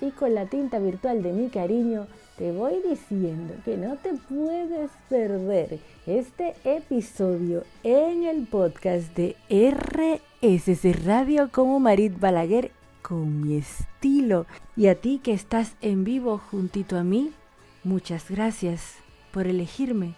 y 0.02 0.12
con 0.12 0.36
la 0.36 0.46
tinta 0.46 0.80
virtual 0.80 1.24
de 1.24 1.34
mi 1.34 1.50
cariño 1.50 2.08
te 2.38 2.52
voy 2.52 2.76
diciendo 2.88 3.56
que 3.66 3.78
no 3.78 3.96
te 3.96 4.14
puedes 4.14 4.92
perder 5.10 5.80
este 6.06 6.54
episodio 6.64 7.64
en 7.84 8.24
el 8.24 8.46
podcast 8.46 9.16
de 9.16 9.36
RSC 9.50 11.04
Radio 11.04 11.50
como 11.52 11.80
Marit 11.80 12.20
Balaguer 12.20 12.72
con 13.08 13.42
mi 13.42 13.56
estilo. 13.56 14.46
Y 14.76 14.88
a 14.88 14.96
ti 14.96 15.22
que 15.24 15.32
estás 15.32 15.78
en 15.80 16.04
vivo 16.04 16.42
juntito 16.52 16.98
a 16.98 17.04
mí, 17.04 17.32
muchas 17.86 18.30
gracias 18.30 18.98
por 19.32 19.48
elegirme 19.48 20.16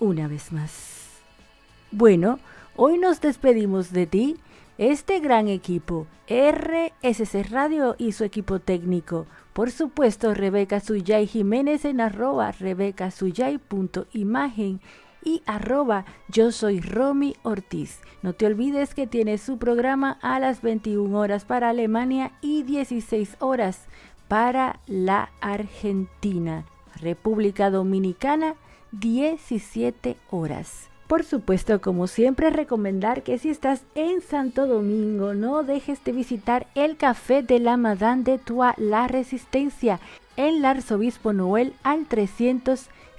una 0.00 0.26
vez 0.26 0.50
más. 0.50 1.20
Bueno, 1.92 2.40
hoy 2.74 2.98
nos 2.98 3.20
despedimos 3.20 3.92
de 3.92 4.08
ti 4.08 4.36
este 4.76 5.20
gran 5.20 5.46
equipo, 5.46 6.08
RSC 6.28 7.48
Radio 7.48 7.94
y 7.96 8.10
su 8.12 8.24
equipo 8.24 8.58
técnico, 8.58 9.26
Por 9.52 9.70
supuesto, 9.70 10.34
Rebeca 10.34 10.80
Suyay 10.80 11.26
Jiménez 11.26 11.84
en 11.84 12.00
arroba 12.00 12.52
rebecasuyay.imagen 12.52 14.80
y 15.24 15.42
arroba 15.46 16.04
yo 16.28 16.52
soy 16.52 16.80
Romy 16.80 17.36
Ortiz. 17.42 18.00
No 18.22 18.32
te 18.32 18.46
olvides 18.46 18.94
que 18.94 19.06
tiene 19.06 19.38
su 19.38 19.58
programa 19.58 20.18
a 20.22 20.38
las 20.38 20.62
21 20.62 21.18
horas 21.18 21.44
para 21.44 21.70
Alemania 21.70 22.32
y 22.40 22.62
16 22.62 23.36
horas 23.40 23.80
para 24.28 24.80
la 24.86 25.30
Argentina. 25.40 26.64
República 27.00 27.70
Dominicana, 27.70 28.54
17 28.92 30.16
horas. 30.30 30.88
Por 31.06 31.24
supuesto, 31.24 31.80
como 31.82 32.06
siempre, 32.06 32.48
recomendar 32.48 33.22
que 33.22 33.38
si 33.38 33.50
estás 33.50 33.82
en 33.94 34.22
Santo 34.22 34.66
Domingo, 34.66 35.34
no 35.34 35.62
dejes 35.62 36.02
de 36.04 36.12
visitar 36.12 36.66
el 36.74 36.96
Café 36.96 37.42
de 37.42 37.58
la 37.58 37.76
Madame 37.76 38.22
de 38.22 38.38
Tua 38.38 38.74
La 38.78 39.08
Resistencia 39.08 40.00
en 40.36 40.56
el 40.56 40.64
Arzobispo 40.64 41.34
Noel 41.34 41.74
al 41.82 42.06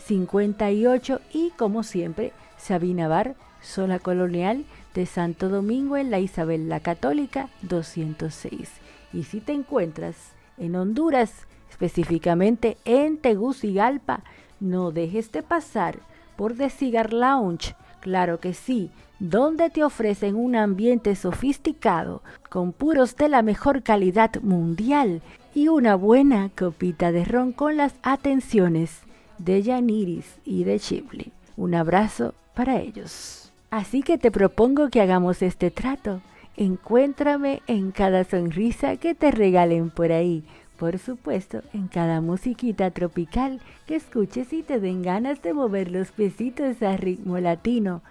358 0.06 1.22
y 1.34 1.52
como 1.52 1.84
siempre, 1.84 2.34
Sabina 2.58 3.08
Bar, 3.08 3.36
zona 3.62 4.00
colonial 4.00 4.66
de 4.94 5.06
Santo 5.06 5.50
Domingo 5.50 5.98
en 5.98 6.12
la 6.12 6.20
Isabel 6.20 6.70
la 6.70 6.80
Católica 6.80 7.50
206. 7.62 8.70
Y 9.14 9.24
si 9.24 9.40
te 9.40 9.54
encuentras 9.54 10.16
en 10.58 10.76
Honduras, 10.76 11.48
específicamente 11.70 12.78
en 12.86 13.18
Tegucigalpa, 13.18 14.24
no 14.60 14.92
dejes 14.92 15.32
de 15.32 15.44
pasar 15.44 16.00
por 16.36 16.56
The 16.56 16.70
Cigar 16.70 17.14
Lounge 17.14 17.76
Claro 18.04 18.42
que 18.42 18.54
sí, 18.54 18.92
donde 19.20 19.70
te 19.70 19.82
ofrecen 19.82 20.36
un 20.36 20.58
ambiente 20.58 21.16
sofisticado, 21.16 22.22
con 22.50 22.74
puros 22.74 23.16
de 23.16 23.30
la 23.30 23.42
mejor 23.42 23.82
calidad 23.82 24.42
mundial 24.42 25.22
y 25.56 25.70
una 25.70 25.96
buena 25.96 26.50
copita 26.54 27.14
de 27.14 27.24
ron 27.24 27.54
con 27.54 27.78
las 27.78 27.94
atenciones 28.04 29.04
de 29.44 29.62
Yaniris 29.62 30.38
y 30.46 30.64
de 30.64 30.80
Chipley. 30.80 31.32
Un 31.58 31.76
abrazo 31.76 32.34
para 32.54 32.80
ellos. 32.80 33.52
Así 33.70 34.02
que 34.02 34.18
te 34.18 34.32
propongo 34.32 34.90
que 34.90 35.02
hagamos 35.02 35.42
este 35.42 35.72
trato. 35.72 36.22
Encuéntrame 36.56 37.62
en 37.68 37.92
cada 37.92 38.24
sonrisa 38.24 38.98
que 38.98 39.16
te 39.16 39.32
regalen 39.32 39.90
por 39.90 40.12
ahí 40.12 40.44
por 40.84 41.00
supuesto, 41.00 41.62
en 41.74 41.88
cada 41.88 42.20
musiquita 42.20 42.92
tropical 42.92 43.62
que 43.88 43.96
escuches 43.96 44.52
y 44.52 44.64
te 44.64 44.82
den 44.82 45.02
ganas 45.02 45.42
de 45.42 45.54
mover 45.54 45.90
los 45.90 46.12
piecitos 46.12 46.82
a 46.82 46.98
ritmo 46.98 47.40
latino. 47.40 48.02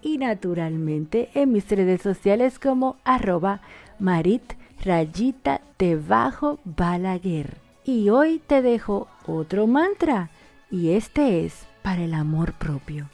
Y 0.00 0.16
naturalmente 0.18 1.30
en 1.34 1.50
mis 1.50 1.68
redes 1.68 2.02
sociales 2.02 2.60
como 2.60 2.98
arroba 3.02 3.60
marit 3.98 4.52
rayita 4.84 5.60
debajo 5.76 6.60
balaguer. 6.64 7.56
Y 7.84 8.10
hoy 8.10 8.40
te 8.46 8.62
dejo 8.62 9.08
otro 9.26 9.66
mantra 9.66 10.30
y 10.70 10.90
este 10.90 11.44
es 11.44 11.66
para 11.82 12.02
el 12.02 12.14
amor 12.14 12.52
propio. 12.52 13.08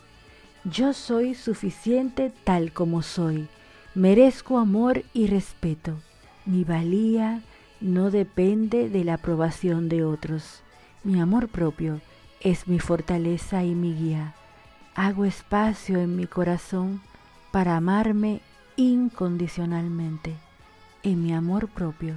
Yo 0.65 0.93
soy 0.93 1.35
suficiente 1.35 2.33
tal 2.45 2.73
como 2.73 3.03
soy. 3.03 3.49
Merezco 3.95 4.59
amor 4.59 5.05
y 5.15 5.27
respeto. 5.27 5.97
Mi 6.45 6.65
valía, 6.65 7.43
no 7.81 8.11
depende 8.11 8.89
de 8.89 9.05
la 9.05 9.15
aprobación 9.15 9.89
de 9.89 10.05
otros. 10.05 10.63
Mi 11.05 11.21
amor 11.21 11.49
propio 11.49 12.01
es 12.41 12.69
mi 12.69 12.79
fortaleza 12.79 13.65
y 13.65 13.75
mi 13.75 13.95
guía. 13.95 14.35
Hago 14.95 15.25
espacio 15.25 15.99
en 15.99 16.17
mi 16.17 16.27
corazón 16.27 17.01
para 17.53 17.77
amarme 17.77 18.41
incondicionalmente. 18.77 20.35
En 21.03 21.23
mi 21.23 21.33
amor 21.33 21.69
propio 21.69 22.17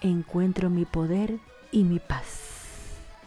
encuentro 0.00 0.68
mi 0.68 0.84
poder 0.84 1.38
y 1.70 1.84
mi 1.84 1.98
paz. 1.98 2.53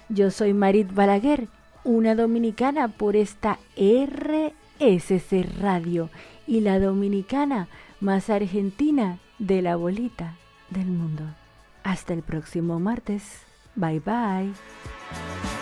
Yo 0.10 0.32
soy 0.32 0.53
Marit 0.53 0.93
Balaguer, 0.93 1.47
una 1.84 2.16
dominicana 2.16 2.88
por 2.88 3.16
esta 3.16 3.60
RSC 3.76 5.45
Radio 5.60 6.10
y 6.45 6.62
la 6.62 6.80
dominicana 6.80 7.68
más 7.99 8.30
argentina 8.30 9.20
de 9.39 9.62
la 9.62 9.76
bolita 9.76 10.36
del 10.70 10.88
mundo. 10.88 11.24
Hasta 11.84 12.14
el 12.14 12.24
próximo 12.24 12.80
martes. 12.80 13.41
Bye 13.76 13.99
bye. 13.99 15.57